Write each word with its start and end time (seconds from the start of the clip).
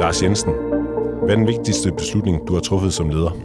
Lars 0.00 0.22
Jensen, 0.22 0.52
hvad 1.22 1.30
er 1.30 1.36
den 1.36 1.46
vigtigste 1.46 1.92
beslutning, 1.92 2.48
du 2.48 2.54
har 2.54 2.60
truffet 2.60 2.92
som 2.92 3.08
leder? 3.08 3.36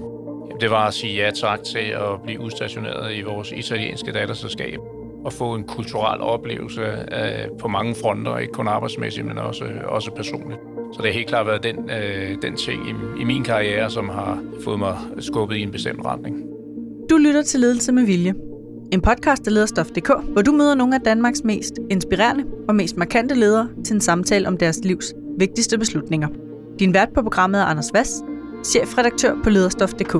Det 0.60 0.70
var 0.70 0.88
at 0.88 0.94
sige 0.94 1.24
ja 1.24 1.32
tak 1.32 1.64
til 1.64 1.80
at 1.80 2.22
blive 2.24 2.42
udstationeret 2.42 3.16
i 3.16 3.22
vores 3.22 3.52
italienske 3.52 4.12
datterselskab 4.12 4.80
og 5.26 5.34
få 5.34 5.56
en 5.56 5.64
kulturel 5.64 6.22
oplevelse 6.22 6.82
øh, 6.82 7.58
på 7.60 7.68
mange 7.68 7.96
fronter, 7.96 8.38
ikke 8.38 8.54
kun 8.54 8.68
arbejdsmæssigt, 8.68 9.26
men 9.28 9.38
også, 9.38 9.66
også 9.86 10.12
personligt. 10.12 10.60
Så 10.94 10.98
det 10.98 11.06
har 11.06 11.14
helt 11.14 11.28
klart 11.28 11.48
været 11.48 11.64
den, 11.64 11.90
øh, 11.90 12.42
den 12.42 12.56
ting 12.56 12.90
i, 12.90 13.22
i 13.22 13.24
min 13.24 13.44
karriere, 13.44 13.90
som 13.90 14.10
har 14.10 14.44
fået 14.64 14.80
mig 14.80 14.98
skubbet 15.20 15.56
i 15.56 15.62
en 15.62 15.72
bestemt 15.72 16.06
retning. 16.06 16.44
Du 17.10 17.18
lytter 17.18 17.42
til 17.42 17.60
Ledelse 17.60 17.92
med 17.92 18.04
Vilje. 18.04 18.34
En 18.92 19.02
podcast 19.02 19.48
af 19.48 19.54
Lederstof.dk, 19.54 20.12
hvor 20.34 20.42
du 20.42 20.52
møder 20.52 20.76
nogle 20.76 20.96
af 20.96 21.02
Danmarks 21.02 21.44
mest 21.44 21.74
inspirerende 21.90 22.44
og 22.68 22.76
mest 22.76 22.98
markante 22.98 23.36
ledere 23.36 23.70
til 23.86 23.94
en 23.94 24.02
samtale 24.02 24.48
om 24.48 24.58
deres 24.58 24.80
livs 24.84 25.14
vigtigste 25.40 25.78
beslutninger. 25.78 26.28
Din 26.80 26.94
vært 26.94 27.10
på 27.16 27.22
programmet 27.22 27.62
er 27.62 27.66
Anders 27.66 27.94
Vass, 27.94 28.24
chefredaktør 28.66 29.36
på 29.44 29.50
Lederstof.dk. 29.50 30.16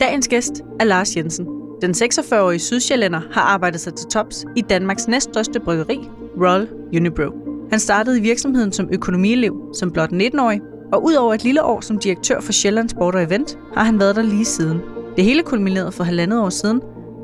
Dagens 0.00 0.28
gæst 0.28 0.52
er 0.80 0.84
Lars 0.84 1.16
Jensen. 1.16 1.46
Den 1.82 1.90
46-årige 1.90 2.58
sydsjællænder 2.58 3.20
har 3.32 3.40
arbejdet 3.40 3.80
sig 3.80 3.94
til 3.94 4.06
tops 4.08 4.44
i 4.56 4.60
Danmarks 4.60 5.08
næststørste 5.08 5.60
bryggeri, 5.60 5.98
Royal 6.40 6.68
Unibrew. 6.96 7.30
Han 7.70 7.80
startede 7.80 8.18
i 8.18 8.22
virksomheden 8.22 8.72
som 8.72 8.88
økonomielev 8.92 9.54
som 9.74 9.90
blot 9.90 10.12
19-årig, 10.12 10.60
og 10.92 11.04
udover 11.04 11.34
et 11.34 11.44
lille 11.44 11.62
år 11.62 11.80
som 11.80 11.98
direktør 11.98 12.40
for 12.40 12.52
Sjælland 12.52 12.88
Sport 12.88 13.14
og 13.14 13.22
Event, 13.22 13.58
har 13.74 13.84
han 13.84 14.00
været 14.00 14.16
der 14.16 14.22
lige 14.22 14.44
siden. 14.44 14.80
Det 15.16 15.24
hele 15.24 15.42
kulminerede 15.42 15.92
for 15.92 16.04
halvandet 16.04 16.40
år 16.40 16.48
siden, 16.48 16.80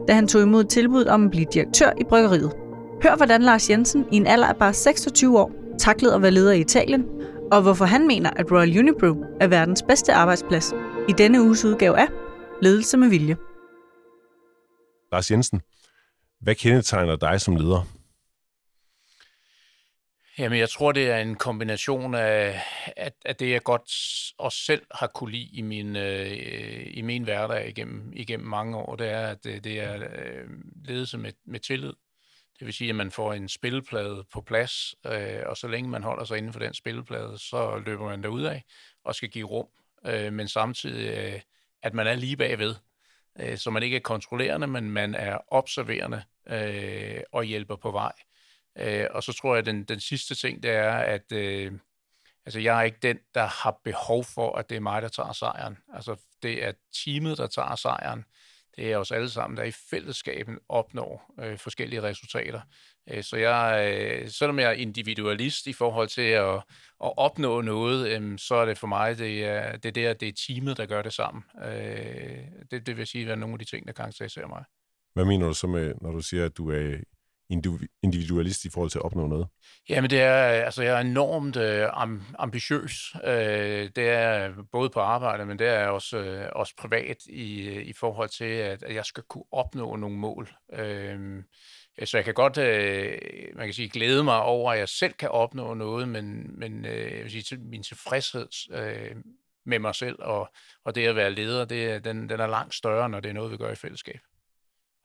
da 0.09 0.12
han 0.12 0.28
tog 0.28 0.42
imod 0.42 0.65
tilbuddet 0.65 1.09
om 1.09 1.25
at 1.25 1.31
blive 1.31 1.47
direktør 1.53 1.91
i 2.01 2.05
bryggeriet. 2.05 2.51
Hør, 3.03 3.17
hvordan 3.17 3.42
Lars 3.42 3.70
Jensen 3.70 4.05
i 4.12 4.17
en 4.17 4.27
alder 4.27 4.47
af 4.47 4.56
bare 4.56 4.73
26 4.73 5.39
år 5.39 5.59
taklede 5.80 6.15
at 6.15 6.23
være 6.23 6.30
leder 6.30 6.52
i 6.52 6.61
Italien, 6.61 7.05
og 7.52 7.62
hvorfor 7.62 7.84
han 7.84 8.06
mener, 8.06 8.31
at 8.36 8.53
Royal 8.53 8.78
Unibrew 8.78 9.25
er 9.41 9.47
verdens 9.47 9.83
bedste 9.89 10.12
arbejdsplads 10.12 10.73
i 11.09 11.12
denne 11.12 11.42
uges 11.42 11.64
udgave 11.64 11.98
af 11.98 12.06
Ledelse 12.62 12.97
med 12.97 13.09
Vilje. 13.09 13.36
Lars 15.12 15.31
Jensen, 15.31 15.61
hvad 16.41 16.55
kendetegner 16.55 17.17
dig 17.17 17.41
som 17.41 17.56
leder? 17.56 17.86
Jamen, 20.39 20.58
jeg 20.58 20.70
tror, 20.70 20.92
det 20.92 21.11
er 21.11 21.17
en 21.17 21.34
kombination 21.34 22.14
af, 22.14 22.61
at, 22.97 23.12
at 23.25 23.41
det, 23.41 23.51
jeg 23.51 23.62
godt 23.62 23.91
også 24.39 24.58
selv 24.58 24.83
har 24.91 25.06
kunne 25.06 25.33
lide 25.33 25.48
i 25.53 25.62
min, 25.62 25.97
øh, 25.97 26.86
i 26.86 27.03
min 27.03 27.25
hverdag 27.25 27.69
igennem, 27.69 28.12
igennem 28.12 28.48
mange 28.48 28.77
år, 28.77 28.97
det 28.97 29.08
er, 29.08 29.27
at 29.27 29.45
det, 29.45 29.64
det 29.64 29.81
er 29.81 29.95
øh, 29.95 30.48
ledelse 30.84 31.19
med, 31.19 31.33
med 31.47 31.61
tillid. 31.61 31.92
Det 32.61 32.66
vil 32.66 32.75
sige, 32.75 32.91
at 32.91 32.97
man 32.97 33.11
får 33.11 33.33
en 33.33 33.48
spilleplade 33.48 34.25
på 34.33 34.41
plads, 34.41 34.94
øh, 35.06 35.42
og 35.47 35.56
så 35.56 35.69
længe 35.69 35.91
man 35.91 36.03
holder 36.03 36.25
sig 36.25 36.39
inden 36.39 36.53
for 36.53 36.61
den 36.61 36.75
spilleplade, 36.75 37.39
så 37.39 37.83
løber 37.86 38.05
man 38.05 38.22
derud 38.22 38.42
af 38.42 38.64
og 39.05 39.14
skal 39.14 39.28
give 39.28 39.47
rum, 39.47 39.67
øh, 40.06 40.33
men 40.33 40.48
samtidig, 40.48 41.19
øh, 41.19 41.41
at 41.83 41.94
man 41.94 42.06
er 42.06 42.14
lige 42.14 42.36
bagved. 42.36 42.75
Øh, 43.41 43.58
så 43.58 43.70
man 43.70 43.83
ikke 43.83 43.97
er 43.97 44.00
kontrollerende, 44.00 44.67
men 44.67 44.91
man 44.91 45.14
er 45.14 45.39
observerende 45.48 46.22
øh, 46.48 47.20
og 47.33 47.44
hjælper 47.44 47.77
på 47.77 47.91
vej. 47.91 48.12
Øh, 48.78 49.06
og 49.11 49.22
så 49.22 49.33
tror 49.33 49.55
jeg, 49.55 49.58
at 49.58 49.67
den, 49.67 49.84
den 49.84 50.00
sidste 50.00 50.34
ting, 50.34 50.62
det 50.62 50.70
er, 50.70 50.92
at 50.92 51.33
øh, 51.33 51.72
altså, 52.47 52.61
jeg 52.61 52.78
er 52.78 52.83
ikke 52.83 52.98
den, 53.02 53.19
der 53.34 53.47
har 53.47 53.80
behov 53.84 54.24
for, 54.24 54.56
at 54.56 54.70
det 54.70 54.77
er 54.77 54.80
mig, 54.80 55.02
der 55.02 55.08
tager 55.08 55.33
sejren. 55.33 55.78
Altså, 55.95 56.17
det 56.42 56.64
er 56.64 56.72
teamet, 57.05 57.39
der 57.39 57.47
tager 57.47 57.77
sejren. 57.77 58.24
Det 58.77 58.93
er 58.93 58.97
os 58.97 59.11
alle 59.11 59.31
sammen, 59.31 59.57
der 59.57 59.65
i 59.65 59.71
fællesskaben 59.91 60.59
opnår 60.69 61.35
øh, 61.41 61.59
forskellige 61.59 62.03
resultater. 62.03 62.61
Øh, 63.11 63.25
så 63.25 63.37
jeg, 63.37 63.93
øh, 63.95 64.29
selvom 64.29 64.59
jeg 64.59 64.69
er 64.69 64.73
individualist 64.73 65.67
i 65.67 65.73
forhold 65.73 66.09
til 66.09 66.23
at, 66.23 66.55
at 67.05 67.13
opnå 67.17 67.61
noget, 67.61 68.09
øh, 68.09 68.39
så 68.39 68.55
er 68.55 68.65
det 68.65 68.79
for 68.79 68.87
mig, 68.87 69.19
det 69.19 69.45
er 69.45 69.77
det, 69.77 69.95
der, 69.95 70.13
det 70.13 70.29
er 70.29 70.33
teamet, 70.47 70.77
der 70.77 70.87
gør 70.87 71.03
det 71.03 71.13
sammen. 71.13 71.45
Øh, 71.65 72.39
det, 72.70 72.86
det 72.86 72.97
vil 72.97 73.07
sige, 73.07 73.33
at 73.33 73.39
nogle 73.39 73.55
af 73.55 73.59
de 73.59 73.64
ting, 73.64 73.86
der 73.86 73.92
karakteriserer 73.92 74.48
mig. 74.48 74.64
Hvad 75.14 75.25
mener 75.25 75.47
du 75.47 75.55
så 75.55 75.67
med, 75.67 75.95
når 76.01 76.13
du 76.13 76.20
siger, 76.20 76.45
at 76.45 76.57
du 76.57 76.70
er 76.70 76.97
individualist 78.02 78.64
i 78.64 78.70
forhold 78.70 78.90
til 78.90 78.98
at 78.98 79.05
opnå 79.05 79.27
noget? 79.27 79.46
Jamen, 79.88 80.11
det 80.11 80.20
er, 80.20 80.42
altså, 80.42 80.83
jeg 80.83 80.96
er 80.96 81.00
enormt 81.00 81.56
øh, 81.56 81.88
ambitiøs. 82.38 83.14
Øh, 83.24 83.90
det 83.96 84.08
er 84.08 84.52
både 84.72 84.90
på 84.90 85.00
arbejde, 85.00 85.46
men 85.46 85.58
det 85.58 85.68
er 85.68 85.86
også, 85.86 86.18
øh, 86.18 86.48
også 86.52 86.74
privat 86.78 87.16
i, 87.27 87.68
øh, 87.68 87.86
i 87.86 87.92
forhold 87.92 88.28
til, 88.28 88.44
at, 88.44 88.83
at 88.83 88.94
jeg 88.94 89.05
skal 89.05 89.22
kunne 89.28 89.44
opnå 89.52 89.96
nogle 89.96 90.16
mål. 90.16 90.50
Øh, 90.72 91.42
så 92.05 92.16
jeg 92.16 92.24
kan 92.24 92.34
godt, 92.34 92.58
øh, 92.58 93.18
man 93.56 93.67
kan 93.67 93.74
sige, 93.74 93.88
glæde 93.88 94.24
mig 94.24 94.42
over, 94.42 94.72
at 94.72 94.78
jeg 94.78 94.88
selv 94.88 95.12
kan 95.12 95.28
opnå 95.28 95.74
noget, 95.74 96.08
men, 96.08 96.58
men 96.58 96.84
øh, 96.84 97.12
jeg 97.12 97.22
vil 97.22 97.30
sige, 97.30 97.58
min 97.58 97.82
tilfredshed 97.82 98.48
øh, 98.72 99.17
med 99.67 99.78
mig 99.78 99.94
selv 99.94 100.17
og, 100.18 100.52
og 100.84 100.94
det 100.94 101.06
at 101.06 101.17
være 101.17 101.30
leder, 101.30 101.64
det, 101.64 102.05
den, 102.05 102.28
den 102.28 102.40
er 102.40 102.46
langt 102.46 102.74
større, 102.74 103.08
når 103.08 103.20
det 103.20 103.28
er 103.28 103.32
noget, 103.32 103.52
vi 103.52 103.56
gør 103.56 103.72
i 103.72 103.74
fællesskab. 103.74 104.20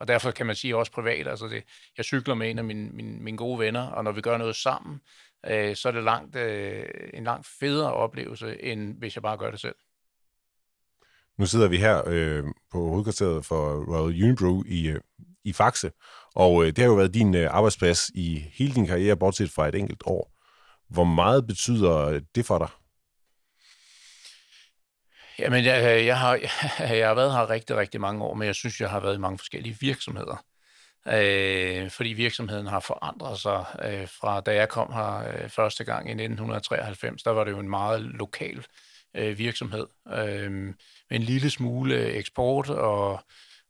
Og 0.00 0.08
derfor 0.08 0.30
kan 0.30 0.46
man 0.46 0.56
sige 0.56 0.76
også 0.76 0.92
privat, 0.92 1.26
altså 1.26 1.46
det, 1.46 1.64
jeg 1.96 2.04
cykler 2.04 2.34
med 2.34 2.50
en 2.50 2.58
af 2.58 2.64
mine, 2.64 2.90
mine, 2.90 3.18
mine 3.18 3.36
gode 3.36 3.58
venner, 3.58 3.86
og 3.86 4.04
når 4.04 4.12
vi 4.12 4.20
gør 4.20 4.36
noget 4.36 4.56
sammen, 4.56 5.00
øh, 5.46 5.76
så 5.76 5.88
er 5.88 5.92
det 5.92 6.04
langt, 6.04 6.36
øh, 6.36 6.84
en 7.14 7.24
langt 7.24 7.46
federe 7.60 7.92
oplevelse, 7.92 8.62
end 8.62 8.98
hvis 8.98 9.16
jeg 9.16 9.22
bare 9.22 9.36
gør 9.36 9.50
det 9.50 9.60
selv. 9.60 9.74
Nu 11.38 11.46
sidder 11.46 11.68
vi 11.68 11.76
her 11.76 12.02
øh, 12.06 12.44
på 12.72 12.88
hovedkvarteret 12.88 13.44
for 13.44 13.84
Royal 13.94 14.24
Unibrew 14.24 14.62
i, 14.66 14.88
øh, 14.88 15.00
i 15.44 15.52
Faxe, 15.52 15.90
og 16.34 16.64
øh, 16.64 16.66
det 16.68 16.78
har 16.78 16.86
jo 16.86 16.94
været 16.94 17.14
din 17.14 17.34
øh, 17.34 17.54
arbejdsplads 17.54 18.10
i 18.14 18.44
hele 18.52 18.74
din 18.74 18.86
karriere, 18.86 19.16
bortset 19.16 19.50
fra 19.50 19.68
et 19.68 19.74
enkelt 19.74 20.02
år. 20.06 20.32
Hvor 20.88 21.04
meget 21.04 21.46
betyder 21.46 21.96
øh, 21.96 22.22
det 22.34 22.46
for 22.46 22.58
dig? 22.58 22.68
Jamen, 25.38 25.64
jeg, 25.64 25.98
øh, 25.98 26.06
jeg, 26.06 26.18
har, 26.18 26.34
jeg 27.00 27.08
har 27.08 27.14
været 27.14 27.32
her 27.32 27.50
rigtig, 27.50 27.76
rigtig 27.76 28.00
mange 28.00 28.24
år, 28.24 28.34
men 28.34 28.46
jeg 28.46 28.54
synes, 28.54 28.80
jeg 28.80 28.90
har 28.90 29.00
været 29.00 29.14
i 29.14 29.18
mange 29.18 29.38
forskellige 29.38 29.76
virksomheder. 29.80 30.44
Øh, 31.08 31.90
fordi 31.90 32.08
virksomheden 32.08 32.66
har 32.66 32.80
forandret 32.80 33.38
sig 33.38 33.64
øh, 33.84 34.08
fra 34.08 34.40
da 34.40 34.54
jeg 34.54 34.68
kom 34.68 34.92
her 34.92 35.28
øh, 35.28 35.48
første 35.48 35.84
gang 35.84 36.08
i 36.08 36.10
1993. 36.10 37.22
Der 37.22 37.30
var 37.30 37.44
det 37.44 37.50
jo 37.50 37.58
en 37.58 37.68
meget 37.68 38.02
lokal 38.02 38.64
øh, 39.16 39.38
virksomhed 39.38 39.86
øh, 40.12 40.52
med 40.52 40.74
en 41.10 41.22
lille 41.22 41.50
smule 41.50 42.12
eksport, 42.12 42.70
og, 42.70 43.20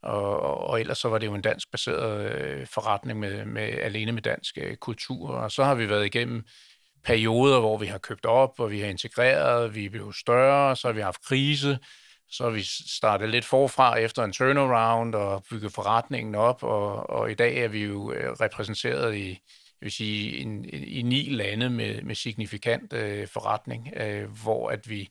og, 0.03 0.41
og 0.41 0.81
ellers 0.81 0.99
så 0.99 1.09
var 1.09 1.19
det 1.19 1.27
jo 1.27 1.35
en 1.35 1.41
dansk 1.43 1.71
baseret 1.71 2.33
øh, 2.33 2.67
forretning 2.67 3.21
med, 3.21 3.45
med 3.45 3.63
alene 3.63 4.13
med 4.13 4.23
dansk 4.23 4.59
øh, 4.59 4.77
kultur. 4.77 5.31
Og 5.31 5.53
så 5.53 5.65
har 5.65 5.75
vi 5.75 5.89
været 5.89 6.07
igennem 6.07 6.45
perioder, 7.07 7.61
hvor 7.61 7.79
vi 7.79 7.87
har 7.87 7.99
købt 7.99 8.27
op, 8.27 8.57
hvor 8.57 8.67
vi 8.67 8.81
har 8.81 8.89
integreret, 8.89 9.75
vi 9.75 9.85
er 9.85 9.91
blevet 9.91 10.17
større, 10.17 10.77
så 10.77 10.89
har 10.89 10.93
vi 10.93 11.01
haft 11.01 11.25
krise, 11.25 11.79
så 12.31 12.45
har 12.45 12.51
vi 12.51 12.63
startet 12.89 13.29
lidt 13.29 13.45
forfra 13.45 13.99
efter 13.99 14.25
en 14.25 14.33
turnaround 14.33 15.15
og 15.15 15.45
bygget 15.51 15.73
forretningen 15.73 16.35
op, 16.35 16.63
og, 16.63 17.11
og 17.11 17.31
i 17.31 17.35
dag 17.35 17.57
er 17.57 17.69
vi 17.69 17.85
jo 17.85 18.13
øh, 18.13 18.33
repræsenteret 18.33 19.17
i, 19.17 19.29
jeg 19.81 19.87
vil 19.87 19.93
sige, 19.93 20.39
en, 20.39 20.65
i 20.73 21.03
ni 21.03 21.29
lande 21.31 21.71
med, 21.71 22.03
med 22.03 22.15
signifikant 22.15 22.93
øh, 22.93 23.29
forretning, 23.29 23.93
øh, 23.97 24.31
hvor 24.43 24.71
at 24.71 24.91
vi, 24.91 25.09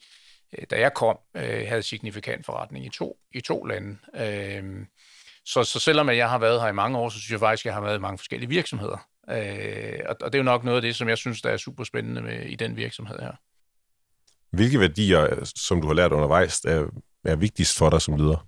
øh, 0.57 0.65
da 0.69 0.79
jeg 0.79 0.93
kom, 0.93 1.17
øh, 1.35 1.67
havde 1.67 1.83
signifikant 1.83 2.45
forretning 2.45 2.85
i 2.85 2.89
to, 2.89 3.17
i 3.33 3.41
to 3.41 3.63
lande. 3.63 3.97
Øh, 4.15 4.85
så, 5.45 5.63
så 5.63 5.79
selvom 5.79 6.09
jeg 6.09 6.29
har 6.29 6.37
været 6.37 6.61
her 6.61 6.67
i 6.67 6.73
mange 6.73 6.97
år, 6.97 7.09
så 7.09 7.19
synes 7.19 7.31
jeg 7.31 7.39
faktisk, 7.39 7.65
at 7.65 7.65
jeg 7.65 7.73
har 7.73 7.81
været 7.81 7.97
i 7.97 8.01
mange 8.01 8.17
forskellige 8.17 8.49
virksomheder. 8.49 8.97
Øh, 9.29 9.99
og, 10.09 10.15
og 10.21 10.33
det 10.33 10.35
er 10.35 10.39
jo 10.39 10.43
nok 10.43 10.63
noget 10.63 10.75
af 10.75 10.81
det, 10.81 10.95
som 10.95 11.09
jeg 11.09 11.17
synes, 11.17 11.41
der 11.41 11.49
er 11.49 11.57
super 11.57 11.83
spændende 11.83 12.21
med, 12.21 12.45
i 12.45 12.55
den 12.55 12.75
virksomhed 12.75 13.19
her. 13.19 13.31
Hvilke 14.51 14.79
værdier, 14.79 15.51
som 15.55 15.81
du 15.81 15.87
har 15.87 15.93
lært 15.93 16.11
undervejs, 16.11 16.59
er, 16.59 16.85
er 17.25 17.35
vigtigst 17.35 17.77
for 17.77 17.89
dig 17.89 18.01
som 18.01 18.17
leder? 18.17 18.47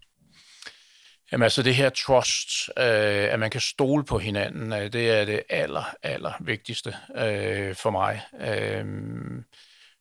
Jamen 1.32 1.44
altså 1.44 1.64
det 1.64 1.76
her 1.76 1.90
trust, 1.90 2.70
øh, 2.78 3.34
at 3.34 3.40
man 3.40 3.50
kan 3.50 3.62
stole 3.62 4.06
på 4.06 4.18
hinanden, 4.18 4.74
øh, 4.74 4.94
det 4.94 5.12
er 5.12 5.26
det 5.26 5.44
aller, 5.50 5.96
aller 6.04 6.32
vigtigste 6.40 6.96
øh, 7.18 7.76
for 7.76 7.90
mig. 7.90 8.22
Øh, 8.41 8.85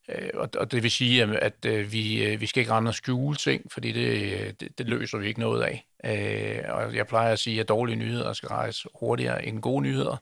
øh 0.09 0.29
og, 0.33 0.49
og 0.57 0.71
det 0.71 0.83
vil 0.83 0.91
sige, 0.91 1.23
at 1.23 1.65
øh, 1.65 1.91
vi, 1.91 2.23
øh, 2.25 2.41
vi 2.41 2.45
skal 2.45 2.61
ikke 2.61 2.71
rende 2.71 2.89
og 2.89 2.95
skjule 2.95 3.35
ting, 3.35 3.71
fordi 3.71 3.91
det, 3.91 4.59
det, 4.59 4.77
det 4.77 4.89
løser 4.89 5.17
vi 5.17 5.27
ikke 5.27 5.39
noget 5.39 5.63
af. 5.63 5.85
Øh, 6.05 6.75
og 6.75 6.95
jeg 6.95 7.07
plejer 7.07 7.33
at 7.33 7.39
sige, 7.39 7.59
at 7.59 7.69
dårlige 7.69 7.95
nyheder 7.95 8.33
skal 8.33 8.49
rejse 8.49 8.89
hurtigere 8.99 9.45
end 9.45 9.61
gode 9.61 9.81
nyheder. 9.83 10.17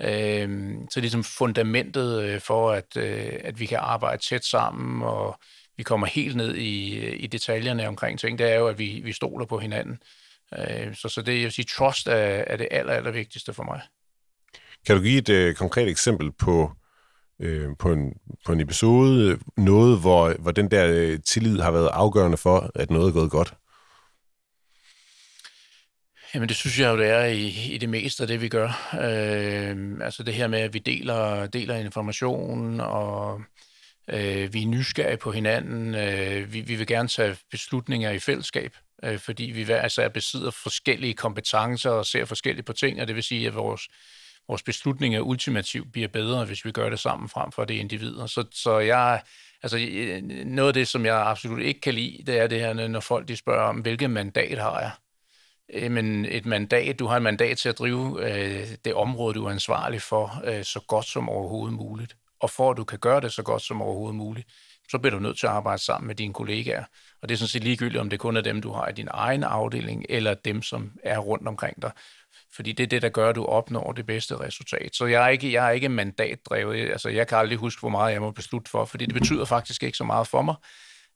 Øh, 0.00 0.74
så 0.90 1.00
ligesom 1.00 1.24
fundamentet 1.24 2.22
øh, 2.22 2.40
for, 2.40 2.72
at, 2.72 2.96
øh, 2.96 3.32
at 3.40 3.60
vi 3.60 3.66
kan 3.66 3.78
arbejde 3.80 4.22
tæt 4.22 4.44
sammen, 4.44 5.02
og 5.02 5.38
vi 5.76 5.82
kommer 5.82 6.06
helt 6.06 6.36
ned 6.36 6.54
i, 6.54 7.06
i 7.14 7.26
detaljerne 7.26 7.88
omkring 7.88 8.18
ting, 8.18 8.38
det 8.38 8.52
er 8.52 8.58
jo, 8.58 8.66
at 8.66 8.78
vi, 8.78 9.00
vi 9.04 9.12
stoler 9.12 9.46
på 9.46 9.58
hinanden. 9.58 9.98
Øh, 10.58 10.94
så, 10.94 11.08
så 11.08 11.22
det, 11.22 11.34
jeg 11.34 11.42
vil 11.42 11.52
sige, 11.52 11.66
trust 11.76 12.06
er, 12.06 12.44
er 12.46 12.56
det 12.56 12.68
aller, 12.70 12.92
aller 12.92 13.10
vigtigste 13.10 13.52
for 13.52 13.62
mig. 13.62 13.80
Kan 14.86 14.96
du 14.96 15.02
give 15.02 15.18
et 15.18 15.28
øh, 15.28 15.54
konkret 15.54 15.88
eksempel 15.88 16.32
på, 16.32 16.72
øh, 17.40 17.68
på, 17.78 17.92
en, 17.92 18.14
på 18.46 18.52
en 18.52 18.60
episode, 18.60 19.38
noget, 19.56 20.00
hvor, 20.00 20.34
hvor 20.38 20.50
den 20.50 20.70
der 20.70 20.86
øh, 20.88 21.18
tillid 21.26 21.60
har 21.60 21.70
været 21.70 21.88
afgørende 21.92 22.36
for, 22.36 22.70
at 22.74 22.90
noget 22.90 23.08
er 23.08 23.12
gået 23.12 23.30
godt? 23.30 23.54
Jamen 26.34 26.48
det 26.48 26.56
synes 26.56 26.78
jeg 26.78 26.90
jo, 26.90 26.98
det 26.98 27.08
er 27.08 27.24
i, 27.24 27.72
i 27.74 27.78
det 27.78 27.88
meste 27.88 28.22
af 28.22 28.26
det, 28.26 28.40
vi 28.40 28.48
gør. 28.48 28.90
Øh, 28.94 30.04
altså 30.04 30.22
det 30.22 30.34
her 30.34 30.46
med, 30.46 30.58
at 30.58 30.74
vi 30.74 30.78
deler, 30.78 31.46
deler 31.46 31.76
information, 31.76 32.80
og 32.80 33.40
Øh, 34.08 34.52
vi 34.52 34.62
er 34.62 34.66
nysgerrige 34.66 35.16
på 35.16 35.32
hinanden. 35.32 35.94
Øh, 35.94 36.52
vi, 36.52 36.60
vi 36.60 36.74
vil 36.74 36.86
gerne 36.86 37.08
tage 37.08 37.36
beslutninger 37.50 38.10
i 38.10 38.18
fællesskab, 38.18 38.76
øh, 39.04 39.18
fordi 39.18 39.44
vi 39.44 39.62
hver 39.62 39.80
altså 39.80 40.08
besidder 40.08 40.50
forskellige 40.50 41.14
kompetencer 41.14 41.90
og 41.90 42.06
ser 42.06 42.24
forskelligt 42.24 42.66
på 42.66 42.72
ting, 42.72 43.00
og 43.00 43.06
det 43.08 43.16
vil 43.16 43.22
sige, 43.22 43.46
at 43.46 43.54
vores, 43.54 43.88
vores 44.48 44.62
beslutninger 44.62 45.20
ultimativt 45.20 45.92
bliver 45.92 46.08
bedre, 46.08 46.44
hvis 46.44 46.64
vi 46.64 46.70
gør 46.72 46.90
det 46.90 46.98
sammen 46.98 47.28
frem 47.28 47.52
for 47.52 47.64
det 47.64 47.74
individer. 47.74 48.26
Så, 48.26 48.44
så 48.52 48.78
jeg, 48.78 49.22
altså, 49.62 49.78
øh, 49.78 50.22
noget 50.46 50.68
af 50.68 50.74
det, 50.74 50.88
som 50.88 51.06
jeg 51.06 51.26
absolut 51.26 51.62
ikke 51.62 51.80
kan 51.80 51.94
lide, 51.94 52.22
det 52.26 52.38
er 52.38 52.46
det 52.46 52.60
her, 52.60 52.88
når 52.88 53.00
folk 53.00 53.28
de 53.28 53.36
spørger 53.36 53.68
om, 53.68 53.76
hvilket 53.76 54.10
mandat 54.10 54.58
har 54.58 54.80
jeg? 54.80 54.90
Øh, 55.72 55.82
jamen, 55.82 56.24
et 56.24 56.46
mandat, 56.46 56.98
du 56.98 57.06
har 57.06 57.16
et 57.16 57.22
mandat 57.22 57.58
til 57.58 57.68
at 57.68 57.78
drive 57.78 58.30
øh, 58.30 58.68
det 58.84 58.94
område, 58.94 59.34
du 59.34 59.46
er 59.46 59.50
ansvarlig 59.50 60.02
for, 60.02 60.42
øh, 60.44 60.64
så 60.64 60.80
godt 60.88 61.06
som 61.06 61.28
overhovedet 61.28 61.76
muligt. 61.76 62.16
Og 62.40 62.50
for 62.50 62.70
at 62.70 62.76
du 62.76 62.84
kan 62.84 62.98
gøre 62.98 63.20
det 63.20 63.32
så 63.32 63.42
godt 63.42 63.62
som 63.62 63.82
overhovedet 63.82 64.16
muligt, 64.16 64.48
så 64.90 64.98
bliver 64.98 65.14
du 65.14 65.18
nødt 65.18 65.38
til 65.38 65.46
at 65.46 65.52
arbejde 65.52 65.82
sammen 65.82 66.06
med 66.06 66.14
dine 66.14 66.34
kollegaer. 66.34 66.84
Og 67.22 67.28
det 67.28 67.34
er 67.34 67.38
sådan 67.38 67.48
set 67.48 67.64
ligegyldigt, 67.64 68.00
om 68.00 68.10
det 68.10 68.18
kun 68.18 68.36
er 68.36 68.40
dem, 68.40 68.62
du 68.62 68.72
har 68.72 68.88
i 68.88 68.92
din 68.92 69.08
egen 69.10 69.44
afdeling, 69.44 70.06
eller 70.08 70.34
dem, 70.34 70.62
som 70.62 70.92
er 71.04 71.18
rundt 71.18 71.48
omkring 71.48 71.82
dig. 71.82 71.90
Fordi 72.54 72.72
det 72.72 72.82
er 72.82 72.86
det, 72.86 73.02
der 73.02 73.08
gør, 73.08 73.28
at 73.28 73.34
du 73.36 73.44
opnår 73.44 73.92
det 73.92 74.06
bedste 74.06 74.40
resultat. 74.40 74.94
Så 74.94 75.06
jeg 75.06 75.24
er 75.24 75.28
ikke, 75.28 75.52
jeg 75.52 75.66
er 75.66 75.70
ikke 75.70 75.88
mandatdrevet. 75.88 76.90
Altså, 76.90 77.08
jeg 77.08 77.26
kan 77.28 77.38
aldrig 77.38 77.58
huske, 77.58 77.80
hvor 77.80 77.88
meget 77.88 78.12
jeg 78.12 78.20
må 78.20 78.30
beslutte 78.30 78.70
for, 78.70 78.84
fordi 78.84 79.06
det 79.06 79.14
betyder 79.14 79.44
faktisk 79.44 79.82
ikke 79.82 79.96
så 79.96 80.04
meget 80.04 80.26
for 80.26 80.42
mig. 80.42 80.54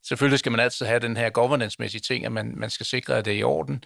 Selvfølgelig 0.08 0.38
skal 0.38 0.52
man 0.52 0.60
altid 0.60 0.86
have 0.86 1.00
den 1.00 1.16
her 1.16 1.30
governance-mæssige 1.30 2.00
ting, 2.00 2.24
at 2.26 2.32
man, 2.32 2.52
man 2.56 2.70
skal 2.70 2.86
sikre, 2.86 3.18
at 3.18 3.24
det 3.24 3.32
er 3.32 3.38
i 3.38 3.42
orden. 3.42 3.84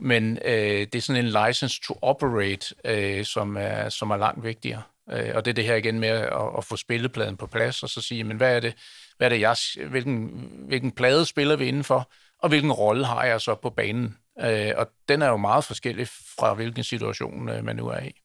Men 0.00 0.38
øh, 0.44 0.80
det 0.80 0.94
er 0.94 1.00
sådan 1.00 1.24
en 1.24 1.46
license 1.46 1.80
to 1.86 1.98
operate, 2.02 2.74
øh, 2.84 3.24
som, 3.24 3.56
er, 3.56 3.88
som 3.88 4.10
er 4.10 4.16
langt 4.16 4.44
vigtigere. 4.44 4.82
Øh, 5.12 5.32
og 5.34 5.44
det 5.44 5.50
er 5.50 5.54
det 5.54 5.64
her 5.64 5.74
igen 5.74 6.00
med 6.00 6.08
at, 6.08 6.32
at 6.58 6.64
få 6.64 6.76
spillepladen 6.76 7.36
på 7.36 7.46
plads, 7.46 7.82
og 7.82 7.88
så 7.88 8.00
sige, 8.00 8.24
men 8.24 8.36
hvad 8.36 8.56
er 8.56 8.60
det, 8.60 8.74
hvad 9.16 9.26
er 9.26 9.28
det 9.28 9.40
jeg, 9.40 9.56
hvilken, 9.90 10.48
hvilken 10.68 10.92
plade 10.92 11.26
spiller 11.26 11.56
vi 11.56 11.66
indenfor, 11.66 12.10
og 12.42 12.48
hvilken 12.48 12.72
rolle 12.72 13.06
har 13.06 13.24
jeg 13.24 13.40
så 13.40 13.54
på 13.54 13.70
banen? 13.70 14.16
Øh, 14.40 14.72
og 14.76 14.86
den 15.08 15.22
er 15.22 15.28
jo 15.28 15.36
meget 15.36 15.64
forskellig 15.64 16.08
fra 16.08 16.54
hvilken 16.54 16.84
situation 16.84 17.48
øh, 17.48 17.64
man 17.64 17.76
nu 17.76 17.88
er 17.88 18.00
i. 18.00 18.20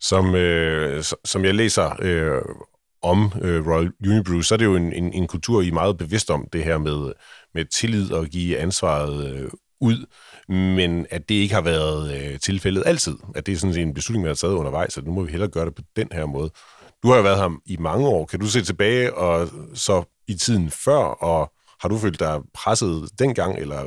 Som, 0.00 0.34
øh, 0.34 1.04
som 1.24 1.44
jeg 1.44 1.54
læser 1.54 1.96
øh, 2.02 2.42
om 3.02 3.32
øh, 3.42 3.66
Royal 3.66 3.92
Unibrew, 4.06 4.40
så 4.40 4.54
er 4.54 4.56
det 4.56 4.64
jo 4.64 4.76
en, 4.76 4.92
en, 4.92 5.12
en 5.12 5.26
kultur, 5.26 5.62
I 5.62 5.68
er 5.68 5.72
meget 5.72 5.98
bevidst 5.98 6.30
om, 6.30 6.48
det 6.52 6.64
her 6.64 6.78
med, 6.78 7.12
med 7.54 7.64
tillid 7.64 8.12
og 8.12 8.26
give 8.26 8.58
ansvaret 8.58 9.34
øh, 9.34 9.50
ud, 9.80 10.06
men 10.48 11.06
at 11.10 11.28
det 11.28 11.34
ikke 11.34 11.54
har 11.54 11.62
været 11.62 12.14
øh, 12.14 12.40
tilfældet 12.40 12.82
altid. 12.86 13.16
At 13.34 13.46
det 13.46 13.52
er 13.52 13.56
sådan 13.56 13.78
en 13.78 13.94
beslutning, 13.94 14.22
man 14.22 14.28
har 14.30 14.34
taget 14.34 14.54
undervejs, 14.54 14.92
så 14.92 15.00
nu 15.00 15.12
må 15.12 15.22
vi 15.22 15.30
hellere 15.30 15.50
gøre 15.50 15.64
det 15.64 15.74
på 15.74 15.82
den 15.96 16.08
her 16.12 16.26
måde. 16.26 16.50
Du 17.02 17.08
har 17.08 17.16
jo 17.16 17.22
været 17.22 17.38
her 17.38 17.60
i 17.66 17.76
mange 17.76 18.08
år. 18.08 18.26
Kan 18.26 18.40
du 18.40 18.46
se 18.46 18.62
tilbage 18.62 19.14
og 19.14 19.48
så 19.74 20.04
i 20.28 20.34
tiden 20.34 20.70
før, 20.70 21.04
og 21.04 21.52
har 21.80 21.88
du 21.88 21.98
følt 21.98 22.20
dig 22.20 22.40
presset 22.54 23.10
dengang, 23.18 23.58
eller 23.58 23.84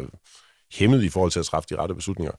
hæmmet 0.74 1.04
i 1.04 1.10
forhold 1.10 1.32
til 1.32 1.40
at 1.40 1.46
træffe 1.46 1.68
de 1.70 1.76
rette 1.76 1.96
beslutninger? 1.96 2.34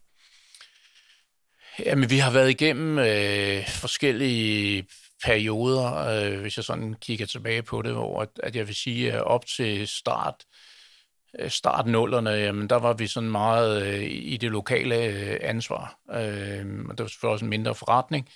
Jamen, 1.86 2.10
vi 2.10 2.18
har 2.18 2.30
været 2.30 2.50
igennem 2.50 2.98
øh, 2.98 3.68
forskellige 3.68 4.86
perioder, 5.24 5.94
øh, 5.96 6.40
hvis 6.40 6.56
jeg 6.56 6.64
sådan 6.64 6.94
kigger 7.00 7.26
tilbage 7.26 7.62
på 7.62 7.82
det, 7.82 7.92
hvor 7.92 8.22
at, 8.22 8.28
at 8.42 8.56
jeg 8.56 8.66
vil 8.66 8.74
sige, 8.74 9.12
at 9.12 9.22
op 9.22 9.46
til 9.46 9.88
start 9.88 10.34
Øh, 10.34 10.73
Øh, 11.38 11.50
start 11.50 11.86
nullerne, 11.86 12.30
jamen 12.30 12.68
der 12.68 12.76
var 12.76 12.92
vi 12.92 13.06
sådan 13.06 13.30
meget 13.30 13.86
øh, 13.86 14.02
i 14.10 14.36
det 14.36 14.50
lokale 14.50 15.04
øh, 15.04 15.38
ansvar. 15.40 15.98
Øh, 16.12 16.20
det 16.20 16.98
var 16.98 17.06
selvfølgelig 17.06 17.32
også 17.32 17.44
en 17.44 17.50
mindre 17.50 17.74
forretning. 17.74 18.28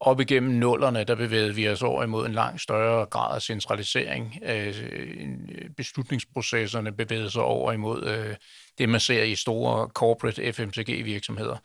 Op 0.00 0.20
igennem 0.20 0.50
nullerne, 0.50 1.04
der 1.04 1.14
bevægede 1.14 1.54
vi 1.54 1.68
os 1.68 1.82
over 1.82 2.02
imod 2.02 2.26
en 2.26 2.32
langt 2.32 2.60
større 2.60 3.06
grad 3.06 3.34
af 3.34 3.42
centralisering. 3.42 4.38
Øh, 4.44 4.74
øh 4.92 5.70
beslutningsprocesserne 5.76 6.92
bevægede 6.92 7.30
sig 7.30 7.42
over 7.42 7.72
imod 7.72 8.06
øh, 8.06 8.36
det, 8.78 8.88
man 8.88 9.00
ser 9.00 9.22
i 9.22 9.34
store 9.34 9.88
corporate 9.88 10.52
FMCG-virksomheder. 10.52 11.56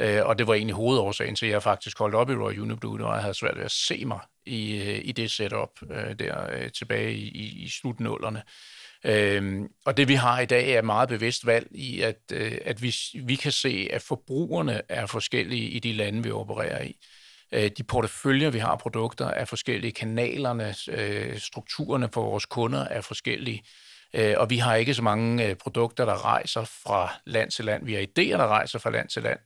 Øh, 0.00 0.26
og 0.26 0.38
det 0.38 0.46
var 0.46 0.54
egentlig 0.54 0.76
hovedårsagen 0.76 1.34
til, 1.34 1.46
at 1.46 1.52
jeg 1.52 1.62
faktisk 1.62 1.98
holdt 1.98 2.14
op 2.14 2.30
i 2.30 2.34
Royal 2.34 2.60
Unibrew, 2.60 3.06
og 3.06 3.14
jeg 3.14 3.22
havde 3.22 3.34
svært 3.34 3.56
ved 3.56 3.64
at 3.64 3.70
se 3.70 4.04
mig 4.04 4.20
i, 4.46 4.82
øh, 4.82 5.00
i 5.04 5.12
det 5.12 5.30
setup 5.30 5.70
øh, 5.90 6.18
der 6.18 6.50
øh, 6.52 6.70
tilbage 6.70 7.12
i, 7.12 7.28
i, 7.28 7.64
i 7.64 7.68
slutnullerne. 7.68 8.42
Øhm, 9.04 9.68
og 9.86 9.96
det 9.96 10.08
vi 10.08 10.14
har 10.14 10.40
i 10.40 10.46
dag 10.46 10.70
er 10.70 10.82
meget 10.82 11.08
bevidst 11.08 11.46
valg 11.46 11.66
i, 11.70 12.00
at, 12.00 12.16
øh, 12.32 12.58
at 12.64 12.82
vi, 12.82 12.94
vi 13.24 13.34
kan 13.34 13.52
se, 13.52 13.88
at 13.92 14.02
forbrugerne 14.02 14.82
er 14.88 15.06
forskellige 15.06 15.68
i 15.68 15.78
de 15.78 15.92
lande, 15.92 16.22
vi 16.22 16.30
opererer 16.30 16.82
i. 16.82 16.96
Øh, 17.52 17.70
de 17.78 17.82
porteføljer, 17.82 18.50
vi 18.50 18.58
har 18.58 18.76
produkter, 18.76 19.26
er 19.26 19.44
forskellige. 19.44 19.92
Kanalerne, 19.92 20.74
øh, 20.88 21.38
strukturerne 21.38 22.08
for 22.14 22.22
vores 22.22 22.46
kunder 22.46 22.84
er 22.84 23.00
forskellige. 23.00 23.62
Øh, 24.14 24.34
og 24.36 24.50
vi 24.50 24.58
har 24.58 24.74
ikke 24.74 24.94
så 24.94 25.02
mange 25.02 25.46
øh, 25.46 25.56
produkter, 25.56 26.04
der 26.04 26.24
rejser 26.24 26.64
fra 26.64 27.12
land 27.26 27.50
til 27.50 27.64
land. 27.64 27.86
Vi 27.86 27.94
har 27.94 28.00
idéer, 28.00 28.36
der 28.38 28.46
rejser 28.46 28.78
fra 28.78 28.90
land 28.90 29.08
til 29.08 29.22
land. 29.22 29.38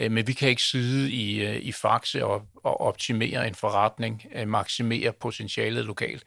Øh, 0.00 0.10
men 0.10 0.26
vi 0.26 0.32
kan 0.32 0.48
ikke 0.48 0.62
sidde 0.62 1.10
i, 1.10 1.46
øh, 1.46 1.56
i 1.56 1.72
faxe 1.72 2.24
og, 2.26 2.42
og 2.64 2.80
optimere 2.80 3.46
en 3.46 3.54
forretning, 3.54 4.22
øh, 4.34 4.48
maksimere 4.48 5.12
potentialet 5.12 5.84
lokalt 5.84 6.24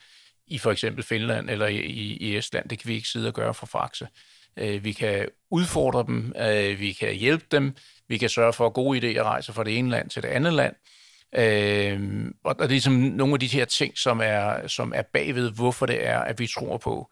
i 0.47 0.57
for 0.57 0.71
eksempel 0.71 1.03
Finland 1.03 1.49
eller 1.49 1.67
i, 1.67 1.77
i 1.79 2.37
Estland. 2.37 2.69
Det 2.69 2.79
kan 2.79 2.87
vi 2.87 2.93
ikke 2.93 3.07
sidde 3.07 3.27
og 3.27 3.33
gøre 3.33 3.53
for 3.53 3.65
Faxe. 3.65 4.07
Øh, 4.57 4.83
vi 4.83 4.91
kan 4.91 5.27
udfordre 5.51 6.03
dem, 6.07 6.33
øh, 6.39 6.79
vi 6.79 6.93
kan 6.93 7.13
hjælpe 7.13 7.45
dem, 7.51 7.75
vi 8.07 8.17
kan 8.17 8.29
sørge 8.29 8.53
for, 8.53 8.65
at 8.65 8.73
gode 8.73 8.99
idéer 8.99 9.23
rejser 9.23 9.53
fra 9.53 9.63
det 9.63 9.77
ene 9.77 9.89
land 9.89 10.09
til 10.09 10.23
det 10.23 10.29
andet 10.29 10.53
land. 10.53 10.75
Øh, 11.35 12.25
og 12.43 12.55
det 12.55 12.63
er 12.63 12.69
ligesom 12.69 12.93
nogle 12.93 13.33
af 13.33 13.39
de 13.39 13.47
her 13.47 13.65
ting, 13.65 13.97
som 13.97 14.21
er, 14.23 14.67
som 14.67 14.93
er 14.95 15.01
bagved, 15.13 15.51
hvorfor 15.51 15.85
det 15.85 16.07
er, 16.07 16.19
at 16.19 16.39
vi 16.39 16.47
tror 16.47 16.77
på, 16.77 17.11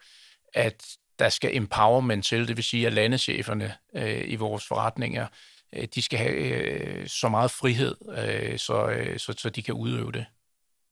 at 0.53 0.83
der 1.19 1.29
skal 1.29 1.57
empowerment 1.57 2.25
til, 2.25 2.47
det 2.47 2.57
vil 2.57 2.63
sige, 2.63 2.87
at 2.87 2.93
landecheferne 2.93 3.73
øh, 3.95 4.23
i 4.27 4.35
vores 4.35 4.67
forretninger, 4.67 5.27
øh, 5.75 5.87
de 5.95 6.01
skal 6.01 6.19
have 6.19 6.33
øh, 6.33 7.07
så 7.07 7.29
meget 7.29 7.51
frihed, 7.51 7.95
øh, 8.17 8.59
så, 8.59 8.87
øh, 8.87 9.19
så, 9.19 9.33
så 9.37 9.49
de 9.49 9.63
kan 9.63 9.73
udøve 9.73 10.11
det. 10.11 10.25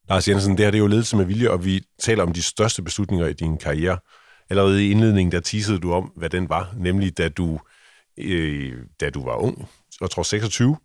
Lars 0.10 0.28
Jensen, 0.28 0.58
det 0.58 0.66
her 0.66 0.72
det 0.72 0.78
er 0.78 0.82
jo 0.82 0.88
ledelse 0.88 1.18
med 1.18 1.26
vilje, 1.26 1.50
og 1.50 1.66
vi 1.66 1.82
taler 2.00 2.24
om 2.24 2.34
de 2.34 2.42
største 2.42 2.82
beslutninger 2.82 3.28
i 3.28 3.34
din 3.34 3.58
karriere. 3.58 4.00
Allerede 4.50 4.88
i 4.88 4.92
indledningen, 4.92 5.32
der 5.32 5.40
teasede 5.40 5.80
du 5.80 5.94
om, 5.94 6.12
hvad 6.16 6.30
den 6.30 6.50
var, 6.50 6.74
nemlig 6.78 7.18
da 7.18 7.30
du, 7.30 7.60
øh, 8.18 8.74
da 9.00 9.10
du 9.10 9.26
var 9.26 9.36
ung, 9.36 9.70
og 10.02 10.12
tror 10.12 10.24
26, 10.24 10.78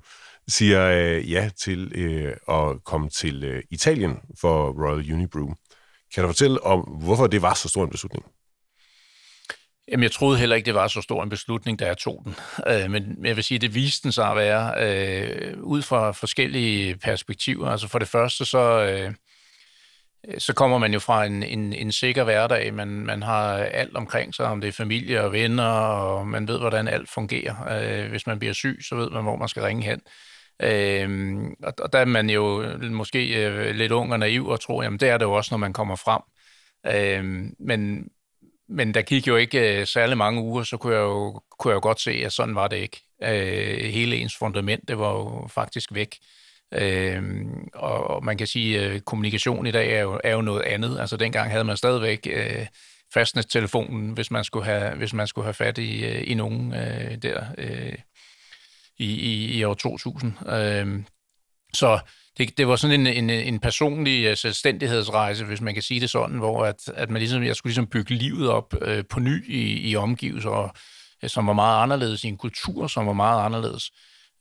siger 0.48 0.86
øh, 0.86 1.32
ja 1.32 1.50
til 1.56 1.92
øh, 1.94 2.36
at 2.48 2.84
komme 2.84 3.08
til 3.08 3.44
øh, 3.44 3.62
Italien 3.70 4.18
for 4.40 4.84
Royal 4.84 5.12
Unibrew. 5.12 5.48
Kan 6.14 6.22
du 6.22 6.28
fortælle 6.28 6.62
om, 6.62 6.80
hvorfor 6.80 7.26
det 7.26 7.42
var 7.42 7.54
så 7.54 7.68
stor 7.68 7.84
en 7.84 7.90
beslutning? 7.90 8.24
Jamen, 9.88 10.02
jeg 10.02 10.12
troede 10.12 10.38
heller 10.38 10.56
ikke, 10.56 10.66
det 10.66 10.74
var 10.74 10.88
så 10.88 11.02
stor 11.02 11.22
en 11.22 11.28
beslutning, 11.28 11.78
da 11.78 11.86
jeg 11.86 11.98
tog 11.98 12.22
den. 12.24 12.34
Øh, 12.66 12.90
men 12.90 13.24
jeg 13.24 13.36
vil 13.36 13.44
sige, 13.44 13.58
det 13.58 13.74
viste 13.74 14.02
den 14.02 14.12
sig 14.12 14.30
at 14.30 14.36
være 14.36 14.74
øh, 14.78 15.58
ud 15.62 15.82
fra 15.82 16.12
forskellige 16.12 16.96
perspektiver. 16.96 17.68
Altså 17.68 17.88
for 17.88 17.98
det 17.98 18.08
første, 18.08 18.44
så, 18.44 18.80
øh, 18.80 19.14
så 20.38 20.52
kommer 20.54 20.78
man 20.78 20.92
jo 20.92 20.98
fra 20.98 21.24
en, 21.24 21.42
en, 21.42 21.72
en 21.72 21.92
sikker 21.92 22.24
hverdag. 22.24 22.74
Man, 22.74 22.88
man 22.88 23.22
har 23.22 23.52
alt 23.54 23.96
omkring 23.96 24.34
sig, 24.34 24.46
om 24.46 24.60
det 24.60 24.68
er 24.68 24.72
familie 24.72 25.22
og 25.22 25.32
venner, 25.32 25.68
og 25.68 26.26
man 26.26 26.48
ved, 26.48 26.58
hvordan 26.58 26.88
alt 26.88 27.10
fungerer. 27.10 27.54
Øh, 28.04 28.10
hvis 28.10 28.26
man 28.26 28.38
bliver 28.38 28.54
syg, 28.54 28.78
så 28.88 28.96
ved 28.96 29.10
man, 29.10 29.22
hvor 29.22 29.36
man 29.36 29.48
skal 29.48 29.62
ringe 29.62 29.82
hen. 29.82 30.00
Øh, 30.62 31.40
og, 31.62 31.92
der 31.92 31.98
er 31.98 32.04
man 32.04 32.30
jo 32.30 32.64
måske 32.90 33.46
øh, 33.46 33.74
lidt 33.74 33.92
ung 33.92 34.12
og 34.12 34.18
naiv 34.18 34.46
og 34.46 34.60
tror, 34.60 34.82
jamen 34.82 35.00
det 35.00 35.08
er 35.08 35.18
det 35.18 35.24
jo 35.24 35.32
også, 35.32 35.54
når 35.54 35.58
man 35.58 35.72
kommer 35.72 35.96
frem. 35.96 36.22
Øh, 36.86 37.50
men 37.58 38.08
men 38.68 38.94
der 38.94 39.02
gik 39.02 39.26
jo 39.26 39.36
ikke 39.36 39.80
øh, 39.80 39.86
særlig 39.86 40.16
mange 40.16 40.40
uger, 40.42 40.62
så 40.62 40.76
kunne 40.76 40.94
jeg 40.94 41.00
jo, 41.00 41.40
kunne 41.58 41.70
jeg 41.70 41.74
jo 41.74 41.80
godt 41.82 42.00
se, 42.00 42.10
at 42.10 42.32
sådan 42.32 42.54
var 42.54 42.68
det 42.68 42.76
ikke. 42.76 43.02
Øh, 43.22 43.90
hele 43.90 44.16
ens 44.16 44.36
fundament, 44.36 44.88
det 44.88 44.98
var 44.98 45.12
jo 45.12 45.48
faktisk 45.48 45.94
væk. 45.94 46.18
Øh, 46.74 47.22
og, 47.74 48.04
og 48.10 48.24
man 48.24 48.38
kan 48.38 48.46
sige, 48.46 48.80
at 48.80 49.04
kommunikation 49.04 49.66
i 49.66 49.70
dag 49.70 49.92
er 49.92 50.00
jo, 50.00 50.20
er 50.24 50.32
jo 50.32 50.40
noget 50.40 50.62
andet. 50.62 50.98
Altså 51.00 51.16
dengang 51.16 51.50
havde 51.50 51.64
man 51.64 51.76
stadigvæk 51.76 52.26
øh, 52.30 52.66
fastnettelefonen, 53.14 54.10
hvis 54.10 54.30
man 54.30 54.44
skulle 54.44 54.64
have, 54.64 54.96
hvis 54.96 55.12
man 55.12 55.26
skulle 55.26 55.44
have 55.44 55.54
fat 55.54 55.78
i, 55.78 56.04
øh, 56.04 56.30
i 56.30 56.34
nogen 56.34 56.74
øh, 56.74 57.16
der 57.22 57.44
øh, 57.58 57.94
i, 58.98 59.14
i, 59.14 59.58
i 59.58 59.64
år 59.64 59.74
2000. 59.74 60.32
Øh, 60.48 61.02
så 61.74 61.98
det, 62.38 62.58
det 62.58 62.68
var 62.68 62.76
sådan 62.76 63.06
en, 63.06 63.06
en, 63.06 63.30
en 63.30 63.60
personlig 63.60 64.24
øh, 64.24 64.36
selvstændighedsrejse, 64.36 65.44
hvis 65.44 65.60
man 65.60 65.74
kan 65.74 65.82
sige 65.82 66.00
det 66.00 66.10
sådan, 66.10 66.36
hvor 66.36 66.64
at, 66.64 66.88
at 66.94 67.10
man 67.10 67.18
ligesom, 67.18 67.42
jeg 67.42 67.56
skulle 67.56 67.70
ligesom 67.70 67.86
bygge 67.86 68.14
livet 68.14 68.48
op 68.48 68.74
øh, 68.82 69.04
på 69.10 69.20
ny 69.20 69.50
i, 69.50 69.90
i 69.90 69.96
omgivelser, 69.96 70.50
og, 70.50 70.70
øh, 71.22 71.30
som 71.30 71.46
var 71.46 71.52
meget 71.52 71.82
anderledes, 71.82 72.24
i 72.24 72.28
en 72.28 72.36
kultur, 72.36 72.86
som 72.86 73.06
var 73.06 73.12
meget 73.12 73.44
anderledes. 73.44 73.90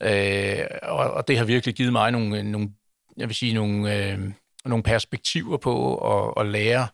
Øh, 0.03 0.65
og, 0.83 1.11
og 1.11 1.27
det 1.27 1.37
har 1.37 1.45
virkelig 1.45 1.75
givet 1.75 1.91
mig 1.91 2.11
nogle, 2.11 2.37
øh, 2.39 2.43
nogle 2.45 2.69
jeg 3.17 3.27
vil 3.27 3.35
sige, 3.35 3.53
nogle, 3.53 3.95
øh, 3.95 4.19
nogle 4.65 4.83
perspektiver 4.83 5.57
på 5.57 5.95
at, 5.95 6.33
at 6.45 6.51
lære 6.51 6.87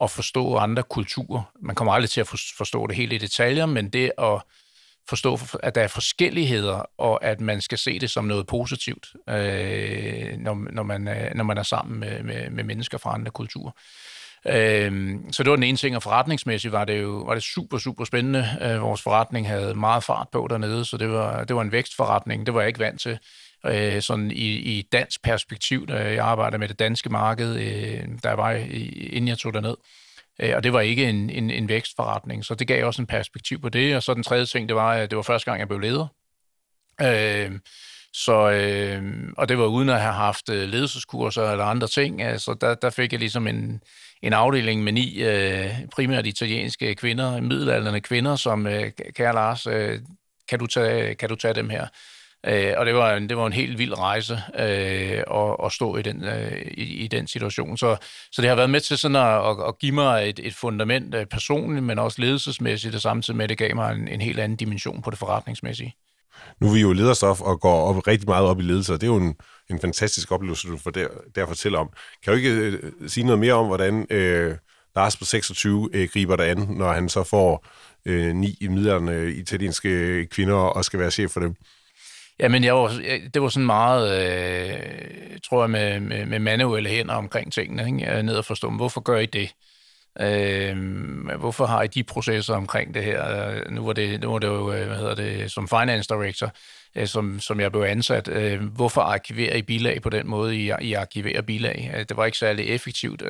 at 0.00 0.10
forstå 0.10 0.56
andre 0.56 0.82
kulturer. 0.82 1.42
Man 1.62 1.76
kommer 1.76 1.92
aldrig 1.92 2.10
til 2.10 2.20
at 2.20 2.28
forstå 2.56 2.86
det 2.86 2.96
helt 2.96 3.12
i 3.12 3.18
detaljer, 3.18 3.66
men 3.66 3.90
det 3.90 4.12
at 4.18 4.42
forstå, 5.08 5.38
at 5.62 5.74
der 5.74 5.80
er 5.80 5.88
forskelligheder, 5.88 6.90
og 6.98 7.24
at 7.24 7.40
man 7.40 7.60
skal 7.60 7.78
se 7.78 7.98
det 7.98 8.10
som 8.10 8.24
noget 8.24 8.46
positivt, 8.46 9.06
øh, 9.28 10.36
når, 10.38 10.72
når, 10.72 10.82
man, 10.82 11.08
øh, 11.08 11.34
når 11.34 11.44
man 11.44 11.58
er 11.58 11.62
sammen 11.62 12.00
med, 12.00 12.22
med, 12.22 12.50
med 12.50 12.64
mennesker 12.64 12.98
fra 12.98 13.14
andre 13.14 13.30
kulturer. 13.30 13.72
Øh, 14.46 15.14
så 15.32 15.42
det 15.42 15.50
var 15.50 15.56
den 15.56 15.62
ene 15.62 15.76
ting, 15.76 15.96
og 15.96 16.02
forretningsmæssigt 16.02 16.72
var 16.72 16.84
det 16.84 17.02
jo 17.02 17.10
var 17.26 17.34
det 17.34 17.42
super, 17.42 17.78
super 17.78 18.04
spændende. 18.04 18.48
Øh, 18.62 18.82
vores 18.82 19.02
forretning 19.02 19.48
havde 19.48 19.74
meget 19.74 20.04
fart 20.04 20.28
på 20.32 20.46
dernede, 20.50 20.84
så 20.84 20.96
det 20.96 21.10
var, 21.10 21.44
det 21.44 21.56
var 21.56 21.62
en 21.62 21.72
vækstforretning. 21.72 22.46
Det 22.46 22.54
var 22.54 22.60
jeg 22.60 22.68
ikke 22.68 22.80
vant 22.80 23.00
til. 23.00 23.18
Øh, 23.66 24.02
sådan 24.02 24.30
i, 24.30 24.48
i 24.48 24.82
dansk 24.92 25.22
perspektiv, 25.22 25.86
da 25.86 25.94
jeg 25.94 26.24
arbejdede 26.24 26.58
med 26.58 26.68
det 26.68 26.78
danske 26.78 27.10
marked, 27.10 27.56
øh, 27.56 28.08
der 28.22 28.32
var 28.32 28.50
inden 28.52 29.28
jeg 29.28 29.38
tog 29.38 29.54
derned. 29.54 29.76
Øh, 30.42 30.56
og 30.56 30.64
det 30.64 30.72
var 30.72 30.80
ikke 30.80 31.08
en, 31.08 31.30
en, 31.30 31.50
en 31.50 31.68
vækstforretning, 31.68 32.44
så 32.44 32.54
det 32.54 32.68
gav 32.68 32.86
også 32.86 33.02
en 33.02 33.06
perspektiv 33.06 33.60
på 33.60 33.68
det. 33.68 33.96
Og 33.96 34.02
så 34.02 34.14
den 34.14 34.22
tredje 34.22 34.46
ting, 34.46 34.68
det 34.68 34.76
var, 34.76 34.92
at 34.92 35.10
det 35.10 35.16
var 35.16 35.22
første 35.22 35.50
gang, 35.50 35.60
jeg 35.60 35.68
blev 35.68 35.80
leder. 35.80 36.06
Øh, 37.00 37.50
så, 38.12 38.50
øh, 38.50 39.02
og 39.36 39.48
det 39.48 39.58
var 39.58 39.66
uden 39.66 39.88
at 39.88 40.00
have 40.00 40.14
haft 40.14 40.48
øh, 40.48 40.68
ledelseskurser 40.68 41.50
eller 41.50 41.64
andre 41.64 41.88
ting. 41.88 42.22
Altså, 42.22 42.54
der, 42.60 42.74
der 42.74 42.90
fik 42.90 43.12
jeg 43.12 43.20
ligesom 43.20 43.46
en, 43.46 43.82
en 44.22 44.32
afdeling 44.32 44.84
med 44.84 44.92
ni 44.92 45.22
øh, 45.22 45.70
primært 45.92 46.26
italienske 46.26 46.94
kvinder, 46.94 47.40
middelalderne 47.40 48.00
kvinder, 48.00 48.36
som, 48.36 48.66
øh, 48.66 48.90
kære 49.16 49.34
Lars, 49.34 49.66
øh, 49.66 49.98
kan, 50.48 50.58
du 50.58 50.66
tage, 50.66 51.14
kan 51.14 51.28
du 51.28 51.34
tage 51.34 51.54
dem 51.54 51.68
her? 51.68 51.86
Øh, 52.46 52.74
og 52.76 52.86
det 52.86 52.94
var, 52.94 53.14
en, 53.16 53.28
det 53.28 53.36
var 53.36 53.46
en 53.46 53.52
helt 53.52 53.78
vild 53.78 53.98
rejse 53.98 54.32
øh, 54.58 55.22
at, 55.34 55.56
at 55.64 55.72
stå 55.72 55.96
i 55.96 56.02
den, 56.02 56.24
øh, 56.24 56.62
i, 56.62 57.04
i 57.04 57.08
den 57.08 57.26
situation. 57.26 57.78
Så, 57.78 57.96
så 58.32 58.42
det 58.42 58.48
har 58.48 58.56
været 58.56 58.70
med 58.70 58.80
til 58.80 58.98
sådan 58.98 59.16
at, 59.16 59.50
at, 59.50 59.68
at 59.68 59.78
give 59.78 59.92
mig 59.92 60.28
et, 60.28 60.40
et 60.42 60.54
fundament 60.54 61.14
øh, 61.14 61.26
personligt, 61.26 61.84
men 61.84 61.98
også 61.98 62.20
ledelsesmæssigt, 62.20 62.94
og 62.94 63.00
samtidig 63.00 63.36
med, 63.36 63.44
at 63.44 63.48
det 63.48 63.58
gav 63.58 63.74
mig 63.74 63.94
en, 63.94 64.08
en 64.08 64.20
helt 64.20 64.40
anden 64.40 64.56
dimension 64.56 65.02
på 65.02 65.10
det 65.10 65.18
forretningsmæssige. 65.18 65.94
Nu 66.60 66.68
er 66.68 66.72
vi 66.74 66.80
jo 66.80 66.92
lederstof 66.92 67.40
og 67.40 67.60
går 67.60 67.80
op, 67.80 68.06
rigtig 68.06 68.28
meget 68.28 68.46
op 68.46 68.60
i 68.60 68.62
ledelse, 68.62 68.92
og 68.92 69.00
det 69.00 69.06
er 69.06 69.12
jo 69.12 69.16
en, 69.16 69.34
en 69.70 69.80
fantastisk 69.80 70.32
oplevelse, 70.32 70.68
du 70.68 70.76
får 70.76 70.90
der, 70.90 71.08
der 71.34 71.46
fortæller 71.46 71.78
om. 71.78 71.90
Kan 72.24 72.32
du 72.32 72.36
ikke 72.36 72.50
øh, 72.50 72.92
sige 73.06 73.24
noget 73.24 73.38
mere 73.38 73.52
om, 73.52 73.66
hvordan 73.66 74.06
øh, 74.10 74.56
Lars 74.96 75.16
på 75.16 75.24
26 75.24 75.88
øh, 75.92 76.08
griber 76.12 76.36
dig 76.36 76.50
an, 76.50 76.58
når 76.58 76.92
han 76.92 77.08
så 77.08 77.24
får 77.24 77.66
øh, 78.06 78.34
ni 78.34 78.56
midlerne 78.60 79.12
øh, 79.12 79.32
italienske 79.32 80.26
kvinder 80.26 80.54
og 80.54 80.84
skal 80.84 81.00
være 81.00 81.10
chef 81.10 81.30
for 81.30 81.40
dem? 81.40 81.54
Jamen, 82.42 82.64
jeg 82.64 82.74
var, 82.74 82.88
det 83.34 83.42
var 83.42 83.48
sådan 83.48 83.66
meget, 83.66 84.10
øh, 84.20 85.38
tror 85.44 85.62
jeg, 85.62 85.70
med, 85.70 86.00
med, 86.00 86.26
med 86.26 86.38
manuelle 86.38 86.88
hænder 86.88 87.14
omkring 87.14 87.52
tingene. 87.52 87.86
Ikke? 87.86 88.22
Ned 88.22 88.36
og 88.36 88.44
forstå, 88.44 88.70
hvorfor 88.70 89.00
gør 89.00 89.18
I 89.18 89.26
det? 89.26 89.54
Øh, 90.20 90.76
hvorfor 91.38 91.66
har 91.66 91.82
I 91.82 91.86
de 91.86 92.02
processer 92.04 92.54
omkring 92.54 92.94
det 92.94 93.04
her? 93.04 93.48
Øh, 93.48 93.70
nu 93.70 93.86
var 93.86 93.92
det, 93.92 94.20
nu 94.20 94.30
var 94.30 94.38
det 94.38 94.46
jo, 94.46 94.72
øh, 94.72 94.86
hvad 94.86 94.96
hedder 94.96 95.14
det, 95.14 95.50
som 95.50 95.68
finance 95.68 96.08
director, 96.08 96.52
øh, 96.96 97.06
som, 97.06 97.40
som 97.40 97.60
jeg 97.60 97.72
blev 97.72 97.82
ansat. 97.82 98.28
Øh, 98.28 98.62
hvorfor 98.64 99.00
arkiverer 99.00 99.56
I 99.56 99.62
bilag 99.62 100.02
på 100.02 100.10
den 100.10 100.28
måde, 100.28 100.56
I, 100.56 100.72
I 100.80 100.92
arkiverer 100.92 101.42
bilag? 101.42 101.90
Øh, 101.94 102.04
det 102.08 102.16
var 102.16 102.24
ikke 102.24 102.38
særlig 102.38 102.66
effektivt. 102.66 103.22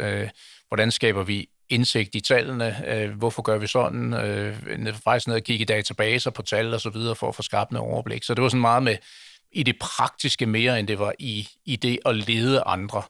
Hvordan 0.69 0.91
skaber 0.91 1.23
vi 1.23 1.49
indsigt 1.69 2.15
i 2.15 2.21
tallene? 2.21 2.89
Øh, 2.89 3.11
hvorfor 3.11 3.43
gør 3.43 3.59
vi 3.59 3.67
sådan? 3.67 4.15
Øh, 4.15 4.95
Faktisk 5.05 5.27
ned 5.27 5.37
og 5.37 5.43
kigge 5.43 5.63
i 5.63 5.65
databaser 5.65 6.31
på 6.31 6.43
tal 6.43 6.75
og 6.75 6.81
så 6.81 6.91
videre 6.91 7.15
for 7.15 7.29
at 7.29 7.35
få 7.35 7.43
skabt 7.43 7.73
noget 7.73 7.93
overblik. 7.93 8.23
Så 8.23 8.35
det 8.35 8.43
var 8.43 8.49
sådan 8.49 8.61
meget 8.61 8.83
med 8.83 8.97
i 9.53 9.63
det 9.63 9.77
praktiske 9.81 10.47
mere, 10.47 10.79
end 10.79 10.89
det 10.89 10.99
var 10.99 11.15
i, 11.19 11.49
i 11.65 11.77
det 11.77 11.99
at 12.07 12.17
lede 12.17 12.63
andre. 12.67 13.03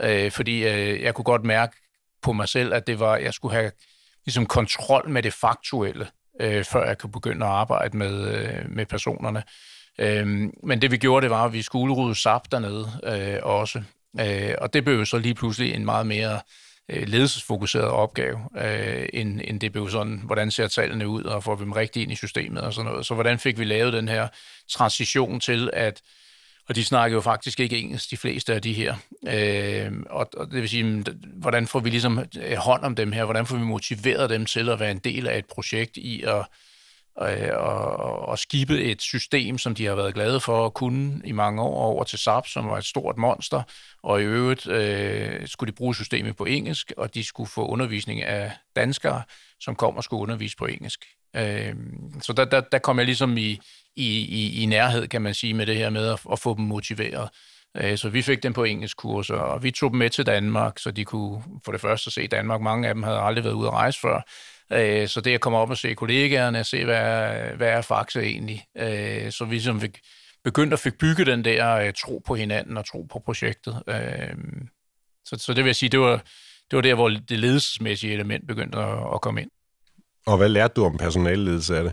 Øh, 0.00 0.30
fordi 0.30 0.64
øh, 0.64 1.02
jeg 1.02 1.14
kunne 1.14 1.24
godt 1.24 1.44
mærke 1.44 1.76
på 2.22 2.32
mig 2.32 2.48
selv, 2.48 2.74
at 2.74 2.86
det 2.86 3.00
var, 3.00 3.16
jeg 3.16 3.34
skulle 3.34 3.54
have 3.54 3.70
ligesom 4.24 4.46
kontrol 4.46 5.08
med 5.08 5.22
det 5.22 5.32
faktuelle, 5.32 6.08
øh, 6.40 6.64
før 6.64 6.86
jeg 6.86 6.98
kunne 6.98 7.12
begynde 7.12 7.46
at 7.46 7.52
arbejde 7.52 7.96
med, 7.96 8.34
øh, 8.34 8.70
med 8.70 8.86
personerne. 8.86 9.42
Øh, 9.98 10.26
men 10.62 10.82
det 10.82 10.90
vi 10.90 10.96
gjorde, 10.96 11.24
det 11.24 11.30
var, 11.30 11.44
at 11.44 11.52
vi 11.52 11.62
skulle 11.62 11.94
rydde 11.94 12.14
SAP 12.14 12.42
dernede 12.52 12.90
øh, 13.04 13.38
også. 13.42 13.82
Øh, 14.20 14.54
og 14.58 14.72
det 14.72 14.84
blev 14.84 15.06
så 15.06 15.18
lige 15.18 15.34
pludselig 15.34 15.74
en 15.74 15.84
meget 15.84 16.06
mere 16.06 16.32
øh, 16.34 16.40
Øh, 16.88 17.08
ledelsesfokuseret 17.08 17.84
opgave, 17.84 18.38
øh, 18.58 19.08
end, 19.12 19.40
end 19.44 19.60
det 19.60 19.72
blev 19.72 19.90
sådan, 19.90 20.22
hvordan 20.24 20.50
ser 20.50 20.68
tallene 20.68 21.08
ud, 21.08 21.22
og 21.22 21.44
får 21.44 21.54
vi 21.54 21.64
dem 21.64 21.72
rigtigt 21.72 22.02
ind 22.02 22.12
i 22.12 22.16
systemet 22.16 22.62
og 22.62 22.72
sådan 22.72 22.90
noget. 22.90 23.06
Så 23.06 23.14
hvordan 23.14 23.38
fik 23.38 23.58
vi 23.58 23.64
lavet 23.64 23.92
den 23.92 24.08
her 24.08 24.28
transition 24.68 25.40
til, 25.40 25.70
at 25.72 26.02
og 26.68 26.74
de 26.74 26.84
snakker 26.84 27.14
jo 27.14 27.20
faktisk 27.20 27.60
ikke 27.60 27.78
engelsk, 27.78 28.10
de 28.10 28.16
fleste 28.16 28.54
af 28.54 28.62
de 28.62 28.72
her. 28.72 28.94
Øh, 29.28 29.92
og, 30.10 30.30
og 30.36 30.46
det 30.46 30.60
vil 30.60 30.68
sige, 30.68 31.04
hvordan 31.36 31.66
får 31.66 31.80
vi 31.80 31.90
ligesom 31.90 32.18
øh, 32.42 32.56
hånd 32.56 32.84
om 32.84 32.94
dem 32.94 33.12
her? 33.12 33.24
Hvordan 33.24 33.46
får 33.46 33.56
vi 33.56 33.62
motiveret 33.62 34.30
dem 34.30 34.46
til 34.46 34.68
at 34.68 34.80
være 34.80 34.90
en 34.90 34.98
del 34.98 35.26
af 35.26 35.38
et 35.38 35.46
projekt 35.46 35.96
i 35.96 36.22
at, 36.22 36.46
øh, 37.22 37.48
og, 37.52 38.18
og 38.28 38.38
skibe 38.38 38.82
et 38.82 39.02
system, 39.02 39.58
som 39.58 39.74
de 39.74 39.86
har 39.86 39.94
været 39.94 40.14
glade 40.14 40.40
for 40.40 40.66
at 40.66 40.74
kunne 40.74 41.20
i 41.24 41.32
mange 41.32 41.62
år, 41.62 41.84
over 41.84 42.04
til 42.04 42.18
SAP, 42.18 42.46
som 42.46 42.68
var 42.68 42.78
et 42.78 42.84
stort 42.84 43.16
monster, 43.16 43.62
og 44.02 44.20
i 44.20 44.24
øvrigt 44.24 44.68
øh, 44.68 45.48
skulle 45.48 45.72
de 45.72 45.76
bruge 45.76 45.94
systemet 45.94 46.36
på 46.36 46.44
engelsk, 46.44 46.92
og 46.96 47.14
de 47.14 47.24
skulle 47.24 47.50
få 47.50 47.66
undervisning 47.66 48.22
af 48.22 48.52
danskere, 48.76 49.22
som 49.60 49.74
kom 49.74 49.96
og 49.96 50.04
skulle 50.04 50.22
undervise 50.22 50.56
på 50.56 50.66
engelsk. 50.66 51.04
Øh, 51.36 51.74
så 52.22 52.32
der, 52.32 52.44
der, 52.44 52.60
der 52.60 52.78
kom 52.78 52.98
jeg 52.98 53.06
ligesom 53.06 53.36
i, 53.36 53.60
i, 53.96 54.18
i, 54.18 54.62
i 54.62 54.66
nærhed, 54.66 55.08
kan 55.08 55.22
man 55.22 55.34
sige, 55.34 55.54
med 55.54 55.66
det 55.66 55.76
her 55.76 55.90
med 55.90 56.08
at, 56.08 56.20
at 56.32 56.38
få 56.38 56.56
dem 56.56 56.64
motiveret. 56.64 57.28
Øh, 57.76 57.98
så 57.98 58.08
vi 58.08 58.22
fik 58.22 58.42
dem 58.42 58.52
på 58.52 58.64
engelsk 58.64 58.96
kurser, 58.96 59.34
og 59.34 59.62
vi 59.62 59.70
tog 59.70 59.90
dem 59.90 59.98
med 59.98 60.10
til 60.10 60.26
Danmark, 60.26 60.78
så 60.78 60.90
de 60.90 61.04
kunne 61.04 61.42
for 61.64 61.72
det 61.72 61.80
første 61.80 62.10
se 62.10 62.26
Danmark. 62.26 62.60
Mange 62.60 62.88
af 62.88 62.94
dem 62.94 63.02
havde 63.02 63.18
aldrig 63.18 63.44
været 63.44 63.54
ude 63.54 63.66
at 63.66 63.72
rejse 63.72 64.00
før. 64.00 64.20
Øh, 64.72 65.08
så 65.08 65.20
det 65.20 65.34
at 65.34 65.40
komme 65.40 65.58
op 65.58 65.70
og 65.70 65.76
se 65.76 65.94
kollegaerne, 65.94 66.64
se 66.64 66.84
hvad, 66.84 67.30
hvad 67.56 67.68
er 67.68 67.80
Faxe 67.82 68.20
egentlig. 68.20 68.64
Øh, 68.76 69.32
så 69.32 69.44
vi 69.44 69.60
som 69.60 69.80
fik 69.80 70.00
begyndt 70.44 70.72
at 70.72 70.78
fik 70.78 70.98
bygge 70.98 71.24
den 71.24 71.44
der 71.44 71.92
tro 71.92 72.22
på 72.26 72.34
hinanden 72.34 72.76
og 72.76 72.86
tro 72.86 73.02
på 73.02 73.18
projektet. 73.18 73.82
Så, 75.24 75.36
så 75.38 75.54
det 75.54 75.64
vil 75.64 75.68
jeg 75.68 75.76
sige, 75.76 75.88
det 75.88 76.00
var, 76.00 76.16
det 76.70 76.76
var 76.76 76.80
der, 76.80 76.94
hvor 76.94 77.08
det 77.08 77.38
ledelsesmæssige 77.38 78.12
element 78.12 78.46
begyndte 78.46 78.78
at, 78.78 79.14
at 79.14 79.20
komme 79.20 79.42
ind. 79.42 79.50
Og 80.26 80.36
hvad 80.36 80.48
lærte 80.48 80.74
du 80.74 80.84
om 80.84 80.98
personalledelse 80.98 81.76
af 81.76 81.84
det? 81.84 81.92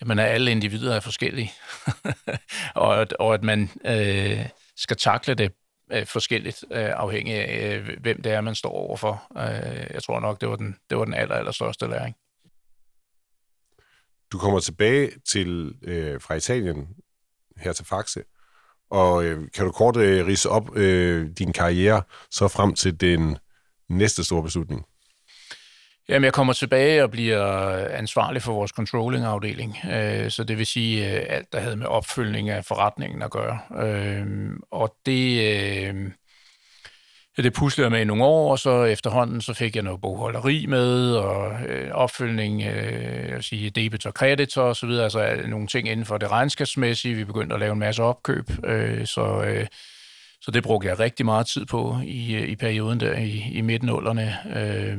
Jamen, 0.00 0.18
at 0.18 0.26
alle 0.26 0.50
individer 0.50 0.94
er 0.94 1.00
forskellige, 1.00 1.52
og, 2.74 3.00
at, 3.00 3.12
og 3.12 3.34
at 3.34 3.42
man 3.42 3.70
øh, 3.84 4.46
skal 4.76 4.96
takle 4.96 5.34
det 5.34 5.52
øh, 5.94 6.06
forskelligt, 6.06 6.64
øh, 6.70 6.90
afhængig 6.90 7.34
af, 7.34 7.76
øh, 7.76 7.98
hvem 8.00 8.22
det 8.22 8.32
er, 8.32 8.40
man 8.40 8.54
står 8.54 8.70
overfor. 8.70 9.22
Øh, 9.36 9.86
jeg 9.94 10.02
tror 10.02 10.20
nok, 10.20 10.40
det 10.40 10.48
var 10.48 10.56
den, 10.56 10.76
det 10.90 10.98
var 10.98 11.04
den 11.04 11.14
aller, 11.14 11.34
aller 11.34 11.52
største 11.52 11.86
læring. 11.86 12.16
Du 14.32 14.38
kommer 14.38 14.60
tilbage 14.60 15.10
til 15.28 15.74
øh, 15.82 16.20
fra 16.20 16.34
Italien 16.34 16.88
her 17.56 17.72
til 17.72 17.84
Faxe, 17.84 18.24
og 18.90 19.24
øh, 19.24 19.50
kan 19.54 19.64
du 19.64 19.72
kort 19.72 19.96
øh, 19.96 20.26
rise 20.26 20.48
op 20.48 20.76
øh, 20.76 21.30
din 21.38 21.52
karriere 21.52 22.02
så 22.30 22.48
frem 22.48 22.74
til 22.74 23.00
den 23.00 23.38
næste 23.88 24.24
store 24.24 24.42
beslutning? 24.42 24.86
Jamen, 26.08 26.24
jeg 26.24 26.32
kommer 26.32 26.52
tilbage 26.52 27.02
og 27.02 27.10
bliver 27.10 27.76
ansvarlig 27.88 28.42
for 28.42 28.52
vores 28.52 28.70
controlling-afdeling. 28.70 29.76
Øh, 29.92 30.30
så 30.30 30.44
det 30.44 30.58
vil 30.58 30.66
sige 30.66 31.16
øh, 31.16 31.26
alt, 31.28 31.52
der 31.52 31.60
havde 31.60 31.76
med 31.76 31.86
opfølgning 31.86 32.50
af 32.50 32.64
forretningen 32.64 33.22
at 33.22 33.30
gøre. 33.30 33.58
Øh, 33.86 34.26
og 34.70 34.94
det... 35.06 36.12
Det 37.36 37.52
puslede 37.52 37.84
jeg 37.84 37.92
med 37.92 38.00
i 38.00 38.04
nogle 38.04 38.24
år, 38.24 38.50
og 38.50 38.58
så 38.58 38.84
efterhånden 38.84 39.40
så 39.40 39.54
fik 39.54 39.76
jeg 39.76 39.82
noget 39.82 40.00
bogholderi 40.00 40.66
med, 40.66 41.14
og 41.14 41.56
opfølgning, 41.92 42.62
jeg 42.62 43.34
vil 43.34 43.42
sige, 43.42 43.70
debit 43.70 44.06
og 44.06 44.14
kreditor 44.14 44.62
og 44.62 44.76
så 44.76 44.86
videre, 44.86 45.04
altså 45.04 45.36
nogle 45.48 45.66
ting 45.66 45.88
inden 45.88 46.06
for 46.06 46.18
det 46.18 46.30
regnskabsmæssige. 46.30 47.14
Vi 47.14 47.24
begyndte 47.24 47.54
at 47.54 47.60
lave 47.60 47.72
en 47.72 47.78
masse 47.78 48.02
opkøb, 48.02 48.50
så, 49.04 49.54
så 50.40 50.50
det 50.50 50.62
brugte 50.62 50.88
jeg 50.88 50.98
rigtig 50.98 51.26
meget 51.26 51.46
tid 51.46 51.66
på 51.66 51.98
i, 52.04 52.38
i 52.38 52.56
perioden 52.56 53.00
der 53.00 53.14
i, 53.14 53.50
i 53.52 53.60
midtenålderne. 53.60 54.36
Øh, 54.56 54.98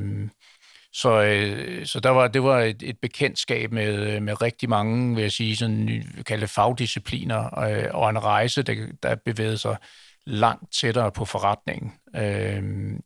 så, 0.96 1.22
øh, 1.22 1.86
så 1.86 2.00
der 2.00 2.10
var, 2.10 2.28
det 2.28 2.44
var 2.44 2.60
et, 2.60 2.84
et 2.84 2.98
bekendtskab 3.02 3.72
med, 3.72 4.16
øh, 4.16 4.22
med 4.22 4.42
rigtig 4.42 4.70
mange, 4.70 5.16
vil 5.16 5.22
jeg 5.22 5.32
sige, 5.32 5.56
sådan 5.56 6.04
kalde 6.26 6.48
fagdiscipliner, 6.48 7.60
øh, 7.60 7.86
og 7.94 8.10
en 8.10 8.24
rejse, 8.24 8.64
der, 8.64 8.76
der 9.04 9.16
bevægede 9.26 9.58
sig 9.58 9.78
langt 10.26 10.74
tættere 10.74 11.12
på 11.12 11.26
forretningen, 11.26 11.94
øh, 12.16 12.64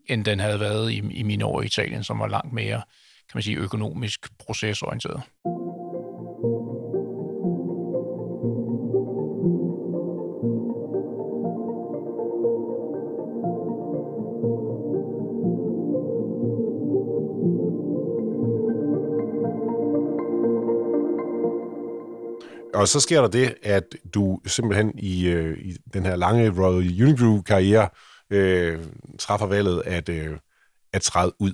end 0.10 0.26
den 0.26 0.40
havde 0.40 0.60
været 0.60 0.92
i, 0.92 0.98
i 1.12 1.24
mine 1.24 1.46
år 1.46 1.62
i 1.62 1.66
Italien, 1.66 2.04
som 2.04 2.20
var 2.20 2.28
langt 2.28 2.54
mere, 2.54 2.82
kan 3.30 3.36
man 3.36 3.44
sige, 3.44 3.58
økonomisk 3.58 4.28
procesorienteret. 4.40 5.22
Og 22.80 22.88
så 22.88 23.00
sker 23.00 23.22
der 23.22 23.28
det, 23.28 23.56
at 23.64 23.84
du 24.14 24.40
simpelthen 24.46 25.00
i, 25.00 25.28
øh, 25.28 25.58
i 25.58 25.78
den 25.94 26.06
her 26.06 26.16
lange 26.16 26.50
Royal 26.50 27.04
Unibrew-karriere 27.04 27.90
øh, 28.30 28.80
træffer 29.20 29.46
valget 29.46 29.84
at, 29.86 30.10
øh, 30.10 30.38
at 30.94 31.02
træde 31.02 31.34
ud. 31.40 31.52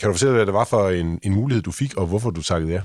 Kan 0.00 0.06
du 0.06 0.12
fortælle, 0.12 0.34
hvad 0.34 0.46
det 0.46 0.54
var 0.54 0.64
for 0.64 0.88
en, 0.88 1.20
en 1.22 1.34
mulighed, 1.34 1.62
du 1.62 1.72
fik, 1.72 1.96
og 1.96 2.06
hvorfor 2.06 2.30
du 2.30 2.42
takkede 2.42 2.72
ja? 2.72 2.82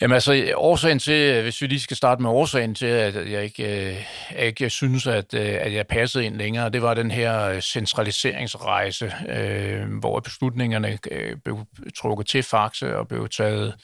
Jamen 0.00 0.14
altså, 0.14 0.52
årsagen 0.56 0.98
til, 0.98 1.42
hvis 1.42 1.62
vi 1.62 1.66
lige 1.66 1.80
skal 1.80 1.96
starte 1.96 2.22
med 2.22 2.30
årsagen 2.30 2.74
til, 2.74 2.86
at 2.86 3.30
jeg 3.30 3.44
ikke, 3.44 3.90
øh, 3.90 4.06
ikke 4.38 4.70
synes, 4.70 5.06
at, 5.06 5.34
øh, 5.34 5.56
at 5.60 5.72
jeg 5.72 5.86
passede 5.86 6.24
ind 6.24 6.36
længere, 6.36 6.70
det 6.70 6.82
var 6.82 6.94
den 6.94 7.10
her 7.10 7.40
øh, 7.40 7.60
centraliseringsrejse, 7.60 9.12
øh, 9.28 9.98
hvor 9.98 10.20
beslutningerne 10.20 10.98
øh, 11.10 11.36
blev 11.44 11.58
trukket 11.96 12.26
til 12.26 12.42
Faxe 12.42 12.96
og 12.96 13.08
blev 13.08 13.28
taget, 13.28 13.74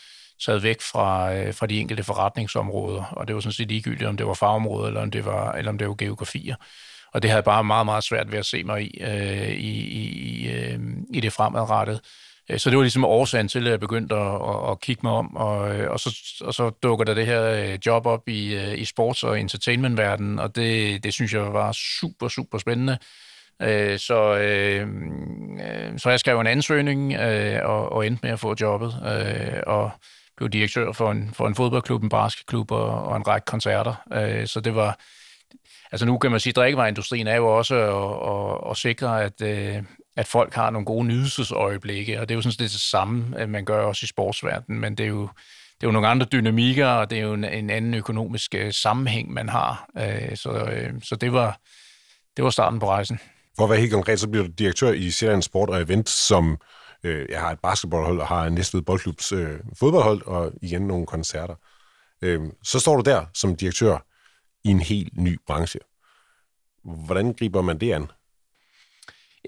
sad 0.40 0.58
væk 0.58 0.80
fra, 0.80 1.34
øh, 1.34 1.54
fra 1.54 1.66
de 1.66 1.80
enkelte 1.80 2.04
forretningsområder. 2.04 3.02
Og 3.02 3.28
det 3.28 3.34
var 3.34 3.40
sådan 3.40 3.52
set 3.52 3.68
ligegyldigt, 3.68 4.08
om 4.08 4.16
det 4.16 4.26
var 4.26 4.34
fagområder 4.34 4.86
eller 4.86 5.00
om 5.00 5.10
det 5.10 5.24
var, 5.24 5.52
eller 5.52 5.70
om 5.70 5.78
det 5.78 5.88
var 5.88 5.94
geografier. 5.94 6.54
Og 7.12 7.22
det 7.22 7.30
havde 7.30 7.42
bare 7.42 7.64
meget, 7.64 7.86
meget 7.86 8.04
svært 8.04 8.32
ved 8.32 8.38
at 8.38 8.46
se 8.46 8.64
mig 8.64 8.82
i, 8.82 9.00
øh, 9.00 9.48
i, 9.48 9.80
i, 9.80 10.50
øh, 10.50 10.78
i 11.14 11.20
det 11.20 11.32
fremadrettede. 11.32 12.00
Øh, 12.50 12.58
så 12.58 12.70
det 12.70 12.76
var 12.76 12.82
ligesom 12.82 13.04
årsagen 13.04 13.48
til, 13.48 13.66
at 13.66 13.70
jeg 13.70 13.80
begyndte 13.80 14.14
at, 14.14 14.34
at, 14.34 14.70
at 14.70 14.80
kigge 14.80 15.00
mig 15.02 15.12
om, 15.12 15.36
og, 15.36 15.76
øh, 15.76 15.90
og, 15.90 16.00
så, 16.00 16.16
og 16.40 16.54
så 16.54 16.70
dukker 16.70 17.04
der 17.04 17.14
det 17.14 17.26
her 17.26 17.42
øh, 17.44 17.78
job 17.86 18.06
op 18.06 18.28
i, 18.28 18.56
i 18.74 18.84
sports- 18.84 19.26
og 19.26 19.40
entertainmentverdenen, 19.40 20.38
og 20.38 20.56
det, 20.56 21.04
det 21.04 21.14
synes 21.14 21.32
jeg 21.32 21.52
var 21.52 21.72
super, 21.72 22.28
super 22.28 22.58
spændende. 22.58 22.98
Så, 23.98 24.16
så 25.96 26.10
jeg 26.10 26.20
skrev 26.20 26.40
en 26.40 26.46
ansøgning 26.46 27.18
og, 27.62 27.92
og 27.92 28.06
endte 28.06 28.20
med 28.22 28.30
at 28.30 28.40
få 28.40 28.54
jobbet, 28.60 28.94
og 29.66 29.90
blev 30.40 30.50
direktør 30.50 30.92
for 30.92 31.10
en, 31.10 31.30
for 31.34 31.46
en 31.46 31.54
fodboldklub, 31.54 32.02
en 32.02 32.08
basketklub 32.08 32.70
og, 32.70 33.04
og 33.04 33.16
en 33.16 33.26
række 33.26 33.44
koncerter. 33.44 33.94
Øh, 34.12 34.46
så 34.46 34.60
det 34.60 34.74
var, 34.74 34.98
altså 35.92 36.06
nu 36.06 36.18
kan 36.18 36.30
man 36.30 36.40
sige, 36.40 36.50
at 36.50 36.56
drikkevareindustrien 36.56 37.26
er 37.26 37.36
jo 37.36 37.56
også 37.56 37.74
at, 37.74 38.64
at, 38.64 38.70
at 38.70 38.76
sikre, 38.76 39.24
at, 39.24 39.42
øh, 39.42 39.82
at 40.16 40.26
folk 40.26 40.54
har 40.54 40.70
nogle 40.70 40.86
gode 40.86 41.06
nydelsesøjeblikke, 41.06 42.20
og 42.20 42.28
det 42.28 42.34
er 42.34 42.36
jo 42.36 42.42
sådan 42.42 42.54
det 42.58 42.70
samme, 42.70 43.40
øh, 43.42 43.48
man 43.48 43.64
gør 43.64 43.84
også 43.84 44.04
i 44.04 44.06
sportsverdenen, 44.06 44.80
men 44.80 44.94
det 44.94 45.04
er 45.04 45.08
jo, 45.08 45.22
det 45.80 45.86
er 45.86 45.88
jo 45.88 45.92
nogle 45.92 46.08
andre 46.08 46.26
dynamikker, 46.26 46.86
og 46.86 47.10
det 47.10 47.18
er 47.18 47.22
jo 47.22 47.34
en, 47.34 47.44
en 47.44 47.70
anden 47.70 47.94
økonomisk 47.94 48.54
sammenhæng, 48.70 49.32
man 49.32 49.48
har. 49.48 49.90
Uh, 49.94 50.34
så, 50.34 50.80
så 51.02 51.16
det 51.16 51.32
var, 51.32 51.58
det 52.36 52.44
var 52.44 52.50
starten 52.50 52.78
på 52.78 52.88
rejsen. 52.88 53.20
For 53.56 53.64
at 53.64 53.70
være 53.70 53.80
helt 53.80 53.92
konkret, 53.92 54.20
så 54.20 54.28
bliver 54.28 54.46
du 54.46 54.52
direktør 54.58 54.92
i 54.92 55.10
Sjælland 55.10 55.42
Sport 55.42 55.70
og 55.70 55.80
Event, 55.80 56.08
som 56.08 56.58
øh, 57.04 57.26
jeg 57.28 57.40
har 57.40 57.50
et 57.50 57.58
basketballhold 57.58 58.20
og 58.20 58.26
har 58.26 58.44
en 58.44 58.52
Næstved 58.52 58.82
Boldklubs 58.82 59.32
øh, 59.32 59.58
fodboldhold 59.78 60.22
og 60.26 60.52
igen 60.62 60.82
nogle 60.82 61.06
koncerter. 61.06 61.54
Øh, 62.22 62.40
så 62.62 62.80
står 62.80 62.96
du 62.96 63.02
der 63.10 63.26
som 63.34 63.56
direktør 63.56 63.98
i 64.64 64.68
en 64.68 64.80
helt 64.80 65.16
ny 65.16 65.38
branche. 65.46 65.80
Hvordan 66.84 67.32
griber 67.32 67.62
man 67.62 67.78
det 67.78 67.92
an? 67.92 68.06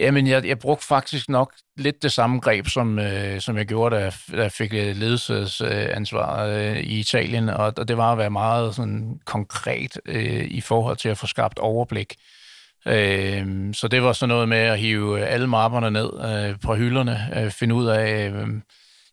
Jamen, 0.01 0.27
jeg, 0.27 0.45
jeg 0.45 0.59
brugte 0.59 0.87
faktisk 0.87 1.29
nok 1.29 1.55
lidt 1.77 2.03
det 2.03 2.13
samme 2.13 2.41
greb, 2.41 2.67
som, 2.67 2.99
øh, 2.99 3.41
som 3.41 3.57
jeg 3.57 3.67
gjorde, 3.67 3.97
da, 3.97 4.13
da 4.31 4.43
jeg 4.43 4.53
fik 4.53 4.75
øh, 4.75 4.97
ledelsesansvar 4.97 6.47
øh, 6.47 6.77
i 6.77 6.99
Italien, 6.99 7.49
og, 7.49 7.75
og 7.77 7.89
det 7.89 7.97
var 7.97 8.13
at 8.13 8.19
være 8.19 8.31
meget 8.31 8.75
sådan, 8.75 9.21
konkret 9.25 10.01
øh, 10.05 10.45
i 10.45 10.61
forhold 10.61 10.97
til 10.97 11.09
at 11.09 11.19
få 11.19 11.27
skabt 11.27 11.59
overblik. 11.59 12.17
Øh, 12.19 12.42
Øhm, 12.87 13.75
så 13.75 13.89
det 13.89 14.03
var 14.03 14.13
sådan 14.13 14.29
noget 14.29 14.49
med 14.49 14.59
at 14.59 14.79
hive 14.79 15.21
øh, 15.21 15.33
alle 15.33 15.47
mapperne 15.47 15.91
ned 15.91 16.11
øh, 16.25 16.61
på 16.61 16.75
hylderne, 16.75 17.29
øh, 17.37 17.51
finde 17.51 17.75
ud 17.75 17.87
af, 17.87 18.31
øh, 18.31 18.49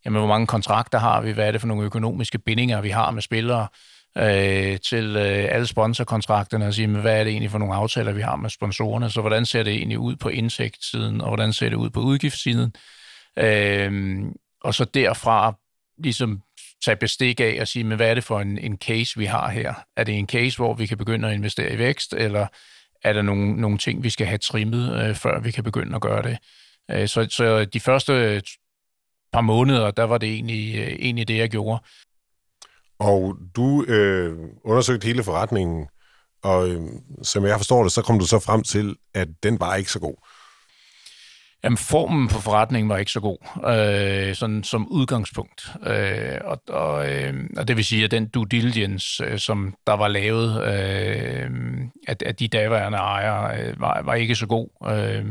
jamen, 0.05 0.19
hvor 0.19 0.27
mange 0.27 0.47
kontrakter 0.47 0.99
har 0.99 1.21
vi, 1.21 1.31
hvad 1.31 1.47
er 1.47 1.51
det 1.51 1.61
for 1.61 1.67
nogle 1.67 1.85
økonomiske 1.85 2.39
bindinger, 2.39 2.81
vi 2.81 2.89
har 2.89 3.11
med 3.11 3.21
spillere, 3.21 3.67
øh, 4.17 4.79
til 4.79 5.15
øh, 5.15 5.47
alle 5.49 5.67
sponsorkontrakterne 5.67 6.67
og 6.67 6.73
sige, 6.73 6.87
men 6.87 7.01
hvad 7.01 7.19
er 7.19 7.23
det 7.23 7.31
egentlig 7.31 7.51
for 7.51 7.57
nogle 7.57 7.75
aftaler, 7.75 8.11
vi 8.11 8.21
har 8.21 8.35
med 8.35 8.49
sponsorerne, 8.49 9.09
så 9.09 9.21
hvordan 9.21 9.45
ser 9.45 9.63
det 9.63 9.73
egentlig 9.73 9.99
ud 9.99 10.15
på 10.15 10.29
indtægtssiden, 10.29 11.21
og 11.21 11.27
hvordan 11.27 11.53
ser 11.53 11.69
det 11.69 11.75
ud 11.75 11.89
på 11.89 11.99
udgiftssiden, 11.99 12.73
øh, 13.37 14.21
og 14.61 14.73
så 14.73 14.85
derfra 14.85 15.53
ligesom 16.03 16.41
tage 16.85 16.95
bestik 16.95 17.39
af 17.39 17.57
og 17.61 17.67
sige, 17.67 17.83
men 17.83 17.95
hvad 17.95 18.09
er 18.09 18.13
det 18.13 18.23
for 18.23 18.39
en, 18.39 18.57
en 18.57 18.77
case, 18.77 19.19
vi 19.19 19.25
har 19.25 19.49
her? 19.49 19.73
Er 19.97 20.03
det 20.03 20.17
en 20.17 20.27
case, 20.27 20.57
hvor 20.57 20.73
vi 20.73 20.85
kan 20.85 20.97
begynde 20.97 21.27
at 21.27 21.33
investere 21.33 21.73
i 21.73 21.77
vækst, 21.77 22.13
eller 22.13 22.47
er 23.03 23.13
der 23.13 23.21
nogle, 23.21 23.53
nogle 23.61 23.77
ting, 23.77 24.03
vi 24.03 24.09
skal 24.09 24.27
have 24.27 24.37
trimmet, 24.37 25.03
øh, 25.03 25.15
før 25.15 25.39
vi 25.39 25.51
kan 25.51 25.63
begynde 25.63 25.95
at 25.95 26.01
gøre 26.01 26.23
det? 26.23 26.37
Øh, 26.91 27.07
så, 27.07 27.27
så 27.29 27.65
de 27.65 27.79
første 27.79 28.41
par 29.33 29.41
måneder, 29.41 29.91
der 29.91 30.03
var 30.03 30.17
det 30.17 30.29
egentlig, 30.29 30.75
øh, 30.75 30.87
egentlig 30.87 31.27
det, 31.27 31.37
jeg 31.37 31.49
gjorde. 31.49 31.83
Og 32.99 33.37
du 33.55 33.83
øh, 33.83 34.37
undersøgte 34.63 35.05
hele 35.05 35.23
forretningen, 35.23 35.87
og 36.43 36.69
øh, 36.69 36.81
som 37.23 37.45
jeg 37.45 37.57
forstår 37.57 37.83
det, 37.83 37.91
så 37.91 38.01
kom 38.01 38.19
du 38.19 38.25
så 38.25 38.39
frem 38.39 38.63
til, 38.63 38.95
at 39.13 39.27
den 39.43 39.59
var 39.59 39.75
ikke 39.75 39.91
så 39.91 39.99
god. 39.99 40.28
Jamen, 41.63 41.77
formen 41.77 42.27
på 42.27 42.39
forretningen 42.39 42.89
var 42.89 42.97
ikke 42.97 43.11
så 43.11 43.19
god, 43.19 43.37
øh, 43.67 44.35
sådan 44.35 44.63
som 44.63 44.87
udgangspunkt. 44.87 45.67
Øh, 45.87 46.37
og, 46.45 46.61
og, 46.69 47.11
øh, 47.11 47.33
og 47.57 47.67
det 47.67 47.77
vil 47.77 47.85
sige, 47.85 48.03
at 48.03 48.11
den 48.11 48.27
due 48.27 48.47
diligence, 48.47 49.23
øh, 49.23 49.39
som 49.39 49.73
der 49.87 49.93
var 49.93 50.07
lavet 50.07 50.63
øh, 50.63 51.51
at, 52.07 52.23
at 52.23 52.39
de 52.39 52.47
daværende 52.47 52.97
ejere, 52.97 53.61
øh, 53.61 53.81
var, 53.81 54.01
var 54.01 54.13
ikke 54.13 54.35
så 54.35 54.47
god. 54.47 54.67
Øh, 54.91 55.25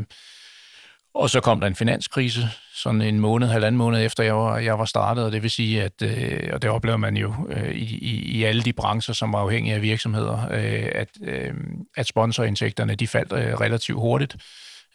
og 1.13 1.29
så 1.29 1.39
kom 1.41 1.59
der 1.59 1.67
en 1.67 1.75
finanskrise, 1.75 2.49
sådan 2.73 3.01
en 3.01 3.19
måned, 3.19 3.47
halvanden 3.47 3.77
måned 3.77 4.05
efter 4.05 4.23
jeg 4.23 4.35
var, 4.35 4.57
jeg 4.57 4.79
var 4.79 4.85
startet, 4.85 5.25
og 5.25 5.31
det 5.31 5.43
vil 5.43 5.51
sige, 5.51 5.83
at, 5.83 6.01
øh, 6.01 6.49
og 6.53 6.61
det 6.61 6.69
oplever 6.69 6.97
man 6.97 7.17
jo 7.17 7.33
øh, 7.49 7.75
i, 7.75 8.19
i, 8.21 8.43
alle 8.43 8.61
de 8.61 8.73
brancher, 8.73 9.13
som 9.13 9.33
var 9.33 9.39
afhængige 9.39 9.75
af 9.75 9.81
virksomheder, 9.81 10.47
øh, 10.51 10.89
at, 10.95 11.09
øh, 11.23 11.53
at 11.97 12.07
sponsorindtægterne, 12.07 12.95
de 12.95 13.07
faldt 13.07 13.33
øh, 13.33 13.53
relativt 13.53 13.99
hurtigt, 13.99 14.35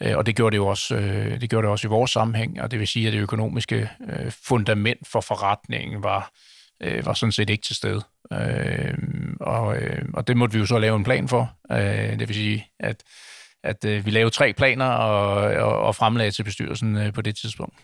Øh, 0.05 0.17
og 0.17 0.27
det 0.27 0.37
gjorde 0.37 0.55
det 0.55 0.59
jo 0.59 0.67
også, 0.67 0.97
øh, 0.97 1.41
det 1.41 1.51
gjorde 1.51 1.65
det 1.65 1.73
også 1.73 1.87
i 1.87 1.91
vores 1.91 2.11
sammenhæng, 2.11 2.61
og 2.61 2.71
det 2.71 2.79
vil 2.79 2.89
sige, 2.89 3.07
at 3.07 3.13
det 3.13 3.21
økonomiske 3.21 3.91
øh, 4.09 4.33
fundament 4.45 5.09
for 5.09 5.21
forretningen 5.21 6.03
var, 6.03 6.31
var 7.05 7.15
sådan 7.15 7.33
set 7.33 7.51
ikke 7.51 7.63
til 7.63 7.77
stede. 7.77 8.03
Og, 9.41 9.77
og 10.15 10.27
det 10.27 10.37
måtte 10.37 10.53
vi 10.53 10.59
jo 10.59 10.67
så 10.67 10.79
lave 10.79 10.97
en 10.97 11.05
plan 11.05 11.29
for, 11.29 11.53
det 12.19 12.29
vil 12.29 12.35
sige, 12.35 12.67
at 12.81 13.03
at 13.63 13.85
vi 13.85 14.11
lavede 14.11 14.31
tre 14.31 14.53
planer 14.53 14.87
og, 14.87 15.37
og, 15.37 15.79
og 15.79 15.97
fremlagde 15.97 16.31
til 16.31 16.43
bestyrelsen 16.43 17.13
på 17.13 17.23
det 17.23 17.37
tidspunkt. 17.37 17.75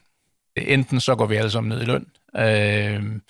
Enten 0.56 1.00
så 1.00 1.14
går 1.14 1.26
vi 1.26 1.36
alle 1.36 1.50
sammen 1.50 1.68
ned 1.68 1.82
i 1.82 1.84
løn, 1.84 2.06
øh, 2.36 3.20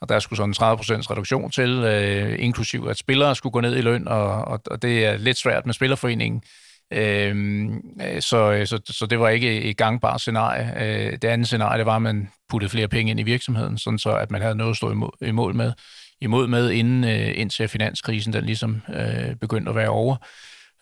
og 0.00 0.08
der 0.08 0.18
skulle 0.18 0.36
sådan 0.36 0.54
30% 0.54 1.10
reduktion 1.10 1.50
til, 1.50 1.70
øh, 1.70 2.36
inklusiv 2.38 2.86
at 2.90 2.98
spillere 2.98 3.34
skulle 3.34 3.52
gå 3.52 3.60
ned 3.60 3.76
i 3.76 3.80
løn, 3.80 4.08
og, 4.08 4.44
og, 4.44 4.60
og 4.66 4.82
det 4.82 5.06
er 5.06 5.16
lidt 5.16 5.38
svært 5.38 5.66
med 5.66 5.74
spillerforeningen. 5.74 6.42
Øh, 6.44 6.69
Øhm, 6.92 7.76
øh, 8.02 8.22
så, 8.22 8.52
øh, 8.52 8.66
så, 8.66 8.80
så 8.84 9.06
det 9.06 9.20
var 9.20 9.28
ikke 9.28 9.62
et 9.62 9.76
gangbart 9.76 10.20
scenarie. 10.20 10.72
Øh, 10.84 11.12
det 11.12 11.24
andet 11.24 11.46
scenarie, 11.46 11.78
det 11.78 11.86
var, 11.86 11.96
at 11.96 12.02
man 12.02 12.28
puttede 12.48 12.70
flere 12.70 12.88
penge 12.88 13.10
ind 13.10 13.20
i 13.20 13.22
virksomheden, 13.22 13.78
sådan 13.78 13.98
så 13.98 14.16
at 14.16 14.30
man 14.30 14.42
havde 14.42 14.54
noget 14.54 14.70
at 14.70 14.76
stå 14.76 14.90
imod, 14.90 15.10
imod 15.20 15.52
med, 15.52 15.72
imod 16.20 16.46
med 16.46 16.70
inden, 16.70 17.04
øh, 17.04 17.38
indtil 17.38 17.68
finanskrisen 17.68 18.32
den 18.32 18.44
ligesom 18.44 18.82
øh, 18.94 19.36
begyndte 19.36 19.70
at 19.70 19.76
være 19.76 19.88
over. 19.88 20.16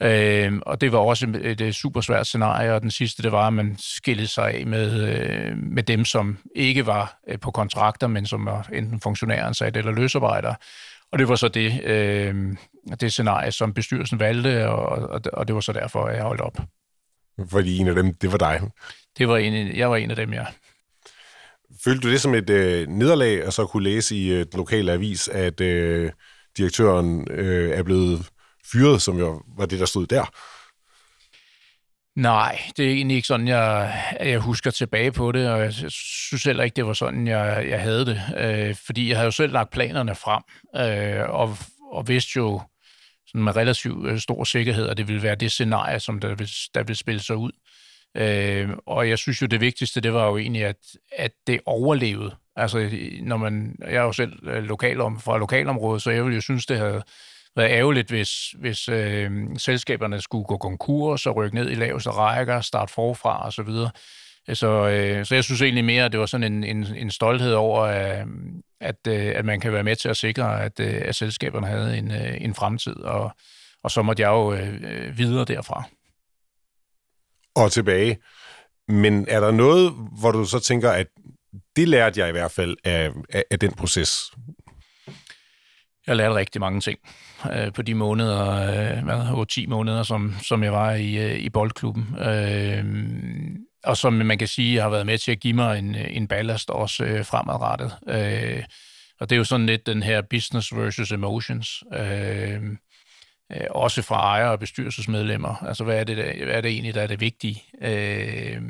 Øh, 0.03 0.53
og 0.63 0.81
det 0.81 0.93
var 0.93 0.99
også 0.99 1.27
et, 1.43 1.61
et 1.61 1.75
super 1.75 2.01
svært 2.01 2.27
scenarie, 2.27 2.75
og 2.75 2.83
den 2.83 2.91
sidste, 2.91 3.23
det 3.23 3.33
var, 3.33 3.47
at 3.47 3.53
man 3.53 3.77
skillede 3.79 4.29
sig 4.29 4.55
af 4.55 4.67
med, 4.67 5.09
øh, 5.09 5.57
med 5.57 5.83
dem, 5.83 6.05
som 6.05 6.39
ikke 6.57 6.87
var 6.87 7.21
øh, 7.29 7.39
på 7.39 7.51
kontrakter, 7.51 8.07
men 8.07 8.27
som 8.27 8.47
var 8.47 8.69
enten 8.73 9.01
funktionæransat 9.01 9.77
eller 9.77 9.93
løsarbejdere. 9.93 10.55
Og 11.13 11.19
det 11.19 11.29
var 11.29 11.37
så 11.37 11.49
det, 11.49 11.85
øh, 11.85 12.57
det 13.01 13.13
scenarie, 13.13 13.53
som 13.53 13.75
bestyrelsen 13.75 14.21
valgte, 14.21 14.69
og, 14.69 15.09
og, 15.09 15.21
og 15.33 15.47
det 15.49 15.55
var 15.55 15.61
så 15.61 15.73
derfor, 15.73 16.09
jeg 16.09 16.23
holdt 16.23 16.41
op. 16.41 16.59
Fordi 17.51 17.79
en 17.79 17.89
af 17.89 17.95
dem, 17.95 18.15
det 18.15 18.33
var 18.33 18.39
dig? 18.39 18.61
Det 19.19 19.29
var 19.29 19.37
en, 19.37 19.77
jeg 19.77 19.91
var 19.91 19.97
en 19.97 20.11
af 20.11 20.17
dem, 20.17 20.33
ja. 20.33 20.47
Følte 21.85 22.09
du 22.09 22.13
det 22.13 22.21
som 22.21 22.35
et 22.35 22.51
øh, 22.51 22.89
nederlag, 22.89 23.45
at 23.45 23.55
så 23.55 23.67
kunne 23.67 23.85
læse 23.85 24.17
i 24.17 24.33
et 24.33 24.55
lokal 24.55 24.89
avis, 24.89 25.29
at 25.29 25.61
øh, 25.61 26.11
direktøren 26.57 27.29
øh, 27.31 27.71
er 27.71 27.83
blevet 27.83 28.31
fyret, 28.73 29.03
som 29.03 29.19
jo 29.19 29.43
var 29.59 29.67
det, 29.67 29.81
der 29.81 29.87
stod 29.87 30.07
der. 30.07 30.31
Nej, 32.19 32.61
det 32.77 32.87
er 32.87 32.91
egentlig 32.91 33.17
ikke 33.17 33.27
sådan, 33.27 33.49
jeg, 33.49 34.03
jeg 34.21 34.39
husker 34.39 34.71
tilbage 34.71 35.13
på 35.13 35.33
det, 35.33 35.51
og 35.51 35.61
jeg 35.61 35.73
synes 35.73 36.45
heller 36.45 36.65
ikke, 36.65 36.75
det 36.75 36.87
var 36.87 36.93
sådan, 36.93 37.27
jeg, 37.27 37.67
jeg 37.69 37.81
havde 37.83 38.07
det. 38.07 38.21
Øh, 38.37 38.75
fordi 38.75 39.09
jeg 39.09 39.17
havde 39.17 39.27
jo 39.27 39.31
selv 39.31 39.53
lagt 39.53 39.71
planerne 39.71 40.15
frem, 40.15 40.43
øh, 40.77 41.31
og, 41.31 41.57
og 41.93 42.09
vidste 42.09 42.31
jo 42.37 42.61
sådan 43.27 43.45
med 43.45 43.57
relativt 43.57 44.07
øh, 44.07 44.19
stor 44.19 44.45
sikkerhed, 44.45 44.89
at 44.89 44.97
det 44.97 45.09
ville 45.09 45.23
være 45.23 45.35
det 45.35 45.53
scenarie, 45.53 46.01
som 46.01 46.21
der 46.21 46.29
ville, 46.29 46.51
der 46.75 46.83
ville 46.83 46.99
spille 46.99 47.21
sig 47.21 47.37
ud. 47.37 47.53
Øh, 48.17 48.69
og 48.87 49.09
jeg 49.09 49.19
synes 49.19 49.43
jo, 49.43 49.47
det 49.47 49.61
vigtigste, 49.61 50.01
det 50.01 50.13
var 50.13 50.27
jo 50.27 50.39
egentlig, 50.39 50.65
at, 50.65 50.77
at 51.13 51.33
det 51.47 51.61
overlevede. 51.67 52.35
Altså, 52.57 52.91
når 53.23 53.37
man, 53.37 53.77
jeg 53.81 53.95
er 53.95 54.03
jo 54.03 54.13
selv 54.13 54.49
øh, 54.49 54.63
lokal 54.63 55.01
om, 55.01 55.21
fra 55.21 55.39
lokalområdet, 55.39 56.03
så 56.03 56.11
jeg 56.11 56.25
ville 56.25 56.35
jo 56.35 56.41
synes, 56.41 56.67
det 56.67 56.79
havde 56.79 57.03
været 57.59 57.71
ærgerligt, 57.71 58.09
hvis, 58.09 58.51
hvis 58.51 58.89
øh, 58.89 59.31
selskaberne 59.59 60.21
skulle 60.21 60.45
gå 60.45 60.57
konkurs 60.57 61.27
og 61.27 61.37
rykke 61.37 61.55
ned 61.55 61.71
i 61.71 61.75
laveste 61.75 62.11
rækker, 62.11 62.61
starte 62.61 62.93
forfra 62.93 63.45
og 63.45 63.53
så 63.53 63.63
videre. 63.63 63.91
Så, 64.53 64.89
øh, 64.89 65.27
så 65.27 65.35
jeg 65.35 65.45
synes 65.45 65.63
egentlig 65.63 65.85
mere, 65.85 66.05
at 66.05 66.13
det 66.13 66.21
var 66.21 66.27
sådan 66.27 66.53
en, 66.53 66.65
en, 66.65 66.87
en 66.97 67.11
stolthed 67.11 67.53
over, 67.53 67.83
øh, 67.83 68.27
at, 68.81 68.97
øh, 69.09 69.33
at 69.37 69.45
man 69.45 69.61
kan 69.61 69.73
være 69.73 69.83
med 69.83 69.97
til 69.97 70.09
at 70.09 70.17
sikre, 70.17 70.65
at, 70.65 70.81
øh, 70.81 71.03
at 71.05 71.15
selskaberne 71.15 71.67
havde 71.67 71.99
en, 71.99 72.11
øh, 72.11 72.37
en 72.41 72.55
fremtid, 72.55 72.97
og, 72.97 73.31
og 73.83 73.91
så 73.91 74.03
måtte 74.03 74.23
jeg 74.23 74.29
jo 74.29 74.53
øh, 74.53 74.75
øh 74.83 75.19
videre 75.19 75.45
derfra. 75.45 75.85
Og 77.55 77.73
tilbage. 77.73 78.19
Men 78.89 79.27
er 79.29 79.41
der 79.41 79.51
noget, 79.51 79.93
hvor 80.21 80.33
du 80.33 80.45
så 80.45 80.61
tænker, 80.61 80.91
at 80.91 81.07
det 81.77 81.89
lærte 81.89 82.21
jeg 82.21 82.29
i 82.29 82.33
hvert 82.33 82.51
fald 82.51 82.77
af, 82.85 83.13
af, 83.31 83.45
af 83.51 83.59
den 83.59 83.73
proces? 83.73 84.33
Jeg 86.09 86.17
lærte 86.17 86.35
rigtig 86.35 86.61
mange 86.61 86.81
ting 86.81 86.99
øh, 87.53 87.73
på 87.73 87.83
de 87.83 87.95
måneder, 87.95 88.41
øh, 88.49 89.05
hvad, 89.05 89.47
10 89.47 89.67
måneder, 89.67 90.03
som, 90.03 90.35
som 90.43 90.63
jeg 90.63 90.73
var 90.73 90.93
i, 90.93 91.17
øh, 91.17 91.39
i 91.39 91.51
boldklubben. 91.51 92.17
Øh, 92.19 92.85
og 93.85 93.97
som 93.97 94.13
man 94.13 94.39
kan 94.39 94.49
sige 94.49 94.81
har 94.81 94.89
været 94.89 95.07
med 95.07 95.19
til 95.19 95.33
at 95.33 95.41
give 95.41 95.55
mig 95.55 95.79
en, 95.79 95.95
en 95.95 96.29
ballast 96.29 96.71
også 96.71 97.05
øh, 97.05 97.25
fremadrettet. 97.25 97.93
Øh, 98.09 98.63
og 99.21 99.31
det 99.31 99.37
er 99.37 99.39
jo 99.39 99.45
sådan 99.45 99.67
lidt 99.67 99.87
den 99.87 100.03
her 100.03 100.23
business 100.23 100.77
versus 100.77 101.13
emotions. 101.13 101.85
Øh, 101.95 102.63
øh, 103.53 103.67
også 103.71 104.03
fra 104.03 104.17
ejere 104.17 104.51
og 104.51 104.59
bestyrelsesmedlemmer. 104.59 105.65
Altså, 105.69 105.85
hvad 105.85 106.01
er 106.01 106.05
det, 106.05 106.17
der, 106.17 106.45
hvad 106.45 106.55
er 106.55 106.61
det 106.61 106.71
egentlig, 106.71 106.95
der 106.95 107.03
er 107.03 107.07
det 107.07 107.21
vigtige? 107.21 107.63
Øh, 107.83 108.63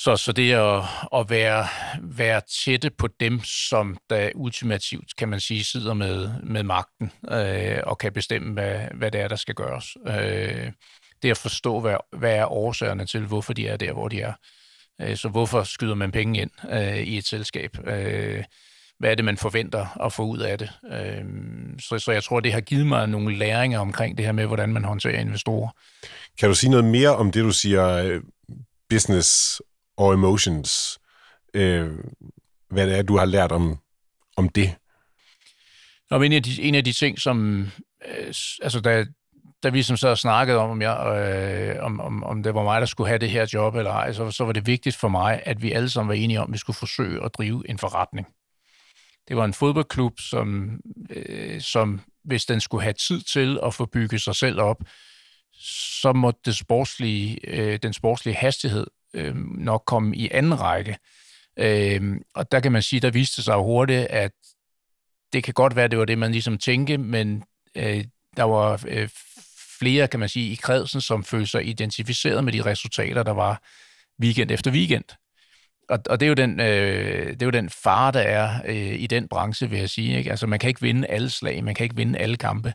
så, 0.00 0.16
så 0.16 0.32
det 0.32 0.52
at, 0.52 0.82
at 1.14 1.30
være, 1.30 1.66
være 2.02 2.40
tætte 2.64 2.90
på 2.90 3.08
dem, 3.20 3.40
som 3.44 3.96
der 4.10 4.30
ultimativt, 4.34 5.16
kan 5.16 5.28
man 5.28 5.40
sige, 5.40 5.64
sidder 5.64 5.94
med, 5.94 6.30
med 6.42 6.62
magten 6.62 7.12
øh, 7.30 7.78
og 7.82 7.98
kan 7.98 8.12
bestemme, 8.12 8.52
hvad, 8.52 8.78
hvad 8.94 9.10
det 9.10 9.20
er, 9.20 9.28
der 9.28 9.36
skal 9.36 9.54
gøres. 9.54 9.96
Øh, 10.06 10.72
det 11.22 11.30
at 11.30 11.36
forstå, 11.36 11.80
hvad, 11.80 11.96
hvad 12.16 12.36
er 12.36 12.52
årsagerne 12.52 13.06
til, 13.06 13.26
hvorfor 13.26 13.52
de 13.52 13.68
er 13.68 13.76
der, 13.76 13.92
hvor 13.92 14.08
de 14.08 14.20
er. 14.20 14.32
Øh, 15.00 15.16
så 15.16 15.28
hvorfor 15.28 15.62
skyder 15.62 15.94
man 15.94 16.12
penge 16.12 16.40
ind 16.40 16.50
øh, 16.70 16.98
i 16.98 17.18
et 17.18 17.26
selskab? 17.26 17.88
Øh, 17.88 18.44
hvad 18.98 19.10
er 19.10 19.14
det, 19.14 19.24
man 19.24 19.36
forventer 19.36 20.04
at 20.04 20.12
få 20.12 20.22
ud 20.22 20.38
af 20.38 20.58
det? 20.58 20.70
Øh, 20.92 21.24
så, 21.80 21.98
så 21.98 22.12
jeg 22.12 22.24
tror, 22.24 22.40
det 22.40 22.52
har 22.52 22.60
givet 22.60 22.86
mig 22.86 23.08
nogle 23.08 23.38
læringer 23.38 23.78
omkring 23.78 24.18
det 24.18 24.24
her 24.24 24.32
med, 24.32 24.46
hvordan 24.46 24.72
man 24.72 24.84
håndterer 24.84 25.20
investorer. 25.20 25.68
Kan 26.40 26.48
du 26.48 26.54
sige 26.54 26.70
noget 26.70 26.84
mere 26.84 27.16
om 27.16 27.32
det, 27.32 27.44
du 27.44 27.52
siger, 27.52 27.88
øh, 27.88 28.20
business 28.90 29.60
og 29.98 30.14
emotions? 30.14 30.98
Øh, 31.54 31.90
hvad 32.70 32.86
det 32.86 32.98
er, 32.98 33.02
du 33.02 33.16
har 33.16 33.24
lært 33.24 33.52
om, 33.52 33.78
om 34.36 34.48
det? 34.48 34.74
Nå, 36.10 36.22
en, 36.22 36.32
af 36.32 36.42
de, 36.42 36.62
en 36.62 36.74
af 36.74 36.84
de 36.84 36.92
ting, 36.92 37.18
som... 37.18 37.66
Øh, 38.08 38.34
altså, 38.62 38.80
da, 38.84 39.06
da 39.62 39.68
vi 39.68 39.82
som 39.82 39.96
så 39.96 40.16
snakkede 40.16 40.58
om, 40.58 40.70
om, 40.70 40.82
jeg, 40.82 40.96
øh, 41.76 41.84
om, 41.84 42.00
om, 42.00 42.24
om 42.24 42.42
det 42.42 42.54
var 42.54 42.62
mig, 42.62 42.80
der 42.80 42.86
skulle 42.86 43.08
have 43.08 43.18
det 43.18 43.30
her 43.30 43.50
job 43.52 43.74
eller 43.74 43.90
ej, 43.90 44.12
så, 44.12 44.30
så 44.30 44.44
var 44.44 44.52
det 44.52 44.66
vigtigt 44.66 44.96
for 44.96 45.08
mig, 45.08 45.42
at 45.44 45.62
vi 45.62 45.72
alle 45.72 45.90
sammen 45.90 46.08
var 46.08 46.14
enige 46.14 46.40
om, 46.40 46.50
at 46.50 46.52
vi 46.52 46.58
skulle 46.58 46.76
forsøge 46.76 47.24
at 47.24 47.34
drive 47.34 47.70
en 47.70 47.78
forretning. 47.78 48.26
Det 49.28 49.36
var 49.36 49.44
en 49.44 49.54
fodboldklub, 49.54 50.20
som, 50.20 50.80
øh, 51.10 51.60
som 51.60 52.00
hvis 52.24 52.44
den 52.44 52.60
skulle 52.60 52.82
have 52.82 52.92
tid 52.92 53.20
til 53.20 53.58
at 53.62 53.74
få 53.74 53.86
bygget 53.86 54.20
sig 54.20 54.34
selv 54.34 54.60
op, 54.60 54.82
så 56.00 56.12
måtte 56.12 56.40
det 56.44 56.56
sportslige, 56.56 57.38
øh, 57.44 57.78
den 57.82 57.92
sportslige 57.92 58.34
hastighed 58.34 58.86
øh, 59.18 59.36
nok 59.58 59.82
komme 59.86 60.16
i 60.16 60.28
anden 60.30 60.60
række. 60.60 60.98
Øh, 61.58 62.16
og 62.34 62.52
der 62.52 62.60
kan 62.60 62.72
man 62.72 62.82
sige, 62.82 63.00
der 63.00 63.10
viste 63.10 63.42
sig 63.42 63.56
hurtigt, 63.56 64.06
at 64.06 64.32
det 65.32 65.44
kan 65.44 65.54
godt 65.54 65.76
være, 65.76 65.88
det 65.88 65.98
var 65.98 66.04
det, 66.04 66.18
man 66.18 66.32
ligesom 66.32 66.58
tænkte, 66.58 66.98
men 66.98 67.42
øh, 67.74 68.04
der 68.36 68.42
var 68.42 68.84
øh, 68.88 69.08
flere, 69.78 70.08
kan 70.08 70.20
man 70.20 70.28
sige, 70.28 70.52
i 70.52 70.54
kredsen, 70.54 71.00
som 71.00 71.24
følte 71.24 71.46
sig 71.46 71.66
identificeret 71.66 72.44
med 72.44 72.52
de 72.52 72.64
resultater, 72.64 73.22
der 73.22 73.32
var 73.32 73.62
weekend 74.22 74.50
efter 74.50 74.70
weekend. 74.70 75.04
Og, 75.88 75.98
og 76.10 76.20
det, 76.20 76.26
er 76.26 76.28
jo 76.28 76.34
den, 76.34 76.60
øh, 76.60 77.26
det 77.26 77.42
er 77.42 77.46
jo 77.46 77.50
den 77.50 77.70
fare, 77.70 78.12
der 78.12 78.20
er 78.20 78.62
øh, 78.66 79.00
i 79.00 79.06
den 79.06 79.28
branche, 79.28 79.70
vil 79.70 79.78
jeg 79.78 79.90
sige. 79.90 80.18
Ikke? 80.18 80.30
Altså, 80.30 80.46
man 80.46 80.58
kan 80.58 80.68
ikke 80.68 80.80
vinde 80.80 81.08
alle 81.08 81.30
slag, 81.30 81.64
man 81.64 81.74
kan 81.74 81.84
ikke 81.84 81.96
vinde 81.96 82.18
alle 82.18 82.36
kampe, 82.36 82.72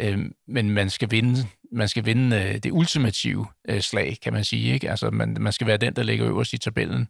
øh, 0.00 0.18
men 0.48 0.70
man 0.70 0.90
skal 0.90 1.10
vinde, 1.10 1.46
man 1.74 1.88
skal 1.88 2.04
vinde 2.04 2.36
øh, 2.36 2.54
det 2.54 2.72
ultimative 2.72 3.46
øh, 3.68 3.80
slag, 3.80 4.16
kan 4.22 4.32
man 4.32 4.44
sige. 4.44 4.74
Ikke? 4.74 4.90
Altså, 4.90 5.10
man, 5.10 5.36
man 5.40 5.52
skal 5.52 5.66
være 5.66 5.76
den, 5.76 5.96
der 5.96 6.02
ligger 6.02 6.28
øverst 6.28 6.52
i 6.52 6.58
tabellen, 6.58 7.08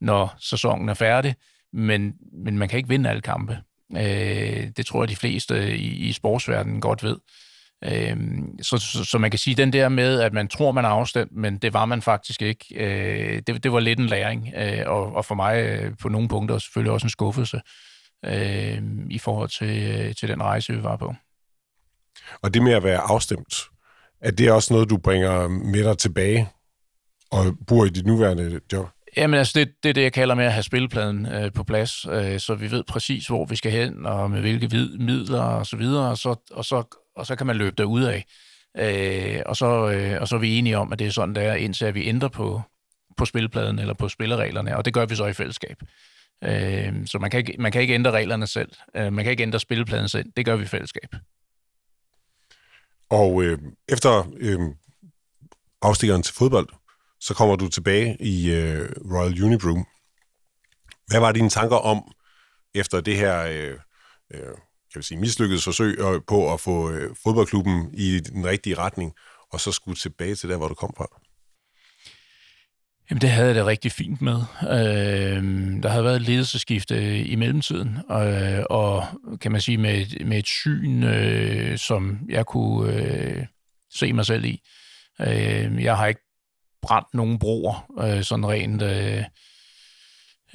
når 0.00 0.36
sæsonen 0.40 0.88
er 0.88 0.94
færdig, 0.94 1.34
men, 1.72 2.14
men 2.44 2.58
man 2.58 2.68
kan 2.68 2.76
ikke 2.76 2.88
vinde 2.88 3.10
alle 3.10 3.22
kampe. 3.22 3.58
Øh, 3.96 4.70
det 4.76 4.86
tror 4.86 5.02
jeg, 5.02 5.08
de 5.08 5.16
fleste 5.16 5.54
øh, 5.54 5.68
i, 5.68 6.08
i 6.08 6.12
sportsverdenen 6.12 6.80
godt 6.80 7.02
ved. 7.02 7.16
Øh, 7.84 8.16
så, 8.62 8.78
så, 8.78 9.04
så 9.04 9.18
man 9.18 9.30
kan 9.30 9.38
sige, 9.38 9.54
den 9.54 9.72
der 9.72 9.88
med, 9.88 10.20
at 10.20 10.32
man 10.32 10.48
tror, 10.48 10.72
man 10.72 10.84
er 10.84 10.88
afstemt, 10.88 11.32
men 11.32 11.58
det 11.58 11.72
var 11.72 11.84
man 11.84 12.02
faktisk 12.02 12.42
ikke, 12.42 12.64
øh, 12.74 13.42
det, 13.46 13.64
det 13.64 13.72
var 13.72 13.80
lidt 13.80 13.98
en 13.98 14.06
læring, 14.06 14.52
øh, 14.56 14.82
og, 14.86 15.16
og 15.16 15.24
for 15.24 15.34
mig 15.34 15.62
øh, 15.62 15.92
på 16.02 16.08
nogle 16.08 16.28
punkter 16.28 16.58
selvfølgelig 16.58 16.92
også 16.92 17.06
en 17.06 17.10
skuffelse 17.10 17.60
øh, 18.24 18.82
i 19.10 19.18
forhold 19.18 19.48
til, 19.48 19.82
øh, 19.82 20.14
til 20.14 20.28
den 20.28 20.42
rejse, 20.42 20.72
vi 20.72 20.82
var 20.82 20.96
på. 20.96 21.14
Og 22.42 22.54
det 22.54 22.62
med 22.62 22.72
at 22.72 22.82
være 22.82 22.98
afstemt, 22.98 23.54
er 24.26 24.30
det 24.30 24.52
også 24.52 24.72
noget, 24.72 24.90
du 24.90 24.96
bringer 24.96 25.48
med 25.48 25.84
dig 25.84 25.98
tilbage 25.98 26.48
og 27.30 27.44
bor 27.66 27.84
i 27.84 27.88
dit 27.88 28.06
nuværende 28.06 28.60
job? 28.72 28.88
Jamen 29.16 29.38
altså, 29.38 29.58
det, 29.58 29.68
det 29.82 29.88
er 29.88 29.92
det, 29.92 30.02
jeg 30.02 30.12
kalder 30.12 30.34
med 30.34 30.44
at 30.44 30.52
have 30.52 30.62
spillepladen 30.62 31.26
øh, 31.26 31.52
på 31.52 31.64
plads, 31.64 32.06
øh, 32.06 32.40
så 32.40 32.54
vi 32.54 32.70
ved 32.70 32.82
præcis, 32.88 33.26
hvor 33.26 33.44
vi 33.44 33.56
skal 33.56 33.72
hen, 33.72 34.06
og 34.06 34.30
med 34.30 34.40
hvilke 34.40 34.70
vid- 34.70 34.98
midler 34.98 35.40
og 35.40 35.66
så 35.66 35.76
videre, 35.76 36.10
og 36.10 36.18
så, 36.18 36.36
og 36.50 36.64
så, 36.64 36.98
og 37.16 37.26
så 37.26 37.36
kan 37.36 37.46
man 37.46 37.56
løbe 37.56 37.76
derud 37.78 38.02
af. 38.02 38.24
Øh, 38.78 39.42
og, 39.46 39.56
så, 39.56 39.90
øh, 39.90 40.20
og 40.20 40.28
så 40.28 40.36
er 40.36 40.40
vi 40.40 40.58
enige 40.58 40.78
om, 40.78 40.92
at 40.92 40.98
det 40.98 41.06
er 41.06 41.10
sådan, 41.10 41.34
der 41.34 41.40
er, 41.40 41.54
indtil 41.54 41.94
vi 41.94 42.08
ændrer 42.08 42.28
på, 42.28 42.62
på 43.16 43.24
spillepladen 43.24 43.78
eller 43.78 43.94
på 43.94 44.08
spillereglerne, 44.08 44.76
og 44.76 44.84
det 44.84 44.94
gør 44.94 45.06
vi 45.06 45.14
så 45.14 45.26
i 45.26 45.32
fællesskab. 45.32 45.76
Øh, 46.44 46.92
så 47.06 47.18
man 47.18 47.30
kan, 47.30 47.38
ikke, 47.38 47.54
man 47.58 47.72
kan 47.72 47.80
ikke 47.80 47.94
ændre 47.94 48.10
reglerne 48.10 48.46
selv. 48.46 48.72
Øh, 48.96 49.12
man 49.12 49.24
kan 49.24 49.30
ikke 49.30 49.42
ændre 49.42 49.60
spillepladen 49.60 50.08
selv. 50.08 50.26
Det 50.36 50.44
gør 50.44 50.56
vi 50.56 50.62
i 50.62 50.66
fællesskab. 50.66 51.14
Og 53.10 53.42
øh, 53.42 53.58
efter 53.88 54.32
øh, 54.36 54.60
afstikkeren 55.82 56.22
til 56.22 56.34
fodbold, 56.34 56.68
så 57.20 57.34
kommer 57.34 57.56
du 57.56 57.68
tilbage 57.68 58.16
i 58.20 58.50
øh, 58.50 58.90
Royal 59.12 59.44
Unibrew. 59.44 59.84
Hvad 61.06 61.20
var 61.20 61.32
dine 61.32 61.50
tanker 61.50 61.76
om, 61.76 62.12
efter 62.74 63.00
det 63.00 63.16
her 63.16 63.42
øh, 63.42 63.78
øh, 64.34 64.54
kan 64.92 64.98
vi 64.98 65.02
sige, 65.02 65.20
mislykkedes 65.20 65.64
forsøg 65.64 65.98
øh, 65.98 66.20
på 66.28 66.52
at 66.52 66.60
få 66.60 66.90
øh, 66.90 67.16
fodboldklubben 67.22 67.90
i 67.94 68.20
den 68.20 68.46
rigtige 68.46 68.78
retning, 68.78 69.12
og 69.52 69.60
så 69.60 69.72
skulle 69.72 69.96
tilbage 69.96 70.34
til 70.34 70.48
der, 70.48 70.56
hvor 70.56 70.68
du 70.68 70.74
kom 70.74 70.94
fra? 70.96 71.20
Jamen, 73.10 73.20
det 73.20 73.30
havde 73.30 73.46
jeg 73.46 73.54
det 73.54 73.66
rigtig 73.66 73.92
fint 73.92 74.22
med. 74.22 74.40
Øh, 74.62 75.42
der 75.82 75.88
havde 75.88 76.04
været 76.04 76.16
et 76.16 76.22
ledelseskifte 76.22 77.24
i 77.24 77.36
mellemtiden, 77.36 77.98
og, 78.08 78.26
og 78.70 79.04
kan 79.40 79.52
man 79.52 79.60
sige, 79.60 79.78
med, 79.78 80.24
med 80.24 80.38
et 80.38 80.46
syn, 80.46 81.02
øh, 81.02 81.78
som 81.78 82.18
jeg 82.28 82.46
kunne 82.46 82.92
øh, 82.94 83.46
se 83.92 84.12
mig 84.12 84.26
selv 84.26 84.44
i. 84.44 84.60
Øh, 85.20 85.84
jeg 85.84 85.96
har 85.96 86.06
ikke 86.06 86.20
brændt 86.82 87.14
nogen 87.14 87.38
broer, 87.38 87.92
øh, 88.00 88.22
sådan 88.22 88.48
rent 88.48 88.82
øh, 88.82 89.24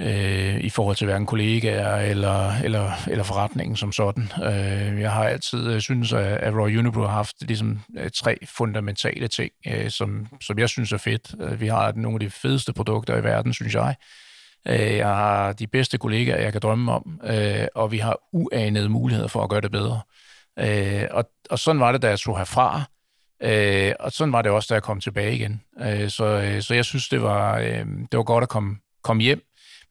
øh, 0.01 0.59
i 0.59 0.69
forhold 0.69 0.95
til 0.95 1.05
hverken 1.05 1.25
kollegaer 1.25 1.95
eller, 1.95 2.51
eller, 2.63 2.91
eller 3.07 3.23
forretningen 3.23 3.75
som 3.75 3.91
sådan. 3.91 4.31
Øh, 4.43 5.01
jeg 5.01 5.11
har 5.11 5.23
altid 5.23 5.67
øh, 5.67 5.81
synes, 5.81 6.13
at, 6.13 6.25
at 6.25 6.53
Roy 6.53 6.77
Unibrew 6.77 7.05
har 7.05 7.13
haft 7.13 7.35
ligesom, 7.41 7.79
øh, 7.97 8.09
tre 8.15 8.37
fundamentale 8.45 9.27
ting, 9.27 9.51
øh, 9.67 9.89
som, 9.89 10.27
som 10.41 10.59
jeg 10.59 10.69
synes 10.69 10.91
er 10.91 10.97
fedt. 10.97 11.35
Øh, 11.41 11.61
vi 11.61 11.67
har 11.67 11.91
nogle 11.95 12.15
af 12.15 12.19
de 12.19 12.29
fedeste 12.29 12.73
produkter 12.73 13.17
i 13.17 13.23
verden, 13.23 13.53
synes 13.53 13.73
jeg. 13.75 13.95
Øh, 14.67 14.97
jeg 14.97 15.07
har 15.07 15.53
de 15.53 15.67
bedste 15.67 15.97
kollegaer, 15.97 16.41
jeg 16.41 16.51
kan 16.51 16.61
drømme 16.61 16.91
om, 16.91 17.21
øh, 17.23 17.67
og 17.75 17.91
vi 17.91 17.97
har 17.97 18.17
uanede 18.33 18.89
muligheder 18.89 19.27
for 19.27 19.43
at 19.43 19.49
gøre 19.49 19.61
det 19.61 19.71
bedre. 19.71 20.01
Øh, 20.59 21.07
og, 21.11 21.25
og 21.49 21.59
sådan 21.59 21.79
var 21.79 21.91
det, 21.91 22.01
da 22.01 22.09
jeg 22.09 22.19
tog 22.19 22.37
herfra. 22.37 22.83
Øh, 23.43 23.93
og 23.99 24.11
sådan 24.11 24.33
var 24.33 24.41
det 24.41 24.51
også, 24.51 24.67
da 24.69 24.73
jeg 24.73 24.83
kom 24.83 24.99
tilbage 25.01 25.35
igen. 25.35 25.61
Øh, 25.81 26.09
så, 26.09 26.25
øh, 26.25 26.61
så 26.61 26.73
jeg 26.73 26.85
synes, 26.85 27.09
det 27.09 27.21
var, 27.21 27.57
øh, 27.57 27.85
det 28.11 28.17
var 28.17 28.23
godt 28.23 28.41
at 28.43 28.49
komme, 28.49 28.77
komme 29.03 29.23
hjem. 29.23 29.41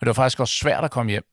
Men 0.01 0.07
det 0.07 0.07
var 0.07 0.23
faktisk 0.23 0.41
også 0.41 0.55
svært 0.55 0.85
at 0.85 0.91
komme 0.91 1.11
hjem. 1.11 1.25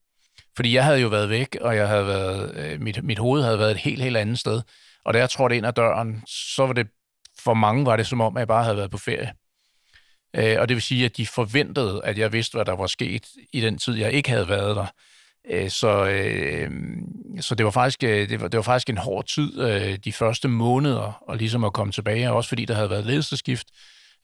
Fordi 0.56 0.74
jeg 0.74 0.86
havde 0.86 1.00
jo 1.00 1.08
været 1.08 1.30
væk, 1.30 1.58
og 1.62 1.76
jeg 1.76 1.88
havde 1.88 2.08
været, 2.08 2.56
øh, 2.56 2.82
mit, 2.82 3.04
mit 3.04 3.20
hoved 3.20 3.44
havde 3.44 3.60
været 3.60 3.72
et 3.72 3.78
helt, 3.78 4.04
helt 4.04 4.18
andet 4.18 4.40
sted. 4.40 4.62
Og 5.06 5.14
da 5.14 5.20
jeg 5.20 5.30
trådte 5.30 5.58
ind 5.58 5.66
ad 5.66 5.74
døren, 5.74 6.24
så 6.28 6.66
var 6.66 6.74
det, 6.74 6.88
for 7.40 7.54
mange 7.54 7.86
var 7.86 7.96
det 7.96 8.08
som 8.08 8.22
om, 8.22 8.38
at 8.38 8.42
jeg 8.42 8.48
bare 8.48 8.64
havde 8.64 8.78
været 8.78 8.92
på 8.92 8.98
ferie. 8.98 9.34
Øh, 10.36 10.56
og 10.60 10.70
det 10.70 10.76
vil 10.76 10.82
sige, 10.82 11.06
at 11.06 11.18
de 11.18 11.28
forventede, 11.28 12.02
at 12.04 12.18
jeg 12.18 12.34
vidste, 12.34 12.56
hvad 12.56 12.66
der 12.66 12.76
var 12.76 12.88
sket 12.88 13.28
i 13.54 13.62
den 13.62 13.78
tid, 13.78 13.96
jeg 13.96 14.12
ikke 14.12 14.30
havde 14.30 14.50
været 14.50 14.76
der. 14.76 14.86
Øh, 15.50 15.70
så, 15.70 16.06
øh, 16.06 16.72
så 17.40 17.56
det 17.56 17.66
var 17.66 17.72
faktisk 17.72 18.04
øh, 18.04 18.30
det 18.30 18.42
var, 18.42 18.48
det 18.48 18.58
var 18.58 18.64
faktisk 18.64 18.90
en 18.90 18.98
hård 18.98 19.26
tid 19.26 19.60
øh, 19.60 19.98
de 20.06 20.14
første 20.14 20.48
måneder 20.48 21.24
og 21.28 21.38
ligesom 21.38 21.64
at 21.64 21.74
komme 21.74 21.94
tilbage, 21.94 22.32
også 22.32 22.48
fordi 22.48 22.66
der 22.66 22.74
havde 22.74 22.90
været 22.90 23.06
ledelsesskift, 23.06 23.68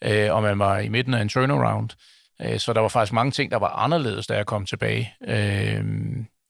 øh, 0.03 0.33
og 0.33 0.43
man 0.43 0.59
var 0.59 0.79
i 0.79 0.89
midten 0.89 1.13
af 1.13 1.21
en 1.21 1.29
turnaround. 1.29 1.89
Øh, 1.89 2.12
så 2.57 2.73
der 2.73 2.81
var 2.81 2.87
faktisk 2.87 3.13
mange 3.13 3.31
ting, 3.31 3.51
der 3.51 3.57
var 3.57 3.69
anderledes, 3.69 4.27
da 4.27 4.35
jeg 4.35 4.45
kom 4.45 4.65
tilbage. 4.65 5.13
Øh, 5.27 5.85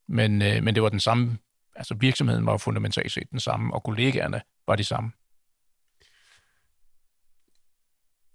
men, 0.08 0.41
øh, 0.41 0.63
men 0.63 0.76
det 0.76 0.84
var 0.84 0.89
den 0.89 1.00
samme, 1.00 1.38
altså 1.76 1.96
virksomheden 2.00 2.46
var 2.46 2.58
fundamentalt 2.58 3.12
set 3.12 3.32
den 3.32 3.39
samme, 3.39 3.74
og 3.74 3.84
kollegaerne 3.84 4.41
var 4.67 4.76
de 4.76 4.84
samme. 4.84 5.12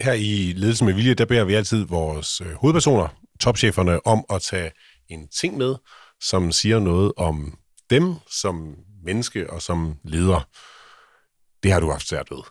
Her 0.01 0.13
i 0.13 0.53
Ledelse 0.57 0.85
med 0.85 0.95
Vilje, 0.95 1.15
der 1.15 1.25
beder 1.25 1.45
vi 1.45 1.55
altid 1.55 1.87
vores 1.87 2.41
øh, 2.41 2.53
hovedpersoner, 2.53 3.09
topcheferne, 3.41 4.07
om 4.07 4.25
at 4.31 4.43
tage 4.43 4.73
en 5.09 5.29
ting 5.29 5.57
med, 5.57 5.77
som 6.21 6.53
siger 6.53 6.79
noget 6.79 7.13
om 7.17 7.59
dem 7.91 8.15
som 8.31 8.77
menneske 9.05 9.51
og 9.51 9.63
som 9.63 9.99
leder. 10.05 10.49
Det 11.63 11.73
har 11.73 11.81
du 11.81 11.91
haft 11.91 12.09
svært 12.09 12.31
ved. 12.31 12.43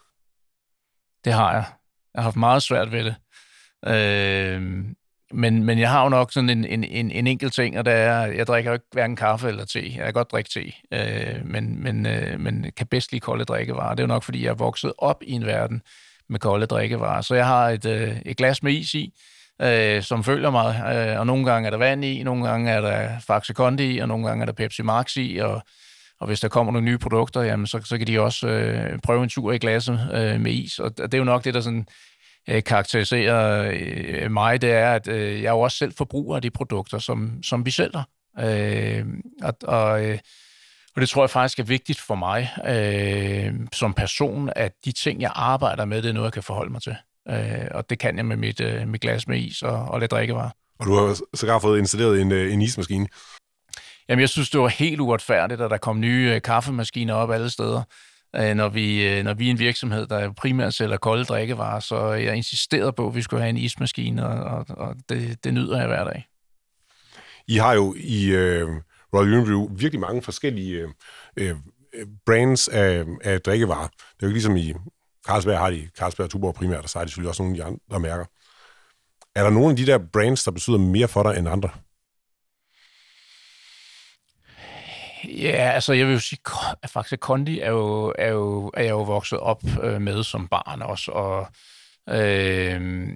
Det 1.26 1.34
har 1.34 1.54
jeg. 1.54 1.66
Jeg 2.14 2.22
har 2.22 2.24
haft 2.24 2.36
meget 2.36 2.64
svært 2.64 2.92
ved 2.92 3.04
det. 3.04 3.16
Øh, 3.86 4.62
men, 5.34 5.64
men 5.64 5.80
jeg 5.80 5.90
har 5.90 6.04
jo 6.04 6.10
nok 6.10 6.32
sådan 6.32 6.50
en, 6.50 6.66
en, 6.66 6.84
en, 6.84 7.12
en 7.12 7.28
enkelt 7.28 7.54
ting, 7.54 7.78
og 7.80 7.86
det 7.86 7.94
er, 7.94 8.26
jeg 8.26 8.48
drikker 8.48 8.72
jo 8.72 8.74
ikke 8.74 8.86
hverken 8.92 9.16
kaffe 9.16 9.48
eller 9.48 9.66
te. 9.66 9.94
Jeg 9.96 10.04
kan 10.06 10.14
godt 10.14 10.32
drikke 10.32 10.50
te, 10.50 10.74
øh, 10.92 11.46
men, 11.46 11.84
men, 11.84 12.06
øh, 12.06 12.40
men 12.40 12.72
kan 12.78 12.88
bedst 12.88 13.12
lide 13.12 13.20
kolde 13.20 13.46
drikkevarer. 13.46 13.96
Det 13.96 14.00
er 14.00 14.04
jo 14.04 14.08
nok, 14.08 14.24
fordi 14.24 14.44
jeg 14.44 14.50
er 14.50 14.54
vokset 14.56 14.94
op 14.98 15.24
i 15.24 15.32
en 15.32 15.46
verden 15.46 15.82
med 16.30 16.40
kolde 16.40 16.66
drikkevarer. 16.66 17.22
Så 17.22 17.36
jeg 17.36 17.48
har 17.48 17.70
et, 17.70 17.86
øh, 17.86 18.18
et 18.26 18.38
glas 18.38 18.64
med 18.64 18.74
is 18.74 18.94
i, 18.94 19.14
øh, 19.62 20.04
som 20.04 20.24
følger 20.24 20.50
mig, 20.50 20.96
øh, 20.96 21.20
og 21.20 21.28
nogle 21.28 21.46
gange 21.46 21.68
er 21.68 21.72
der 21.72 21.78
vand 21.78 22.06
i, 22.06 22.24
nogle 22.24 22.48
gange 22.48 22.72
er 22.72 22.82
der 22.82 23.20
Faxe 23.28 23.54
Kondi 23.54 23.96
i, 23.96 23.98
og 24.00 24.08
nogle 24.08 24.28
gange 24.28 24.42
er 24.42 24.46
der 24.46 24.54
Pepsi 24.54 24.82
Max 24.82 25.18
i, 25.18 25.38
og, 25.38 25.62
og 26.20 26.28
hvis 26.28 26.40
der 26.40 26.48
kommer 26.48 26.74
nogle 26.74 26.86
nye 26.86 26.98
produkter, 26.98 27.42
jamen, 27.42 27.68
så, 27.68 27.82
så 27.86 27.98
kan 27.98 28.08
de 28.08 28.22
også 28.22 28.48
øh, 28.48 29.00
prøve 29.04 29.24
en 29.24 29.30
tur 29.30 29.52
i 29.52 29.58
glasset 29.58 30.10
øh, 30.14 30.42
med 30.42 30.52
is, 30.52 30.80
og 30.80 30.98
det 30.98 31.14
er 31.14 31.18
jo 31.18 31.24
nok 31.24 31.44
det, 31.44 31.54
der 31.54 31.62
sådan 31.62 31.88
øh, 32.50 32.64
karakteriserer 32.64 33.72
øh, 33.74 34.32
mig, 34.32 34.62
det 34.62 34.72
er, 34.72 34.94
at 34.94 35.08
øh, 35.08 35.42
jeg 35.44 35.52
jo 35.52 35.60
også 35.60 35.78
selv 35.78 35.94
forbruger 35.98 36.36
af 36.36 36.42
de 36.42 36.50
produkter, 36.50 37.00
som, 37.00 37.44
som 37.44 37.66
vi 37.66 37.72
sælger. 37.72 38.04
Øh, 38.40 39.06
og, 39.44 39.54
og, 39.64 40.06
øh, 40.06 40.20
og 40.96 41.02
det 41.02 41.10
tror 41.10 41.24
jeg 41.24 41.30
faktisk 41.30 41.60
er 41.60 41.64
vigtigt 41.64 42.00
for 42.00 42.16
mig 42.16 42.50
øh, 42.68 43.54
som 43.74 43.94
person, 43.94 44.50
at 44.56 44.72
de 44.86 44.92
ting, 44.92 45.22
jeg 45.22 45.32
arbejder 45.36 45.86
med, 45.86 46.02
det 46.02 46.10
er 46.10 46.14
noget, 46.14 46.26
jeg 46.26 46.34
kan 46.34 46.44
forholde 46.44 46.72
mig 46.72 46.82
til. 46.82 46.96
Øh, 47.30 47.68
og 47.72 47.90
det 47.90 48.00
kan 48.00 48.18
jeg 48.18 48.26
med 48.26 48.38
mit, 48.38 48.62
øh, 48.62 48.88
mit 48.88 49.02
glas 49.02 49.28
med 49.28 49.40
is 49.40 49.62
og, 49.62 49.86
og 49.86 50.00
lidt 50.00 50.12
drikkevarer. 50.12 50.50
Og 50.80 50.86
du 50.86 50.94
har 50.94 51.20
sågar 51.34 51.60
fået 51.60 51.80
installeret 51.80 52.22
en, 52.22 52.32
en 52.32 52.62
ismaskine. 52.62 53.08
Jamen, 54.10 54.22
jeg 54.22 54.30
synes, 54.30 54.50
det 54.50 54.60
var 54.60 54.68
helt 54.68 55.00
uretfærdigt, 55.00 55.62
at 55.62 55.72
der 55.72 55.78
kom 55.78 56.00
nye 56.00 56.32
øh, 56.36 56.42
kaffemaskiner 56.42 57.14
op 57.14 57.32
alle 57.32 57.50
steder. 57.50 57.84
Øh, 58.36 58.56
når 58.56 58.70
vi, 58.70 59.08
øh, 59.08 59.24
når 59.24 59.34
vi 59.34 59.48
er 59.48 59.52
en 59.52 59.60
virksomhed, 59.60 60.08
der 60.08 60.34
primært 60.34 60.74
sælger 60.74 60.98
kolde 60.98 61.26
drikkevarer, 61.26 61.80
så 61.80 62.12
jeg 62.12 62.36
insisterede 62.36 62.94
på, 62.94 63.08
at 63.08 63.16
vi 63.16 63.22
skulle 63.22 63.42
have 63.42 63.50
en 63.50 63.58
ismaskine, 63.58 64.28
og, 64.28 64.44
og, 64.44 64.66
og 64.78 64.96
det, 65.10 65.44
det 65.44 65.54
nyder 65.54 65.80
jeg 65.80 65.88
hver 65.88 66.04
dag. 66.04 66.28
I 67.48 67.58
har 67.58 67.74
jo 67.74 67.96
i 67.98 68.30
øh, 68.32 68.68
Royal 69.14 69.34
Unibrew 69.34 69.70
virkelig 69.76 70.00
mange 70.00 70.22
forskellige 70.22 70.88
øh, 71.38 71.56
øh, 71.94 72.06
brands 72.26 72.68
af, 72.68 73.06
af 73.24 73.42
drikkevarer. 73.42 73.88
Det 73.88 73.98
er 74.00 74.18
jo 74.22 74.28
ikke 74.28 74.36
ligesom 74.36 74.58
i 74.58 74.74
Carlsberg 75.28 75.60
har 75.60 75.70
de 75.70 75.90
Carlsberg 75.98 76.24
og 76.24 76.30
Tuborg 76.30 76.56
primært, 76.56 76.84
og 76.84 76.90
så 76.90 77.00
har 77.00 77.06
de 77.06 77.12
selvfølgelig 77.12 77.30
også 77.30 77.44
nogle 77.44 77.58
af 77.58 77.72
de 77.72 77.78
andre 77.92 78.00
mærker. 78.00 78.26
Er 79.36 79.44
der 79.44 79.50
nogle 79.50 79.70
af 79.70 79.76
de 79.76 79.86
der 79.86 79.98
brands, 80.14 80.44
der 80.44 80.52
betyder 80.52 80.78
mere 80.78 81.08
for 81.08 81.24
dig 81.24 81.40
end 81.40 81.50
andre? 81.50 81.70
Ja, 85.24 85.72
altså 85.74 85.94
jeg 85.94 86.08
vil 86.08 86.14
jo 86.14 86.20
sige, 86.20 86.40
at 86.84 86.90
faktisk 86.90 87.20
Kondi 87.20 87.60
er 87.60 87.70
jo, 87.70 88.14
er 88.18 88.30
jo, 88.30 88.72
er 88.74 88.84
jeg 88.84 88.90
jo 88.92 89.02
vokset 89.02 89.40
op 89.40 89.62
øh, 89.84 90.02
med 90.02 90.24
som 90.24 90.48
barn 90.48 90.82
også, 90.82 91.12
og 91.12 91.48
øh, 92.10 93.08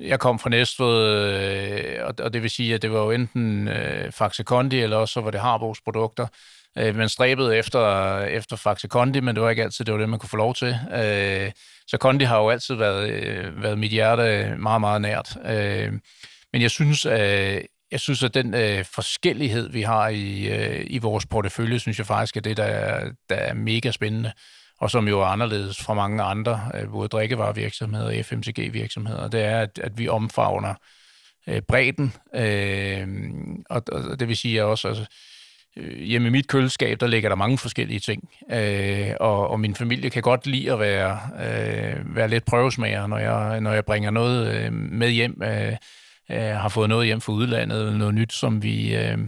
jeg 0.00 0.20
kom 0.20 0.38
fra 0.38 0.50
Næstved, 0.50 1.06
øh, 1.06 2.06
og, 2.06 2.14
og 2.18 2.32
det 2.32 2.42
vil 2.42 2.50
sige, 2.50 2.74
at 2.74 2.82
det 2.82 2.92
var 2.92 2.98
jo 2.98 3.10
enten 3.10 3.68
øh, 3.68 4.12
Faxe 4.12 4.44
Kondi, 4.44 4.80
eller 4.80 4.96
også 4.96 5.12
så 5.12 5.20
var 5.20 5.30
det 5.30 5.40
Harbos 5.40 5.80
produkter. 5.80 6.26
Øh, 6.78 6.96
man 6.96 7.08
stræbede 7.08 7.56
efter, 7.56 8.18
efter 8.20 8.56
Faxe 8.56 8.88
Kondi, 8.88 9.20
men 9.20 9.34
det 9.34 9.42
var 9.42 9.50
ikke 9.50 9.62
altid 9.62 9.84
det, 9.84 9.92
var 9.92 10.00
det 10.00 10.08
man 10.08 10.18
kunne 10.18 10.28
få 10.28 10.36
lov 10.36 10.54
til. 10.54 10.76
Øh, 10.94 11.52
så 11.86 11.98
Kondi 11.98 12.24
har 12.24 12.38
jo 12.38 12.50
altid 12.50 12.74
været, 12.74 13.10
øh, 13.10 13.62
været 13.62 13.78
mit 13.78 13.90
hjerte 13.90 14.56
meget, 14.58 14.80
meget 14.80 15.00
nært. 15.00 15.36
Øh, 15.46 15.92
men 16.52 16.62
jeg 16.62 16.70
synes, 16.70 17.06
øh, 17.06 17.60
jeg 17.92 18.00
synes, 18.00 18.22
at 18.22 18.34
den 18.34 18.54
øh, 18.54 18.84
forskellighed, 18.84 19.68
vi 19.68 19.82
har 19.82 20.08
i, 20.08 20.48
øh, 20.48 20.86
i 20.86 20.98
vores 20.98 21.26
portefølje, 21.26 21.78
synes 21.78 21.98
jeg 21.98 22.06
faktisk 22.06 22.36
er 22.36 22.40
det, 22.40 22.56
der 22.56 22.64
er, 22.64 23.10
der 23.28 23.34
er 23.34 23.54
mega 23.54 23.90
spændende, 23.90 24.32
og 24.80 24.90
som 24.90 25.08
jo 25.08 25.20
er 25.20 25.26
anderledes 25.26 25.82
fra 25.82 25.94
mange 25.94 26.22
andre, 26.22 26.70
øh, 26.74 26.90
både 26.90 27.08
drikkevarevirksomheder 27.08 28.18
og 28.18 28.24
FMCG-virksomheder, 28.24 29.28
det 29.28 29.44
er, 29.44 29.60
at, 29.60 29.78
at 29.82 29.98
vi 29.98 30.08
omfavner 30.08 30.74
øh, 31.46 31.62
bredden, 31.62 32.12
øh, 32.34 33.08
og, 33.70 33.82
og 33.92 34.20
det 34.20 34.28
vil 34.28 34.36
sige 34.36 34.60
at 34.60 34.64
også, 34.64 34.88
altså, 34.88 35.04
øh, 35.76 35.98
hjemme 35.98 36.28
i 36.28 36.30
mit 36.30 36.48
køleskab, 36.48 37.00
der 37.00 37.06
ligger 37.06 37.28
der 37.28 37.36
mange 37.36 37.58
forskellige 37.58 38.00
ting, 38.00 38.30
øh, 38.52 39.10
og, 39.20 39.48
og 39.48 39.60
min 39.60 39.74
familie 39.74 40.10
kan 40.10 40.22
godt 40.22 40.46
lide 40.46 40.72
at 40.72 40.80
være, 40.80 41.20
øh, 41.34 42.16
være 42.16 42.28
lidt 42.28 42.44
prøvesmager, 42.44 43.06
når 43.06 43.18
jeg, 43.18 43.60
når 43.60 43.72
jeg 43.72 43.84
bringer 43.84 44.10
noget 44.10 44.54
øh, 44.54 44.72
med 44.72 45.10
hjem, 45.10 45.42
øh, 45.42 45.76
øh, 46.32 46.56
har 46.56 46.68
fået 46.68 46.88
noget 46.88 47.06
hjem 47.06 47.20
fra 47.20 47.32
udlandet, 47.32 47.78
eller 47.78 47.98
noget 47.98 48.14
nyt, 48.14 48.32
som 48.32 48.62
vi, 48.62 48.96
øh, 48.96 49.18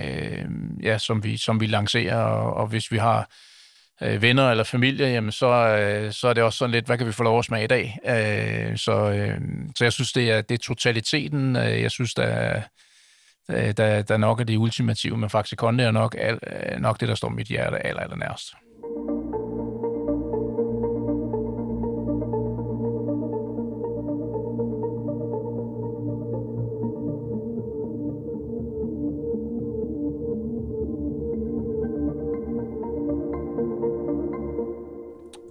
øh, 0.00 0.44
ja, 0.82 0.98
som 0.98 1.24
vi, 1.24 1.36
som 1.36 1.60
vi 1.60 1.66
lancerer, 1.66 2.16
og, 2.16 2.54
og 2.54 2.66
hvis 2.66 2.92
vi 2.92 2.98
har 2.98 3.30
øh, 4.02 4.22
venner 4.22 4.50
eller 4.50 4.64
familie, 4.64 5.06
jamen 5.06 5.32
så, 5.32 5.46
øh, 5.46 6.12
så 6.12 6.28
er 6.28 6.32
det 6.32 6.42
også 6.42 6.58
sådan 6.58 6.72
lidt, 6.72 6.86
hvad 6.86 6.98
kan 6.98 7.06
vi 7.06 7.12
få 7.12 7.22
lov 7.22 7.38
at 7.38 7.44
smage 7.44 7.64
i 7.64 7.66
dag? 7.66 7.98
Øh, 8.04 8.76
så, 8.76 9.10
øh, 9.10 9.40
så 9.76 9.84
jeg 9.84 9.92
synes, 9.92 10.12
det 10.12 10.30
er, 10.30 10.40
det 10.40 10.54
er 10.54 10.58
totaliteten, 10.58 11.56
øh, 11.56 11.82
jeg 11.82 11.90
synes, 11.90 12.14
der 12.14 12.62
øh, 13.50 13.72
der, 13.76 14.02
der 14.02 14.16
nok 14.16 14.40
er 14.40 14.44
det 14.44 14.56
ultimative, 14.56 15.16
men 15.16 15.30
faktisk 15.30 15.58
Konde 15.58 15.84
er 15.84 15.90
nok, 15.90 16.16
al, 16.18 16.38
øh, 16.46 16.80
nok 16.80 17.00
det, 17.00 17.08
der 17.08 17.14
står 17.14 17.28
mit 17.28 17.46
hjerte 17.46 17.86
aller, 17.86 18.00
aller 18.00 18.16
nærmest. 18.16 18.54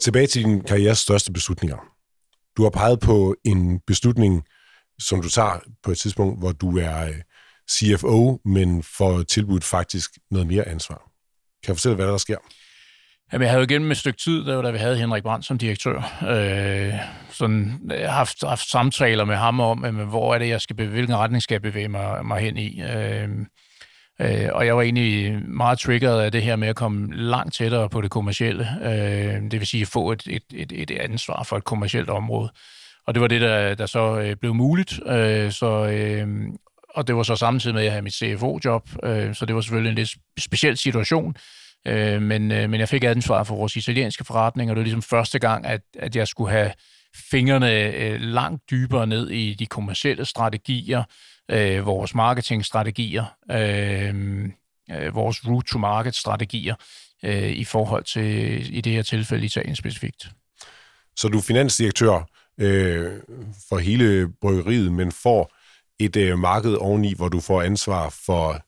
Tilbage 0.02 0.28
til 0.28 0.44
din 0.44 0.62
karrieres 0.62 1.00
største 1.00 1.32
beslutninger. 1.32 1.78
Du 2.58 2.64
har 2.64 2.70
peget 2.70 3.00
på 3.00 3.36
en 3.46 3.80
beslutning, 3.88 4.44
som 5.00 5.22
du 5.22 5.30
tager 5.30 5.60
på 5.84 5.92
et 5.92 5.98
tidspunkt, 5.98 6.40
hvor 6.40 6.52
du 6.52 6.78
er 6.78 7.08
øh, 7.08 7.16
CFO, 7.72 8.40
men 8.46 8.84
får 8.84 9.24
tilbudt 9.24 9.64
faktisk 9.64 10.12
noget 10.32 10.48
mere 10.48 10.68
ansvar. 10.68 11.12
Kan 11.64 11.68
jeg 11.68 11.76
fortælle, 11.76 11.96
hvad 11.96 12.08
der, 12.08 12.18
sker? 12.18 12.38
Jamen, 13.34 13.44
jeg 13.44 13.52
havde 13.52 13.62
jo 13.62 13.68
gennem 13.70 13.92
et 13.92 13.98
stykke 13.98 14.20
tid, 14.20 14.46
der, 14.46 14.62
da 14.62 14.72
vi 14.72 14.78
havde 14.78 14.98
Henrik 14.98 15.24
Brandt 15.24 15.46
som 15.46 15.58
direktør, 15.58 15.98
øh, 16.30 16.94
sådan, 17.32 17.92
øh, 17.94 18.10
haft, 18.10 18.48
haft 18.48 18.70
samtaler 18.70 19.26
med 19.26 19.36
ham 19.36 19.60
om, 19.60 19.86
jamen, 19.86 20.08
hvor 20.08 20.36
er 20.36 20.40
det, 20.40 20.48
jeg 20.48 20.62
skal 20.62 20.76
bevæge, 20.76 20.94
hvilken 20.94 21.16
retning 21.16 21.44
skal 21.44 21.56
jeg 21.56 21.62
bevæge 21.62 21.88
mig, 21.88 22.26
mig 22.26 22.42
hen 22.42 22.58
i. 22.58 22.82
Øh, 22.82 23.30
Øh, 24.22 24.50
og 24.54 24.66
jeg 24.66 24.76
var 24.76 24.82
egentlig 24.82 25.42
meget 25.48 25.80
triggeret 25.80 26.22
af 26.22 26.32
det 26.32 26.42
her 26.42 26.56
med 26.56 26.68
at 26.68 26.76
komme 26.76 27.16
langt 27.16 27.56
tættere 27.56 27.90
på 27.90 28.02
det 28.02 28.12
kommercielle. 28.12 28.68
Øh, 28.84 29.52
det 29.52 29.60
vil 29.60 29.68
sige 29.68 29.82
at 29.82 29.88
få 29.88 30.12
et, 30.12 30.24
et, 30.30 30.44
et, 30.54 30.72
et 30.72 30.92
ansvar 30.92 31.44
for 31.44 31.58
et 31.58 31.64
kommercielt 31.64 32.10
område. 32.10 32.52
Og 33.08 33.14
det 33.14 33.22
var 33.22 33.28
det, 33.28 33.42
der, 33.42 33.76
der 33.76 33.86
så 33.86 34.20
øh, 34.20 34.36
blev 34.36 34.54
muligt. 34.56 35.00
Øh, 35.08 35.52
så, 35.52 35.86
øh, 35.86 36.28
og 36.96 37.08
det 37.08 37.16
var 37.16 37.24
så 37.24 37.36
samtidig 37.36 37.74
med, 37.74 37.82
at 37.82 37.86
jeg 37.86 37.94
havde 37.94 38.04
mit 38.04 38.14
CFO-job, 38.14 38.90
øh, 39.04 39.36
så 39.36 39.46
det 39.46 39.56
var 39.56 39.62
selvfølgelig 39.62 39.90
en 39.90 39.96
lidt 39.96 40.16
speciel 40.40 40.78
situation. 40.78 41.36
Øh, 41.88 42.22
men, 42.22 42.52
øh, 42.52 42.70
men 42.70 42.80
jeg 42.80 42.90
fik 42.90 43.04
ansvar 43.04 43.44
for 43.44 43.56
vores 43.56 43.76
italienske 43.76 44.24
forretning, 44.24 44.70
og 44.70 44.76
det 44.76 44.80
var 44.80 44.84
ligesom 44.84 45.02
første 45.02 45.40
gang, 45.40 45.66
at, 45.66 45.82
at 46.00 46.16
jeg 46.16 46.28
skulle 46.28 46.52
have 46.52 46.72
fingrene 47.32 47.96
øh, 47.96 48.22
langt 48.22 48.64
dybere 48.72 49.08
ned 49.08 49.30
i 49.30 49.54
de 49.54 49.66
kommercielle 49.66 50.26
strategier, 50.26 51.04
øh, 51.52 51.86
vores 51.86 52.16
marketingstrategier, 52.16 53.26
øh, 53.52 54.46
øh, 54.92 55.16
vores 55.16 55.48
route-to-market-strategier 55.48 56.76
øh, 57.24 57.52
i 57.52 57.64
forhold 57.64 58.04
til, 58.04 58.78
i 58.78 58.82
det 58.82 58.94
her 58.94 59.02
tilfælde, 59.02 59.46
Italien 59.46 59.76
specifikt. 59.76 60.30
Så 61.16 61.28
du 61.28 61.38
er 61.38 61.42
finansdirektør 61.42 62.30
øh, 62.58 63.12
for 63.70 63.78
hele 63.78 64.34
bryggeriet, 64.42 64.94
men 64.94 65.12
får 65.12 65.52
et 66.00 66.16
øh, 66.16 66.40
marked 66.40 66.74
oveni, 66.74 67.14
hvor 67.14 67.30
du 67.30 67.40
får 67.40 67.62
ansvar 67.62 68.10
for 68.26 68.66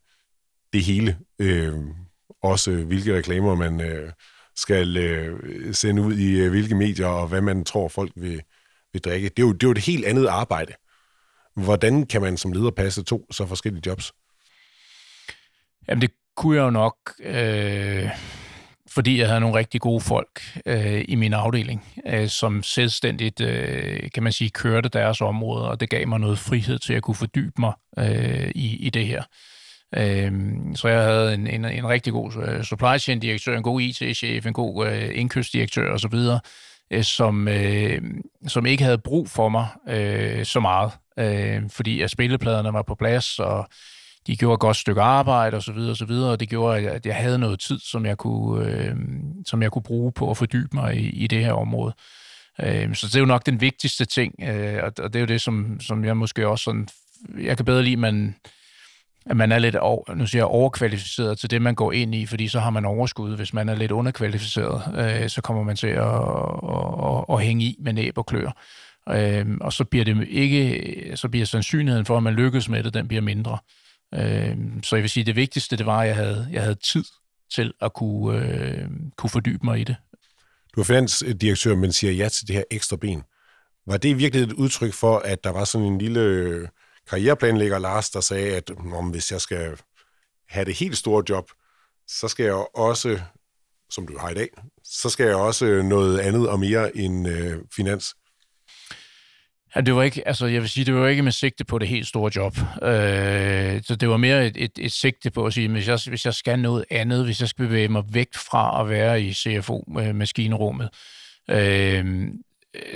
det 0.73 0.83
hele. 0.83 1.17
Øh, 1.39 1.73
også 2.43 2.71
hvilke 2.71 3.17
reklamer 3.17 3.55
man 3.55 3.81
øh, 3.81 4.11
skal 4.55 4.97
øh, 4.97 5.73
sende 5.73 6.01
ud 6.01 6.13
i 6.17 6.39
øh, 6.39 6.49
hvilke 6.49 6.75
medier, 6.75 7.07
og 7.07 7.27
hvad 7.27 7.41
man 7.41 7.65
tror, 7.65 7.87
folk 7.87 8.11
vil, 8.15 8.41
vil 8.93 9.01
drikke. 9.01 9.29
Det 9.29 9.39
er, 9.39 9.47
jo, 9.47 9.53
det 9.53 9.63
er 9.63 9.67
jo 9.67 9.71
et 9.71 9.77
helt 9.77 10.05
andet 10.05 10.27
arbejde. 10.27 10.73
Hvordan 11.55 12.05
kan 12.05 12.21
man 12.21 12.37
som 12.37 12.51
leder 12.51 12.71
passe 12.71 13.03
to 13.03 13.25
så 13.31 13.45
forskellige 13.45 13.83
jobs? 13.85 14.13
Jamen, 15.87 16.01
det 16.01 16.11
kunne 16.35 16.57
jeg 16.57 16.63
jo 16.63 16.69
nok, 16.69 16.95
øh, 17.23 18.09
fordi 18.89 19.19
jeg 19.19 19.27
havde 19.27 19.39
nogle 19.39 19.57
rigtig 19.57 19.81
gode 19.81 20.01
folk 20.01 20.41
øh, 20.65 21.05
i 21.07 21.15
min 21.15 21.33
afdeling, 21.33 21.85
øh, 22.05 22.27
som 22.27 22.63
selvstændigt, 22.63 23.41
øh, 23.41 24.11
kan 24.13 24.23
man 24.23 24.31
sige, 24.31 24.49
kørte 24.49 24.89
deres 24.89 25.21
område, 25.21 25.69
og 25.69 25.79
det 25.79 25.89
gav 25.89 26.07
mig 26.07 26.19
noget 26.19 26.39
frihed 26.39 26.79
til 26.79 26.93
at 26.93 27.03
kunne 27.03 27.15
fordybe 27.15 27.53
mig 27.59 27.73
øh, 27.97 28.51
i, 28.55 28.77
i 28.77 28.89
det 28.89 29.07
her. 29.07 29.23
Øh, 29.97 30.31
så 30.75 30.87
jeg 30.87 31.03
havde 31.03 31.33
en, 31.33 31.47
en, 31.47 31.65
en 31.65 31.87
rigtig 31.87 32.13
god 32.13 32.31
øh, 32.47 32.63
supply 32.63 32.97
chain 32.99 33.19
direktør, 33.19 33.57
en 33.57 33.63
god 33.63 33.81
IT-chef, 33.81 34.45
en 34.45 34.53
god 34.53 34.87
øh, 34.87 35.09
indkøbsdirektør 35.13 35.93
osv., 35.93 36.15
øh, 36.91 37.03
som, 37.03 37.47
øh, 37.47 38.01
som 38.47 38.65
ikke 38.65 38.83
havde 38.83 38.97
brug 38.97 39.29
for 39.29 39.49
mig 39.49 39.67
øh, 39.89 40.45
så 40.45 40.59
meget 40.59 40.91
øh, 41.19 41.69
fordi 41.69 42.01
at 42.01 42.11
spillepladerne 42.11 42.73
var 42.73 42.81
på 42.81 42.95
plads, 42.95 43.39
og 43.39 43.67
de 44.27 44.37
gjorde 44.37 44.53
et 44.53 44.59
godt 44.59 44.77
stykke 44.77 45.01
arbejde 45.01 45.57
osv. 45.57 45.77
osv., 45.77 46.11
og 46.11 46.39
det 46.39 46.49
gjorde, 46.49 46.89
at 46.89 47.05
jeg 47.05 47.15
havde 47.15 47.39
noget 47.39 47.59
tid, 47.59 47.79
som 47.79 48.05
jeg 48.05 48.17
kunne, 48.17 48.65
øh, 48.65 48.95
som 49.45 49.61
jeg 49.61 49.71
kunne 49.71 49.83
bruge 49.83 50.11
på 50.11 50.31
at 50.31 50.37
fordybe 50.37 50.69
mig 50.73 50.95
i, 50.95 51.09
i 51.09 51.27
det 51.27 51.45
her 51.45 51.53
område. 51.53 51.93
Øh, 52.61 52.95
så 52.95 53.07
det 53.07 53.15
er 53.15 53.19
jo 53.19 53.25
nok 53.25 53.45
den 53.45 53.61
vigtigste 53.61 54.05
ting, 54.05 54.33
øh, 54.43 54.83
og, 54.83 54.91
og 54.99 55.13
det 55.13 55.15
er 55.15 55.19
jo 55.19 55.25
det, 55.25 55.41
som, 55.41 55.79
som 55.79 56.05
jeg 56.05 56.17
måske 56.17 56.47
også 56.47 56.63
sådan 56.63 56.87
jeg 57.37 57.57
kan 57.57 57.65
bedre 57.65 57.83
lide, 57.83 57.97
man, 57.97 58.35
at 59.25 59.37
man 59.37 59.51
er 59.51 59.59
lidt 59.59 59.75
over, 59.75 60.15
nu 60.15 60.27
siger 60.27 60.39
jeg, 60.39 60.47
overkvalificeret 60.47 61.39
til 61.39 61.51
det, 61.51 61.61
man 61.61 61.75
går 61.75 61.91
ind 61.91 62.15
i, 62.15 62.25
fordi 62.25 62.47
så 62.47 62.59
har 62.59 62.69
man 62.69 62.85
overskud. 62.85 63.35
Hvis 63.35 63.53
man 63.53 63.69
er 63.69 63.75
lidt 63.75 63.91
underkvalificeret, 63.91 64.81
øh, 64.97 65.29
så 65.29 65.41
kommer 65.41 65.63
man 65.63 65.75
til 65.75 65.87
at, 65.87 66.03
at, 66.03 66.95
at, 67.05 67.25
at 67.29 67.45
hænge 67.45 67.65
i 67.65 67.75
med 67.79 67.93
næb 67.93 68.17
og 68.17 68.25
klør. 68.25 68.57
Øh, 69.09 69.45
og 69.61 69.73
så 69.73 69.83
bliver 69.83 70.05
det 70.05 70.27
ikke, 70.27 71.11
så 71.15 71.29
bliver 71.29 71.45
sandsynligheden 71.45 72.05
for, 72.05 72.17
at 72.17 72.23
man 72.23 72.33
lykkes 72.33 72.69
med 72.69 72.83
det, 72.83 72.93
den 72.93 73.07
bliver 73.07 73.21
mindre. 73.21 73.57
Øh, 74.13 74.57
så 74.83 74.95
jeg 74.95 75.01
vil 75.01 75.09
sige, 75.09 75.23
det 75.23 75.35
vigtigste, 75.35 75.77
det 75.77 75.85
var, 75.85 76.01
at 76.01 76.07
jeg 76.07 76.15
havde, 76.15 76.47
jeg 76.51 76.61
havde 76.61 76.75
tid 76.75 77.03
til 77.55 77.73
at 77.81 77.93
kunne, 77.93 78.45
øh, 78.45 78.89
kunne 79.17 79.29
fordybe 79.29 79.65
mig 79.65 79.79
i 79.79 79.83
det. 79.83 79.95
Du 80.75 80.79
er 80.81 80.85
finansdirektør, 80.85 81.75
men 81.75 81.93
siger 81.93 82.13
ja 82.13 82.29
til 82.29 82.47
det 82.47 82.55
her 82.55 82.63
ekstra 82.71 82.95
ben. 82.95 83.23
Var 83.87 83.97
det 83.97 84.17
virkelig 84.17 84.43
et 84.43 84.53
udtryk 84.53 84.93
for, 84.93 85.17
at 85.17 85.43
der 85.43 85.49
var 85.49 85.65
sådan 85.65 85.87
en 85.87 85.97
lille 85.97 86.69
karriereplanlægger, 87.09 87.79
Lars, 87.79 88.09
der 88.09 88.21
sagde, 88.21 88.55
at 88.55 88.71
om 88.93 89.09
hvis 89.09 89.31
jeg 89.31 89.41
skal 89.41 89.77
have 90.49 90.65
det 90.65 90.75
helt 90.75 90.97
store 90.97 91.23
job, 91.29 91.51
så 92.07 92.27
skal 92.27 92.43
jeg 92.43 92.65
også, 92.75 93.19
som 93.89 94.07
du 94.07 94.17
har 94.17 94.29
i 94.29 94.33
dag, 94.33 94.49
så 94.83 95.09
skal 95.09 95.25
jeg 95.25 95.35
også 95.35 95.81
noget 95.81 96.19
andet 96.19 96.49
og 96.49 96.59
mere 96.59 96.97
end 96.97 97.27
øh, 97.27 97.57
finans? 97.75 98.15
Ja, 99.75 99.81
det 99.81 99.95
var 99.95 100.03
ikke, 100.03 100.27
altså 100.27 100.45
jeg 100.45 100.61
vil 100.61 100.69
sige, 100.69 100.85
det 100.85 100.95
var 100.95 101.07
ikke 101.07 101.23
med 101.23 101.31
sigte 101.31 101.65
på 101.65 101.79
det 101.79 101.87
helt 101.87 102.07
store 102.07 102.31
job. 102.35 102.57
Øh, 102.83 103.81
så 103.83 103.95
det 103.95 104.09
var 104.09 104.17
mere 104.17 104.47
et, 104.47 104.57
et, 104.57 104.71
et 104.77 104.91
sigte 104.91 105.31
på 105.31 105.45
at 105.45 105.53
sige, 105.53 105.69
hvis 105.69 105.87
jeg, 105.87 105.99
hvis 106.07 106.25
jeg 106.25 106.33
skal 106.33 106.59
noget 106.59 106.85
andet, 106.91 107.25
hvis 107.25 107.39
jeg 107.39 107.49
skal 107.49 107.65
bevæge 107.65 107.87
mig 107.87 108.03
væk 108.09 108.33
fra 108.35 108.81
at 108.81 108.89
være 108.89 109.21
i 109.21 109.33
CFO-maskinrummet, 109.33 110.89
øh, 111.49 112.05
øh, 112.05 112.27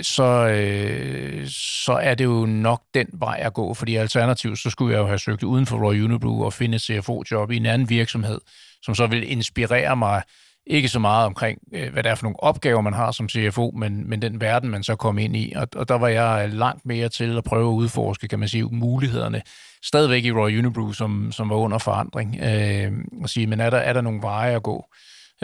så, 0.02 0.48
øh, 0.48 1.46
så 1.48 1.92
er 1.92 2.14
det 2.14 2.24
jo 2.24 2.46
nok 2.46 2.82
den 2.94 3.06
vej 3.12 3.38
at 3.42 3.54
gå, 3.54 3.74
fordi 3.74 3.96
alternativt, 3.96 4.58
så 4.58 4.70
skulle 4.70 4.94
jeg 4.94 5.00
jo 5.00 5.06
have 5.06 5.18
søgt 5.18 5.42
uden 5.42 5.66
for 5.66 5.86
Royal 5.86 6.04
Unibrew 6.04 6.44
og 6.44 6.52
finde 6.52 6.76
et 6.76 6.82
CFO-job 6.82 7.50
i 7.50 7.56
en 7.56 7.66
anden 7.66 7.90
virksomhed, 7.90 8.40
som 8.82 8.94
så 8.94 9.06
vil 9.06 9.32
inspirere 9.32 9.96
mig 9.96 10.22
ikke 10.68 10.88
så 10.88 10.98
meget 10.98 11.26
omkring, 11.26 11.58
øh, 11.74 11.92
hvad 11.92 12.02
det 12.02 12.10
er 12.10 12.14
for 12.14 12.24
nogle 12.24 12.42
opgaver, 12.42 12.80
man 12.80 12.92
har 12.92 13.12
som 13.12 13.28
CFO, 13.28 13.72
men, 13.76 14.08
men 14.08 14.22
den 14.22 14.40
verden, 14.40 14.70
man 14.70 14.82
så 14.82 14.96
kom 14.96 15.18
ind 15.18 15.36
i. 15.36 15.52
Og, 15.56 15.68
og 15.76 15.88
der 15.88 15.94
var 15.94 16.08
jeg 16.08 16.48
langt 16.48 16.86
mere 16.86 17.08
til 17.08 17.36
at 17.36 17.44
prøve 17.44 17.68
at 17.70 17.74
udforske, 17.74 18.28
kan 18.28 18.38
man 18.38 18.48
sige, 18.48 18.64
mulighederne. 18.64 19.42
Stadigvæk 19.84 20.24
i 20.24 20.32
Royal 20.32 20.58
Unibrew, 20.58 20.92
som, 20.92 21.32
som 21.32 21.50
var 21.50 21.56
under 21.56 21.78
forandring. 21.78 22.36
Øh, 22.42 22.92
og 23.22 23.30
sige, 23.30 23.46
men 23.46 23.60
er 23.60 23.70
der, 23.70 23.78
er 23.78 23.92
der 23.92 24.00
nogle 24.00 24.22
veje 24.22 24.56
at 24.56 24.62
gå? 24.62 24.86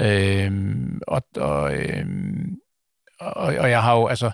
Øh, 0.01 0.53
og, 1.09 1.23
og, 1.37 1.75
øh, 1.75 2.07
og, 3.21 3.35
og 3.35 3.71
jeg 3.71 3.83
har 3.83 3.97
jo, 3.97 4.07
altså, 4.07 4.31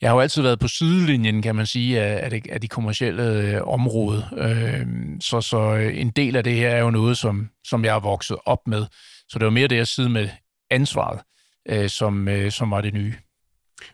jeg 0.00 0.10
har 0.10 0.14
jo 0.14 0.20
altid 0.20 0.42
været 0.42 0.58
på 0.58 0.68
sidelinjen, 0.68 1.42
kan 1.42 1.56
man 1.56 1.66
sige, 1.66 2.00
af, 2.00 2.24
af, 2.24 2.30
det, 2.30 2.46
af 2.50 2.60
de 2.60 2.68
kommercielle 2.68 3.22
øh, 3.22 3.60
område. 3.66 4.28
Øh, 4.36 4.86
så, 5.20 5.40
så 5.40 5.74
en 5.74 6.10
del 6.10 6.36
af 6.36 6.44
det 6.44 6.54
her 6.54 6.68
er 6.68 6.80
jo 6.80 6.90
noget, 6.90 7.18
som, 7.18 7.48
som 7.64 7.84
jeg 7.84 7.92
har 7.92 8.00
vokset 8.00 8.36
op 8.46 8.66
med. 8.66 8.86
Så 9.30 9.38
det 9.38 9.44
var 9.44 9.50
mere 9.50 9.68
det 9.68 9.80
at 9.80 9.88
sidde 9.88 10.08
med 10.08 10.28
ansvaret, 10.70 11.20
øh, 11.68 11.88
som, 11.88 12.28
øh, 12.28 12.52
som 12.52 12.70
var 12.70 12.80
det 12.80 12.94
nye. 12.94 13.14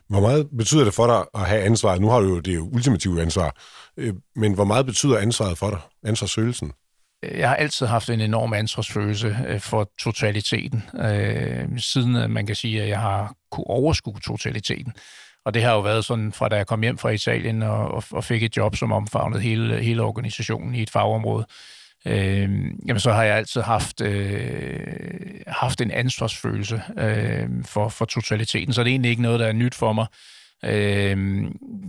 Hvor 0.09 0.21
meget 0.21 0.49
betyder 0.59 0.85
det 0.85 0.95
for 0.95 1.07
dig 1.07 1.41
at 1.43 1.49
have 1.49 1.63
ansvaret? 1.63 2.01
Nu 2.01 2.09
har 2.09 2.21
du 2.21 2.29
jo 2.29 2.41
det 2.41 2.59
ultimative 2.59 3.23
ansvar, 3.23 3.57
øh, 3.97 4.15
men 4.37 4.55
hvor 4.55 4.65
meget 4.65 4.87
betyder 4.87 5.19
ansvaret 5.19 5.59
for 5.59 5.71
dig, 5.71 5.79
ansvarsfølelsen? 6.05 6.73
Jeg 7.23 7.49
har 7.49 7.57
altid 7.57 7.87
haft 7.87 8.11
en 8.11 8.21
enorm 8.21 8.53
ansvarsfølelse 8.53 9.37
øh, 9.49 9.61
for 9.61 9.91
totaliteten, 10.01 10.83
øh, 10.99 11.79
siden 11.79 12.31
man 12.33 12.47
kan 12.47 12.57
sige, 12.57 12.83
at 12.83 12.89
jeg 12.89 13.01
har 13.01 13.35
kunne 13.51 13.67
overskue 13.67 14.21
totaliteten. 14.21 14.93
Og 15.45 15.55
det 15.55 15.63
har 15.63 15.73
jo 15.73 15.81
været 15.81 16.05
sådan, 16.05 16.33
fra 16.33 16.49
da 16.49 16.57
jeg 16.57 16.67
kom 16.67 16.83
hjem 16.83 16.99
fra 16.99 17.09
Italien 17.11 17.63
og, 17.63 18.03
og 18.11 18.25
fik 18.25 18.43
et 18.43 18.57
job, 18.57 18.77
som 18.77 18.93
omfavnede 18.93 19.43
hele, 19.43 19.83
hele 19.83 20.03
organisationen 20.03 20.75
i 20.75 20.83
et 20.83 20.91
fagområde, 20.91 21.47
øh, 22.07 22.51
jamen 22.87 23.01
så 23.01 23.13
har 23.13 23.23
jeg 23.23 23.37
altid 23.37 23.61
haft, 23.61 24.01
øh, 24.01 25.41
haft 25.47 25.81
en 25.81 25.91
ansvarsfølelse 25.91 26.83
øh, 26.99 27.49
for, 27.65 27.89
for 27.89 28.05
totaliteten, 28.05 28.73
så 28.73 28.83
det 28.83 28.91
er 28.91 28.93
egentlig 28.93 29.11
ikke 29.11 29.23
noget, 29.23 29.41
der 29.41 29.47
er 29.47 29.53
nyt 29.53 29.75
for 29.75 29.93
mig. 29.93 30.07
Øh, 30.65 31.17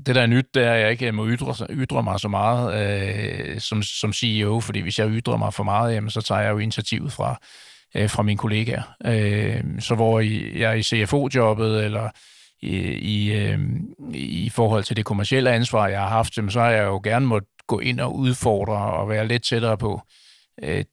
det, 0.06 0.16
der 0.16 0.22
er 0.22 0.28
nyt, 0.28 0.46
det 0.54 0.64
er, 0.64 0.74
at 0.74 0.82
jeg 0.82 0.92
ikke 0.92 1.12
må 1.12 1.28
ytre, 1.28 1.68
ytre 1.70 2.04
mig 2.04 2.20
så 2.20 2.28
meget 2.28 2.74
øh, 2.76 3.60
som, 3.60 3.84
som 3.84 4.14
CEO, 4.14 4.60
fordi 4.60 4.80
hvis 4.80 5.00
jeg 5.00 5.10
ytrer 5.10 5.38
mig 5.38 5.54
for 5.54 5.64
meget, 5.64 5.94
jamen, 5.94 6.10
så 6.10 6.22
tager 6.22 6.42
jeg 6.42 6.52
jo 6.52 6.58
initiativet 6.58 7.12
fra, 7.12 7.40
øh, 7.96 8.10
fra 8.10 8.24
mine 8.24 8.38
kollegaer. 8.38 8.84
Øh, 9.06 9.64
så 9.80 9.96
hvor 9.96 10.20
jeg 10.60 10.72
er 10.72 10.74
i 10.74 10.84
CFO-jobbet, 10.84 11.86
eller 11.86 12.10
i, 12.62 12.78
i, 12.92 13.34
øh, 13.34 13.60
i 14.14 14.50
forhold 14.50 14.84
til 14.84 14.98
det 14.98 15.06
kommercielle 15.06 15.52
ansvar, 15.52 15.88
jeg 15.88 16.00
har 16.00 16.10
haft, 16.10 16.34
så 16.50 16.60
har 16.60 16.70
jeg 16.70 16.84
jo 16.84 17.02
gerne 17.04 17.26
måtte 17.26 17.48
gå 17.68 17.80
ind 17.80 18.00
og 18.00 18.16
udfordre 18.16 18.94
og 18.94 19.10
være 19.10 19.28
lidt 19.28 19.44
tættere 19.44 19.78
på. 19.78 20.02
Øh, 20.64 20.86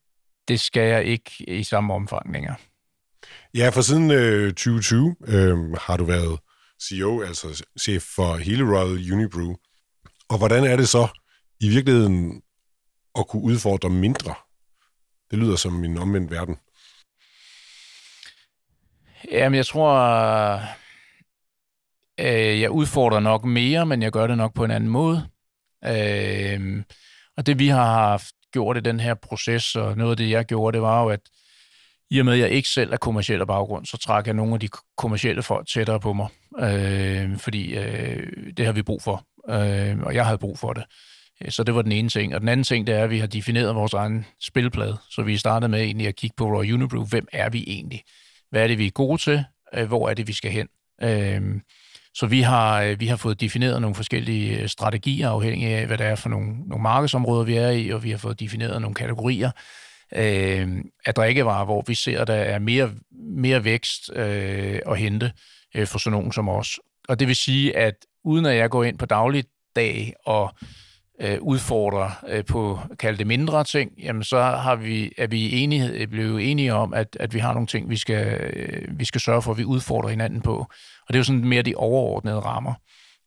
det 0.47 0.59
skal 0.59 0.87
jeg 0.87 1.05
ikke 1.05 1.31
i 1.47 1.63
samme 1.63 1.93
omfang 1.93 2.33
længere. 2.33 2.55
Ja, 3.53 3.69
for 3.69 3.81
siden 3.81 4.11
øh, 4.11 4.53
2020 4.53 5.15
øh, 5.27 5.71
har 5.71 5.97
du 5.97 6.03
været 6.03 6.39
CEO, 6.83 7.21
altså 7.21 7.65
chef 7.79 8.03
for 8.15 8.37
hele 8.37 8.63
Royal 8.63 9.13
Unibrew. 9.13 9.55
Og 10.29 10.37
hvordan 10.37 10.63
er 10.63 10.75
det 10.75 10.89
så 10.89 11.07
i 11.59 11.69
virkeligheden 11.69 12.41
at 13.19 13.27
kunne 13.27 13.43
udfordre 13.43 13.89
mindre? 13.89 14.33
Det 15.31 15.39
lyder 15.39 15.55
som 15.55 15.83
en 15.83 15.97
omvendt 15.97 16.31
verden. 16.31 16.57
Jamen, 19.31 19.57
jeg 19.57 19.65
tror, 19.65 19.95
øh, 22.19 22.61
jeg 22.61 22.71
udfordrer 22.71 23.19
nok 23.19 23.45
mere, 23.45 23.85
men 23.85 24.01
jeg 24.01 24.11
gør 24.11 24.27
det 24.27 24.37
nok 24.37 24.53
på 24.53 24.63
en 24.63 24.71
anden 24.71 24.89
måde. 24.89 25.29
Øh, 25.87 26.83
og 27.37 27.45
det 27.45 27.59
vi 27.59 27.67
har 27.67 27.85
haft 27.85 28.33
gjort 28.53 28.77
i 28.77 28.79
den 28.79 28.99
her 28.99 29.13
proces, 29.13 29.75
og 29.75 29.97
noget 29.97 30.11
af 30.11 30.17
det, 30.17 30.29
jeg 30.29 30.45
gjorde, 30.45 30.75
det 30.75 30.81
var 30.81 31.03
jo, 31.03 31.09
at 31.09 31.19
i 32.09 32.19
og 32.19 32.25
med, 32.25 32.33
at 32.33 32.39
jeg 32.39 32.49
ikke 32.49 32.69
selv 32.69 32.93
er 32.93 32.97
kommersiel 32.97 33.41
af 33.41 33.47
baggrund, 33.47 33.85
så 33.85 33.97
trækker 33.97 34.29
jeg 34.29 34.35
nogle 34.35 34.53
af 34.53 34.59
de 34.59 34.69
kommersielle 34.97 35.43
folk 35.43 35.67
tættere 35.67 35.99
på 35.99 36.13
mig, 36.13 36.27
øh, 36.59 37.37
fordi 37.37 37.77
øh, 37.77 38.53
det 38.57 38.65
har 38.65 38.73
vi 38.73 38.81
brug 38.81 39.01
for, 39.01 39.25
øh, 39.49 39.99
og 39.99 40.15
jeg 40.15 40.25
havde 40.25 40.37
brug 40.37 40.59
for 40.59 40.73
det. 40.73 40.83
Øh, 41.41 41.51
så 41.51 41.63
det 41.63 41.75
var 41.75 41.81
den 41.81 41.91
ene 41.91 42.09
ting. 42.09 42.35
Og 42.35 42.41
den 42.41 42.49
anden 42.49 42.63
ting, 42.63 42.87
det 42.87 42.95
er, 42.95 43.03
at 43.03 43.09
vi 43.09 43.19
har 43.19 43.27
defineret 43.27 43.75
vores 43.75 43.93
egen 43.93 44.25
spilplade. 44.41 44.97
Så 45.09 45.21
vi 45.21 45.37
startede 45.37 45.69
med 45.69 45.81
egentlig 45.81 46.07
at 46.07 46.15
kigge 46.15 46.33
på 46.37 46.45
Royal 46.45 46.73
Unibrew. 46.73 47.05
Hvem 47.05 47.27
er 47.33 47.49
vi 47.49 47.63
egentlig? 47.67 48.03
Hvad 48.49 48.63
er 48.63 48.67
det, 48.67 48.77
vi 48.77 48.87
er 48.87 48.91
gode 48.91 49.21
til? 49.21 49.43
Øh, 49.73 49.87
hvor 49.87 50.09
er 50.09 50.13
det, 50.13 50.27
vi 50.27 50.33
skal 50.33 50.51
hen? 50.51 50.67
Øh, 51.01 51.61
så 52.15 52.27
vi 52.27 52.41
har, 52.41 52.81
øh, 52.81 52.99
vi 52.99 53.07
har 53.07 53.15
fået 53.15 53.41
defineret 53.41 53.81
nogle 53.81 53.95
forskellige 53.95 54.61
øh, 54.61 54.67
strategier, 54.67 55.29
afhængig 55.29 55.67
af, 55.67 55.87
hvad 55.87 55.97
det 55.97 56.05
er 56.05 56.15
for 56.15 56.29
nogle, 56.29 56.47
nogle 56.67 56.83
markedsområder, 56.83 57.43
vi 57.43 57.55
er 57.55 57.69
i, 57.69 57.89
og 57.89 58.03
vi 58.03 58.11
har 58.11 58.17
fået 58.17 58.39
defineret 58.39 58.81
nogle 58.81 58.95
kategorier 58.95 59.51
øh, 60.15 60.67
af 61.05 61.13
drikkevarer, 61.13 61.65
hvor 61.65 61.83
vi 61.87 61.95
ser, 61.95 62.21
at 62.21 62.27
der 62.27 62.33
er 62.33 62.59
mere, 62.59 62.91
mere 63.37 63.63
vækst 63.63 64.11
øh, 64.15 64.79
at 64.87 64.97
hente 64.97 65.31
øh, 65.75 65.87
for 65.87 65.99
sådan 65.99 66.17
nogen 66.17 66.31
som 66.31 66.49
os. 66.49 66.79
Og 67.07 67.19
det 67.19 67.27
vil 67.27 67.35
sige, 67.35 67.77
at 67.77 67.95
uden 68.23 68.45
at 68.45 68.55
jeg 68.55 68.69
går 68.69 68.83
ind 68.83 68.97
på 68.97 69.05
dagligdag 69.05 70.13
og 70.25 70.55
øh, 71.21 71.37
udfordrer 71.41 72.23
øh, 72.27 72.45
på, 72.45 72.79
kalde 72.99 73.17
det 73.17 73.27
mindre 73.27 73.63
ting, 73.63 73.91
jamen 74.03 74.23
så 74.23 74.41
har 74.41 74.75
vi, 74.75 75.11
er 75.17 75.27
vi 75.27 75.63
enige, 75.63 76.07
blevet 76.07 76.51
enige 76.51 76.73
om, 76.73 76.93
at, 76.93 77.17
at 77.19 77.33
vi 77.33 77.39
har 77.39 77.53
nogle 77.53 77.67
ting, 77.67 77.89
vi 77.89 77.97
skal, 77.97 78.51
øh, 78.53 78.99
vi 78.99 79.05
skal 79.05 79.21
sørge 79.21 79.41
for, 79.41 79.51
at 79.51 79.57
vi 79.57 79.65
udfordrer 79.65 80.09
hinanden 80.09 80.41
på. 80.41 80.67
Og 81.07 81.13
det 81.13 81.15
er 81.15 81.19
jo 81.19 81.23
sådan 81.23 81.47
mere 81.47 81.61
de 81.61 81.75
overordnede 81.75 82.39
rammer. 82.39 82.73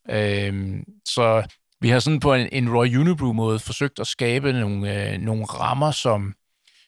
Øh, 0.09 0.83
så 1.05 1.43
vi 1.81 1.89
har 1.89 1.99
sådan 1.99 2.19
på 2.19 2.33
en, 2.33 2.49
en 2.51 2.75
Roy 2.75 2.95
Unibrew-måde 2.97 3.59
forsøgt 3.59 3.99
at 3.99 4.07
skabe 4.07 4.53
nogle, 4.53 5.11
øh, 5.13 5.19
nogle 5.19 5.45
rammer, 5.45 5.91
som, 5.91 6.33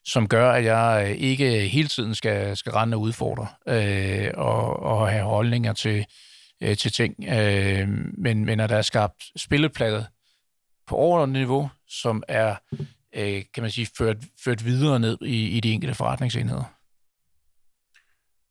som 0.05 0.27
gør, 0.27 0.51
at 0.51 0.63
jeg 0.63 1.07
øh, 1.09 1.17
ikke 1.17 1.59
hele 1.67 1.87
tiden 1.87 2.15
skal, 2.15 2.57
skal 2.57 2.71
rende 2.71 2.95
og 2.95 3.01
udfordre 3.01 3.47
øh, 3.67 4.31
og, 4.33 4.79
og 4.79 5.09
have 5.09 5.23
holdninger 5.23 5.73
til, 5.73 6.05
øh, 6.61 6.77
til 6.77 6.91
ting. 6.91 7.15
Øh, 7.29 7.87
men, 8.17 8.45
men 8.45 8.59
at 8.59 8.69
der 8.69 8.75
er 8.75 8.81
skabt 8.81 9.23
spilleplader 9.35 10.03
på 10.87 10.95
overordnet 10.95 11.39
niveau, 11.39 11.69
som 11.87 12.23
er, 12.27 12.55
øh, 13.15 13.43
kan 13.53 13.63
man 13.63 13.71
sige, 13.71 13.87
ført, 13.97 14.17
ført 14.43 14.65
videre 14.65 14.99
ned 14.99 15.17
i, 15.21 15.47
i 15.47 15.59
de 15.59 15.71
enkelte 15.71 15.95
forretningsenheder. 15.95 16.63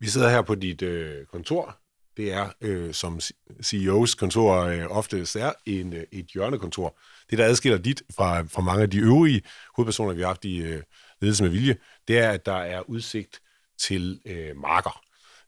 Vi 0.01 0.07
sidder 0.07 0.31
her 0.31 0.43
på 0.43 0.55
dit 0.55 0.83
øh, 0.83 1.27
kontor. 1.27 1.77
Det 2.17 2.33
er, 2.33 2.49
øh, 2.61 2.95
som 2.95 3.21
CEO's 3.65 4.17
kontor 4.17 4.57
øh, 4.57 4.87
ofte 4.91 5.19
er, 5.21 5.53
en, 5.67 5.93
øh, 5.93 6.05
et 6.13 6.27
hjørnekontor. 6.27 6.99
Det, 7.31 7.39
der 7.39 7.45
adskiller 7.45 7.79
dit 7.79 8.03
fra, 8.17 8.43
fra 8.43 8.63
mange 8.63 8.83
af 8.83 8.91
de 8.91 8.99
øvrige 8.99 9.43
hovedpersoner, 9.77 10.15
vi 10.15 10.21
har 10.21 10.29
haft 10.29 10.45
i 10.45 10.59
øh, 10.59 10.83
ledelse 11.21 11.43
med 11.43 11.51
vilje, 11.51 11.77
det 12.09 12.19
er, 12.19 12.31
at 12.31 12.47
der 12.47 12.57
er 12.57 12.91
udsigt 12.91 13.41
til 13.79 14.21
øh, 14.27 14.57
marker. 14.57 15.03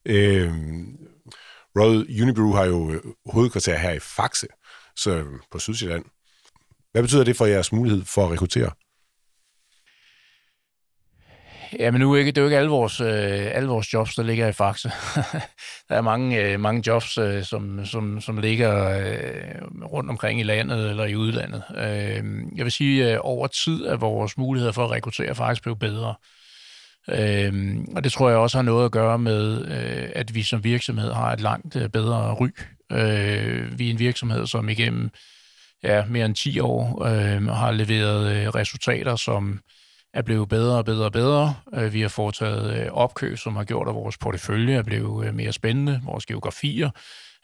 Øh, 0.07 0.53
Royal 1.79 2.23
Unibrew 2.23 2.53
har 2.53 2.65
jo 2.65 2.93
øh, 2.93 3.03
hovedkvarter 3.27 3.79
her 3.79 3.93
i 3.93 3.99
Faxe, 3.99 4.47
så 4.97 5.11
øh, 5.11 5.27
på 5.51 5.59
Sydsjælland. 5.59 6.05
Hvad 6.93 7.03
betyder 7.03 7.25
det 7.25 7.37
for 7.37 7.47
jeres 7.47 7.73
mulighed 7.73 8.05
for 8.05 8.25
at 8.25 8.31
rekruttere? 8.31 8.71
Ja, 11.79 11.91
men 11.91 12.01
nu 12.01 12.13
er 12.13 12.23
det, 12.23 12.37
det 12.37 12.43
jo 12.43 12.47
ikke 12.47 12.59
alle 12.59 12.71
vores, 12.71 13.01
øh, 13.01 13.57
alle 13.57 13.69
vores 13.69 13.93
jobs, 13.95 14.15
der 14.15 14.23
ligger 14.23 14.49
i 14.49 14.53
Faxe. 14.53 14.89
der 15.89 15.95
er 15.97 16.01
mange, 16.01 16.43
øh, 16.43 16.61
mange 16.61 16.83
jobs, 16.87 17.19
øh, 17.19 17.45
som, 17.45 17.87
som, 17.87 18.21
som 18.21 18.39
ligger 18.39 18.99
øh, 18.99 19.83
rundt 19.93 20.11
omkring 20.11 20.41
i 20.41 20.43
landet 20.43 20.91
eller 20.91 21.05
i 21.05 21.17
udlandet. 21.17 21.63
Øh, 21.77 22.25
jeg 22.57 22.65
vil 22.65 22.73
sige, 22.73 23.05
at 23.05 23.15
øh, 23.15 23.19
over 23.23 23.47
tid 23.47 23.85
er 23.85 23.97
vores 23.97 24.37
muligheder 24.37 24.73
for 24.73 24.85
at 24.85 24.91
rekruttere 24.91 25.35
faktisk 25.35 25.63
blevet 25.63 25.79
bedre. 25.79 26.15
Øh, 27.11 27.77
og 27.97 28.05
det 28.05 28.13
tror 28.13 28.29
jeg 28.29 28.39
også 28.39 28.59
har 28.59 28.63
noget 28.63 28.85
at 28.85 28.93
gøre 28.93 29.19
med, 29.19 29.67
øh, 29.67 30.11
at 30.15 30.35
vi 30.35 30.43
som 30.43 30.65
virksomhed 30.65 31.13
har 31.13 31.33
et 31.33 31.41
langt 31.41 31.77
øh, 31.77 31.89
bedre 31.89 32.35
ry. 32.35 32.49
Øh, 32.93 33.79
vi 33.79 33.87
er 33.87 33.91
en 33.91 33.99
virksomhed, 33.99 34.47
som 34.47 34.69
igennem 34.69 35.11
ja, 35.83 36.05
mere 36.05 36.27
end 36.27 36.35
10 36.35 36.61
år 36.61 37.05
øh, 37.05 37.47
har 37.47 37.71
leveret 37.71 38.37
øh, 38.37 38.49
resultater, 38.49 39.17
som 39.17 39.61
er 40.15 40.23
blevet 40.23 40.49
bedre 40.49 40.79
og 40.79 40.85
bedre 40.85 41.05
og 41.05 41.13
bedre. 41.13 41.55
Øh, 41.75 41.93
vi 41.93 42.01
har 42.01 42.09
foretaget 42.09 42.81
øh, 42.81 42.93
opkøb, 42.93 43.39
som 43.39 43.57
har 43.57 43.65
gjort, 43.65 43.89
at 43.89 43.95
vores 43.95 44.17
portefølje 44.17 44.75
er 44.75 44.83
blevet 44.83 45.27
øh, 45.27 45.35
mere 45.35 45.53
spændende. 45.53 46.01
Vores 46.05 46.27
geografier 46.27 46.91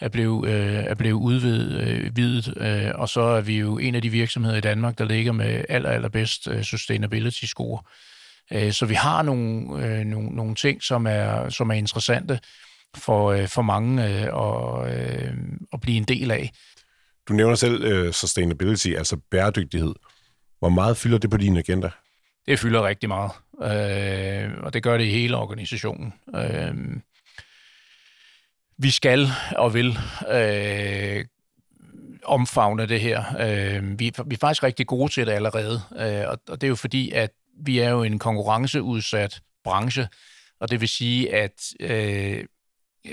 er 0.00 0.08
blevet, 0.08 0.50
er 0.90 0.94
blevet 0.94 1.20
udvidet, 1.20 2.48
og 2.94 3.08
så 3.08 3.20
er 3.20 3.40
vi 3.40 3.58
jo 3.58 3.78
en 3.78 3.94
af 3.94 4.02
de 4.02 4.10
virksomheder 4.10 4.56
i 4.56 4.60
Danmark, 4.60 4.98
der 4.98 5.04
ligger 5.04 5.32
med 5.32 5.64
aller, 5.68 5.90
allerbedst 5.90 6.48
sustainability 6.62 7.44
score. 7.44 7.82
Så 8.72 8.86
vi 8.86 8.94
har 8.94 9.22
nogle, 9.22 10.04
nogle, 10.04 10.28
nogle 10.28 10.54
ting, 10.54 10.82
som 10.82 11.06
er, 11.06 11.48
som 11.48 11.70
er 11.70 11.74
interessante 11.74 12.40
for, 12.96 13.46
for 13.46 13.62
mange 13.62 14.02
at, 14.04 14.92
at 15.72 15.80
blive 15.80 15.96
en 15.96 16.04
del 16.04 16.30
af. 16.30 16.52
Du 17.28 17.32
nævner 17.32 17.54
selv 17.54 18.12
sustainability, 18.12 18.88
altså 18.88 19.16
bæredygtighed. 19.30 19.94
Hvor 20.58 20.68
meget 20.68 20.96
fylder 20.96 21.18
det 21.18 21.30
på 21.30 21.36
din 21.36 21.56
agenda? 21.56 21.90
Det 22.48 22.58
fylder 22.58 22.86
rigtig 22.86 23.08
meget, 23.08 23.32
øh, 23.62 24.50
og 24.62 24.72
det 24.72 24.82
gør 24.82 24.98
det 24.98 25.04
i 25.04 25.10
hele 25.10 25.36
organisationen. 25.36 26.14
Øh, 26.34 26.74
vi 28.78 28.90
skal 28.90 29.28
og 29.56 29.74
vil 29.74 29.98
øh, 30.30 31.24
omfavne 32.24 32.86
det 32.86 33.00
her. 33.00 33.24
Øh, 33.40 33.98
vi, 33.98 34.12
vi 34.26 34.34
er 34.34 34.38
faktisk 34.40 34.62
rigtig 34.62 34.86
gode 34.86 35.12
til 35.12 35.26
det 35.26 35.32
allerede, 35.32 35.82
øh, 35.96 36.28
og, 36.28 36.38
og 36.48 36.60
det 36.60 36.66
er 36.66 36.68
jo 36.68 36.74
fordi, 36.74 37.10
at 37.10 37.30
vi 37.60 37.78
er 37.78 37.90
jo 37.90 38.02
en 38.02 38.18
konkurrenceudsat 38.18 39.40
branche, 39.64 40.08
og 40.60 40.70
det 40.70 40.80
vil 40.80 40.88
sige, 40.88 41.34
at 41.34 41.62
øh, 41.80 42.44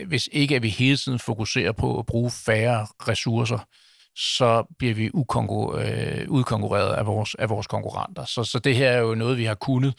hvis 0.05 0.29
ikke 0.31 0.55
at 0.55 0.63
vi 0.63 0.69
hele 0.69 0.97
tiden 0.97 1.19
fokuserer 1.19 1.71
på 1.71 1.99
at 1.99 2.05
bruge 2.05 2.31
færre 2.31 2.87
ressourcer, 3.07 3.67
så 4.15 4.75
bliver 4.77 4.93
vi 4.93 5.09
ukonkur- 5.09 5.77
øh, 5.77 6.29
udkonkurreret 6.29 6.93
af 6.93 7.05
vores, 7.05 7.35
af 7.35 7.49
vores 7.49 7.67
konkurrenter. 7.67 8.25
Så, 8.25 8.43
så 8.43 8.59
det 8.59 8.75
her 8.75 8.89
er 8.89 8.99
jo 8.99 9.15
noget, 9.15 9.37
vi 9.37 9.45
har 9.45 9.55
kunnet 9.55 9.93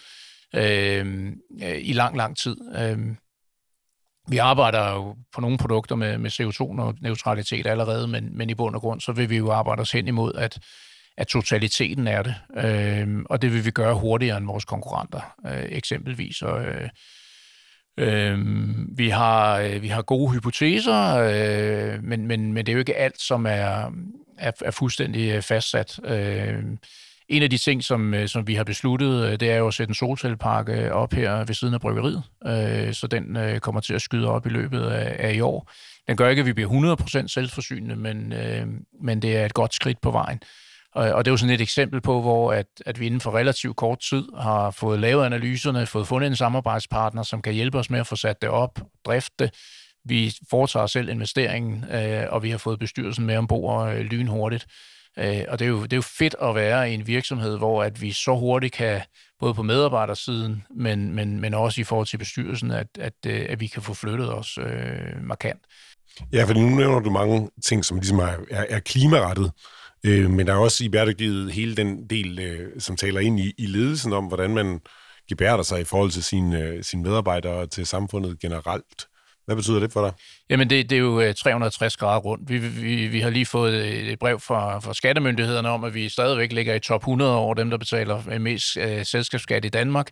øh, 0.55 1.33
øh 1.63 1.79
i 1.81 1.93
lang, 1.93 2.17
lang 2.17 2.37
tid. 2.37 2.57
Øh, 2.77 2.99
vi 4.29 4.39
arbejder 4.39 4.93
jo 4.93 5.17
på 5.35 5.41
nogle 5.41 5.59
produkter 5.59 5.97
med, 5.97 6.19
med 6.19 6.31
CO2-neutralitet 6.31 7.67
allerede, 7.67 8.09
men, 8.09 8.39
men 8.39 8.51
i 8.51 8.55
bund 8.55 8.75
og 8.75 8.81
grund, 8.81 9.01
så 9.01 9.13
vil 9.13 9.31
vi 9.31 9.37
jo 9.37 9.53
arbejde 9.53 9.81
os 9.81 9.93
hen 9.93 10.09
imod, 10.09 10.33
at, 10.35 10.59
at 11.17 11.27
totaliteten 11.27 12.07
er 12.07 12.23
det. 12.23 12.35
Øh, 12.57 13.25
og 13.31 13.43
det 13.43 13.53
vil 13.53 13.65
vi 13.65 13.71
gøre 13.71 13.95
hurtigere 13.95 14.37
end 14.37 14.47
vores 14.47 14.65
konkurrenter, 14.65 15.35
øh, 15.47 15.65
eksempelvis. 15.69 16.43
Og, 16.43 16.65
øh, 16.65 16.89
Øh, 17.99 18.39
vi, 18.99 19.09
har, 19.09 19.59
øh, 19.59 19.83
vi 19.83 19.89
har 19.89 20.03
gode 20.03 20.33
hypoteser, 20.33 21.17
øh, 21.17 22.05
men, 22.05 22.27
men, 22.27 22.53
men 22.53 22.67
det 22.67 22.73
er 22.73 22.75
jo 22.75 22.79
ikke 22.79 22.97
alt, 22.97 23.21
som 23.21 23.47
er, 23.47 23.93
er, 24.39 24.53
er 24.65 24.71
fuldstændig 24.71 25.31
øh, 25.31 25.43
fastsat. 25.43 26.01
Øh, 26.05 26.63
en 27.29 27.43
af 27.43 27.51
de 27.51 27.59
ting, 27.59 27.85
som, 27.85 28.15
øh, 28.15 28.29
som 28.29 28.47
vi 28.47 28.55
har 28.55 28.65
besluttet, 28.65 29.25
øh, 29.25 29.41
det 29.41 29.51
er 29.51 29.57
jo 29.57 29.67
at 29.67 29.75
sætte 29.75 29.91
en 29.91 29.95
solcellepark 29.95 30.69
op 30.93 31.13
her 31.13 31.45
ved 31.45 31.55
siden 31.55 31.75
af 31.75 31.81
bryggeriet, 31.81 32.23
øh, 32.47 32.95
så 32.95 33.07
den 33.07 33.37
øh, 33.37 33.61
kommer 33.61 33.81
til 33.81 33.95
at 33.95 34.03
skyde 34.03 34.29
op 34.29 34.47
i 34.47 34.51
løbet 34.51 34.83
af, 34.83 35.29
af 35.29 35.35
i 35.35 35.41
år. 35.41 35.71
Den 36.09 36.17
gør 36.17 36.29
ikke, 36.29 36.41
at 36.41 36.47
vi 36.47 36.53
bliver 36.53 36.97
100% 37.25 37.29
selvforsynende, 37.29 37.97
men, 37.97 38.33
øh, 38.33 38.67
men 39.01 39.23
det 39.23 39.37
er 39.37 39.45
et 39.45 39.55
godt 39.55 39.75
skridt 39.75 40.01
på 40.01 40.11
vejen. 40.11 40.41
Og, 40.97 41.13
og 41.13 41.25
det 41.25 41.31
er 41.31 41.33
jo 41.33 41.37
sådan 41.37 41.55
et 41.55 41.61
eksempel 41.61 42.01
på, 42.01 42.21
hvor 42.21 42.53
at, 42.53 42.67
at 42.87 43.01
vi 43.01 43.07
inden 43.07 43.21
for 43.21 43.37
relativt 43.37 43.77
kort 43.77 44.01
tid 44.01 44.25
har 44.39 44.71
fået 44.71 45.01
lavet 45.01 45.27
analyserne, 45.27 45.87
fået 45.87 46.07
fundet 46.07 46.27
en 46.27 46.37
samarbejdspartner, 46.37 47.23
som 47.23 47.43
kan 47.43 47.53
hjælpe 47.53 47.79
os 47.79 47.91
med 47.91 48.01
at 48.01 48.07
få 48.07 48.17
sat 48.17 48.43
det 48.43 48.51
op, 48.51 48.81
drifte 49.07 49.35
det. 49.39 49.55
Vi 50.05 50.35
foretager 50.51 50.87
selv 50.87 51.09
investeringen, 51.09 51.85
øh, 51.91 52.25
og 52.29 52.43
vi 52.43 52.51
har 52.51 52.59
fået 52.59 52.79
bestyrelsen 52.79 53.27
med 53.27 53.37
ombord 53.37 53.95
øh, 53.95 54.01
lynhurtigt. 54.01 54.67
Øh, 55.19 55.43
og 55.49 55.59
det 55.59 55.65
er, 55.65 55.69
jo, 55.69 55.83
det 55.83 55.93
er 55.93 55.97
jo 55.97 56.03
fedt 56.03 56.37
at 56.43 56.55
være 56.55 56.91
i 56.91 56.95
en 56.95 57.07
virksomhed, 57.07 57.59
hvor 57.59 57.83
at 57.83 58.03
vi 58.03 58.13
så 58.13 58.37
hurtigt 58.37 58.73
kan, 58.75 59.01
både 59.41 59.55
på 59.55 59.63
medarbejdersiden, 59.63 60.65
men, 60.77 61.15
men, 61.15 61.41
men 61.41 61.55
også 61.55 61.81
i 61.81 61.85
forhold 61.85 62.07
til 62.07 62.19
bestyrelsen, 62.19 62.71
at, 62.71 62.87
at, 62.99 63.15
øh, 63.27 63.47
at 63.49 63.61
vi 63.61 63.67
kan 63.67 63.83
få 63.83 63.95
flyttet 63.95 64.35
os 64.35 64.59
øh, 64.59 65.23
markant. 65.23 65.61
Ja, 66.33 66.45
for 66.45 66.55
nu 66.55 66.69
nævner 66.69 67.01
du 67.01 67.11
mange 67.11 67.51
ting, 67.65 67.85
som 67.85 67.97
ligesom 67.97 68.19
er, 68.19 68.33
er, 68.51 68.65
er 68.69 68.81
klimarettet. 68.81 69.53
Øh, 70.05 70.31
men 70.31 70.47
der 70.47 70.53
er 70.53 70.59
også 70.59 70.85
i 70.85 70.89
bæredygtighed 70.89 71.51
hele 71.51 71.77
den 71.77 72.07
del, 72.11 72.39
øh, 72.39 72.81
som 72.81 72.97
taler 72.97 73.21
ind 73.21 73.41
i, 73.41 73.53
i 73.59 73.67
ledelsen 73.67 74.13
om, 74.13 74.25
hvordan 74.25 74.51
man 74.51 74.81
gebærder 75.29 75.63
sig 75.63 75.81
i 75.81 75.85
forhold 75.85 76.11
til 76.11 76.25
sine, 76.25 76.63
øh, 76.63 76.85
sine 76.85 77.03
medarbejdere 77.03 77.53
og 77.53 77.71
til 77.71 77.87
samfundet 77.87 78.41
generelt. 78.41 79.07
Hvad 79.47 79.57
betyder 79.57 79.81
det 79.81 79.93
for 79.93 80.05
dig? 80.05 80.13
Jamen, 80.51 80.71
det, 80.71 80.91
det 80.91 80.97
er 80.97 81.01
jo 81.01 81.21
øh, 81.21 81.35
360 81.35 81.97
grader 81.97 82.21
rundt. 82.21 82.51
Vi, 82.51 82.59
vi, 82.59 83.07
vi 83.07 83.21
har 83.21 83.31
lige 83.31 83.47
fået 83.47 83.75
øh, 83.75 83.91
et 83.91 84.19
brev 84.19 84.41
fra, 84.41 84.79
fra 84.79 84.95
skattemyndighederne 84.95 85.69
om, 85.69 85.85
at 85.85 85.95
vi 85.95 86.09
stadigvæk 86.09 86.53
ligger 86.53 86.75
i 86.75 86.81
top 86.81 87.01
100 87.01 87.37
over 87.37 87.55
dem, 87.55 87.71
der 87.71 87.79
betaler 87.79 88.39
mest 88.39 88.77
øh, 88.77 89.05
selskabsskat 89.05 89.65
i 89.65 89.69
Danmark. 89.69 90.11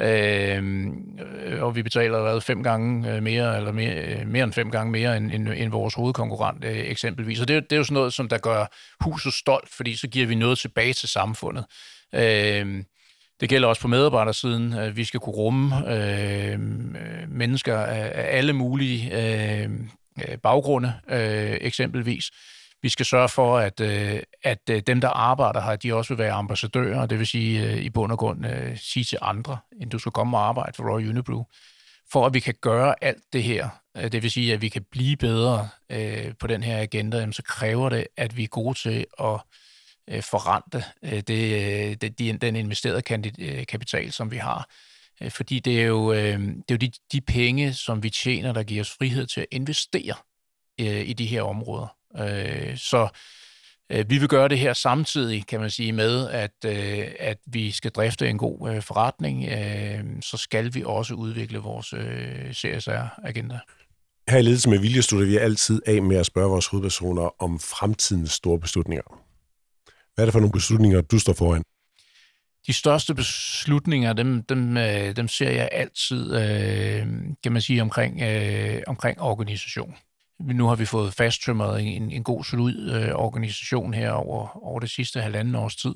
Øh, 0.00 1.62
og 1.62 1.76
vi 1.76 1.82
betaler 1.82 2.22
hvad, 2.22 2.40
fem 2.40 2.62
gange 2.62 3.14
øh, 3.14 3.22
mere, 3.22 3.56
eller 3.56 3.72
mere, 3.72 3.94
øh, 3.94 4.26
mere 4.26 4.44
end 4.44 4.52
fem 4.52 4.70
gange 4.70 4.92
mere 4.92 5.16
end, 5.16 5.32
end, 5.32 5.48
end 5.56 5.70
vores 5.70 5.94
hovedkonkurrent 5.94 6.64
øh, 6.64 6.78
eksempelvis. 6.78 7.40
Og 7.40 7.48
det, 7.48 7.70
det 7.70 7.72
er 7.72 7.76
jo 7.76 7.84
sådan 7.84 7.94
noget, 7.94 8.12
som 8.12 8.28
der 8.28 8.38
gør 8.38 8.66
huset 9.00 9.32
stolt, 9.32 9.68
fordi 9.68 9.96
så 9.96 10.08
giver 10.08 10.26
vi 10.26 10.34
noget 10.34 10.58
tilbage 10.58 10.92
til 10.92 11.08
samfundet. 11.08 11.64
Øh, 12.14 12.84
det 13.40 13.48
gælder 13.48 13.68
også 13.68 13.82
på 13.82 13.88
medarbejdersiden. 13.88 14.78
Øh, 14.78 14.96
vi 14.96 15.04
skal 15.04 15.20
kunne 15.20 15.34
rumme 15.34 15.92
øhm, 15.92 16.96
øh, 16.96 17.28
mennesker 17.28 17.76
af, 17.78 18.12
af 18.14 18.36
alle 18.36 18.52
mulige 18.52 19.10
øhm, 19.62 19.90
øh, 20.28 20.38
baggrunde, 20.38 20.92
øh, 21.10 21.58
eksempelvis. 21.60 22.30
Vi 22.82 22.88
skal 22.88 23.06
sørge 23.06 23.28
for, 23.28 23.58
at, 23.58 23.80
øh, 23.80 24.22
at 24.42 24.70
øh, 24.70 24.82
dem, 24.86 25.00
der 25.00 25.08
arbejder 25.08 25.60
her, 25.60 25.76
de 25.76 25.94
også 25.94 26.14
vil 26.14 26.18
være 26.18 26.32
ambassadører, 26.32 27.06
det 27.06 27.18
vil 27.18 27.26
sige 27.26 27.66
øh, 27.66 27.76
i 27.76 27.90
bund 27.90 28.12
og 28.12 28.18
grund 28.18 28.46
øh, 28.46 28.78
sige 28.78 29.04
til 29.04 29.18
andre, 29.22 29.58
end 29.80 29.90
du 29.90 29.98
skal 29.98 30.12
komme 30.12 30.38
og 30.38 30.48
arbejde 30.48 30.72
for 30.76 30.92
Royal 30.92 31.08
Unibrew. 31.08 31.42
For 32.12 32.26
at 32.26 32.34
vi 32.34 32.40
kan 32.40 32.54
gøre 32.60 33.04
alt 33.04 33.22
det 33.32 33.42
her, 33.42 33.68
øh, 33.96 34.12
det 34.12 34.22
vil 34.22 34.30
sige, 34.30 34.52
at 34.52 34.62
vi 34.62 34.68
kan 34.68 34.84
blive 34.90 35.16
bedre 35.16 35.68
øh, 35.90 36.34
på 36.38 36.46
den 36.46 36.62
her 36.62 36.82
agenda, 36.82 37.32
så 37.32 37.42
kræver 37.42 37.88
det, 37.88 38.06
at 38.16 38.36
vi 38.36 38.44
er 38.44 38.48
gode 38.48 38.78
til 38.78 39.06
at 39.18 39.40
forrente 40.24 40.84
det, 41.02 42.00
det, 42.00 42.40
den 42.42 42.56
investerede 42.56 43.02
kapital, 43.64 44.12
som 44.12 44.30
vi 44.30 44.36
har. 44.36 44.70
Fordi 45.28 45.60
det 45.60 45.82
er 45.82 45.86
jo, 45.86 46.14
det 46.14 46.34
er 46.44 46.62
jo 46.70 46.76
de, 46.76 46.90
de 47.12 47.20
penge, 47.20 47.74
som 47.74 48.02
vi 48.02 48.10
tjener, 48.10 48.52
der 48.52 48.62
giver 48.62 48.80
os 48.80 48.90
frihed 48.90 49.26
til 49.26 49.40
at 49.40 49.46
investere 49.50 50.14
i 50.78 51.12
de 51.12 51.26
her 51.26 51.42
områder. 51.42 51.99
Øh, 52.18 52.76
så 52.76 53.08
øh, 53.92 54.10
vi 54.10 54.18
vil 54.18 54.28
gøre 54.28 54.48
det 54.48 54.58
her 54.58 54.72
samtidig, 54.72 55.46
kan 55.46 55.60
man 55.60 55.70
sige, 55.70 55.92
med, 55.92 56.28
at, 56.28 56.64
øh, 56.66 57.08
at 57.18 57.38
vi 57.46 57.70
skal 57.70 57.90
drifte 57.90 58.28
en 58.28 58.38
god 58.38 58.70
øh, 58.70 58.82
forretning, 58.82 59.44
øh, 59.44 60.04
så 60.22 60.36
skal 60.36 60.74
vi 60.74 60.82
også 60.86 61.14
udvikle 61.14 61.58
vores 61.58 61.92
øh, 61.92 62.52
CSR-agenda. 62.52 63.58
Her 64.28 64.38
i 64.38 64.42
Ledelse 64.42 64.68
med 64.70 64.78
Vilje 64.78 65.02
slutter 65.02 65.28
vi 65.28 65.36
altid 65.36 65.82
af 65.86 66.02
med 66.02 66.16
at 66.16 66.26
spørge 66.26 66.50
vores 66.50 66.66
hovedpersoner 66.66 67.42
om 67.42 67.58
fremtidens 67.60 68.32
store 68.32 68.58
beslutninger. 68.58 69.20
Hvad 70.14 70.22
er 70.22 70.26
det 70.26 70.32
for 70.32 70.40
nogle 70.40 70.52
beslutninger, 70.52 71.00
du 71.00 71.18
står 71.18 71.32
foran? 71.32 71.62
De 72.66 72.72
største 72.72 73.14
beslutninger, 73.14 74.12
dem, 74.12 74.42
dem, 74.42 74.76
øh, 74.76 75.16
dem 75.16 75.28
ser 75.28 75.50
jeg 75.50 75.68
altid, 75.72 76.34
øh, 76.34 77.06
kan 77.42 77.52
man 77.52 77.62
sige, 77.62 77.82
omkring, 77.82 78.22
øh, 78.22 78.82
omkring 78.86 79.20
organisation. 79.20 79.94
Nu 80.40 80.66
har 80.66 80.74
vi 80.74 80.84
fået 80.84 81.14
fasttømret 81.14 81.96
en, 81.96 82.10
en 82.10 82.24
god, 82.24 82.44
solid 82.44 82.90
øh, 82.92 83.14
organisation 83.14 83.94
her 83.94 84.10
over, 84.10 84.66
over 84.66 84.80
det 84.80 84.90
sidste 84.90 85.20
halvanden 85.20 85.54
års 85.54 85.76
tid. 85.76 85.94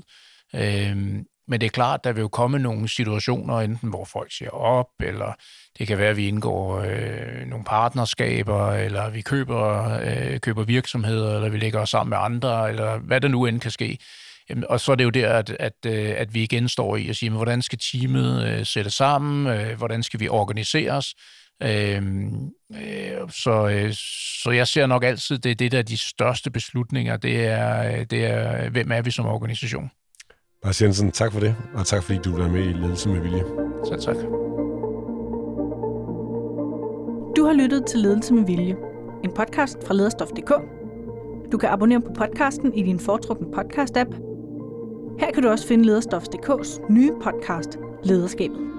Øhm, 0.55 1.25
men 1.49 1.61
det 1.61 1.67
er 1.67 1.71
klart, 1.71 2.05
der 2.05 2.13
vil 2.13 2.21
jo 2.21 2.29
komme 2.29 2.59
nogle 2.59 2.89
situationer, 2.89 3.61
enten 3.61 3.89
hvor 3.89 4.05
folk 4.05 4.33
siger 4.33 4.51
op, 4.51 4.87
eller 5.01 5.33
det 5.79 5.87
kan 5.87 5.99
være, 5.99 6.11
at 6.11 6.17
vi 6.17 6.29
indgår 6.29 6.79
øh, 6.79 7.47
nogle 7.47 7.65
partnerskaber, 7.65 8.73
eller 8.73 9.11
vi 9.11 9.21
køber, 9.21 9.91
øh, 10.03 10.41
køber 10.41 10.65
virksomheder, 10.65 11.35
eller 11.35 11.49
vi 11.49 11.59
lægger 11.59 11.81
os 11.81 11.91
sammen 11.91 12.11
med 12.11 12.19
andre, 12.21 12.69
eller 12.69 12.99
hvad 12.99 13.21
der 13.21 13.29
nu 13.29 13.47
end 13.47 13.61
kan 13.61 13.71
ske. 13.71 13.99
Jamen, 14.51 14.65
og 14.69 14.81
så 14.81 14.93
er 14.93 14.97
det 14.97 15.05
jo 15.05 15.11
der, 15.11 15.33
at, 15.33 15.51
at, 15.51 15.87
øh, 15.87 16.15
at 16.17 16.35
vi 16.35 16.43
igen 16.43 16.69
står 16.69 16.97
i 16.97 17.09
og 17.09 17.17
siger, 17.17 17.31
hvordan 17.33 17.63
skal 17.63 17.79
teamet 17.79 18.49
øh, 18.49 18.67
sætte 18.67 18.91
sammen, 18.91 19.47
øh, 19.47 19.77
hvordan 19.77 20.03
skal 20.03 20.21
vi 20.21 20.29
organisere 20.29 20.93
os, 20.93 21.15
Øhm, 21.63 22.51
øh, 22.73 23.31
så, 23.31 23.69
øh, 23.69 23.93
så 24.43 24.51
jeg 24.51 24.69
ser 24.69 24.87
nok 24.87 25.05
altid, 25.05 25.39
det 25.39 25.51
er 25.51 25.55
det 25.55 25.73
der 25.73 25.83
de 25.83 25.97
største 25.97 26.51
beslutninger, 26.51 27.17
det 27.17 27.47
er, 27.47 28.05
det 28.05 28.25
er, 28.25 28.71
hvem 28.71 28.93
er 28.93 29.03
vi 29.03 29.11
som 29.11 29.27
organisation. 29.27 29.91
Lars 30.65 30.83
Jensen, 30.83 31.13
tak 31.13 31.33
for 31.33 31.41
det, 31.41 31.57
og 31.75 31.87
tak 31.87 32.03
fordi 32.03 32.19
du 32.25 32.37
var 32.37 32.49
med 32.49 32.65
i 32.65 32.73
Ledelse 32.73 33.09
med 33.09 33.21
Vilje. 33.21 33.45
Så 33.85 33.97
tak. 34.05 34.17
Du 37.37 37.45
har 37.45 37.53
lyttet 37.53 37.87
til 37.87 38.01
Ledelse 38.01 38.35
med 38.35 38.47
Vilje, 38.47 38.77
en 39.25 39.33
podcast 39.33 39.77
fra 39.87 39.95
lederstof.dk. 39.95 40.53
Du 41.53 41.59
kan 41.59 41.69
abonnere 41.69 42.01
på 42.01 42.13
podcasten 42.17 42.75
i 42.75 42.83
din 42.83 43.01
foretrukne 43.01 43.47
podcast-app. 43.47 44.11
Her 45.21 45.33
kan 45.35 45.43
du 45.43 45.49
også 45.49 45.69
finde 45.69 45.85
Lederstof.dk's 45.85 46.93
nye 46.93 47.13
podcast, 47.23 47.79
Lederskabet. 48.05 48.74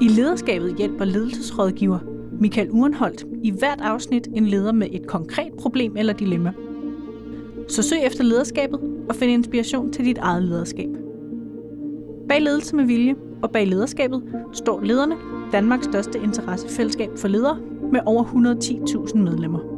I 0.00 0.08
Lederskabet 0.08 0.74
hjælper 0.76 1.04
ledelsesrådgiver 1.04 1.98
Michael 2.40 2.70
Urenholdt 2.70 3.26
i 3.42 3.50
hvert 3.50 3.80
afsnit 3.80 4.28
en 4.34 4.46
leder 4.46 4.72
med 4.72 4.88
et 4.92 5.06
konkret 5.06 5.52
problem 5.52 5.96
eller 5.96 6.12
dilemma. 6.12 6.52
Så 7.68 7.82
søg 7.82 7.98
efter 8.06 8.24
lederskabet 8.24 8.80
og 9.08 9.14
find 9.14 9.30
inspiration 9.30 9.92
til 9.92 10.04
dit 10.04 10.18
eget 10.18 10.42
lederskab. 10.42 10.88
Bag 12.28 12.40
ledelse 12.42 12.76
med 12.76 12.84
vilje 12.84 13.14
og 13.42 13.50
bag 13.50 13.66
lederskabet 13.66 14.22
står 14.52 14.80
lederne, 14.80 15.14
Danmarks 15.52 15.84
største 15.84 16.18
interessefællesskab 16.22 17.10
for 17.16 17.28
ledere 17.28 17.58
med 17.92 18.00
over 18.06 18.24
110.000 18.24 19.18
medlemmer. 19.18 19.77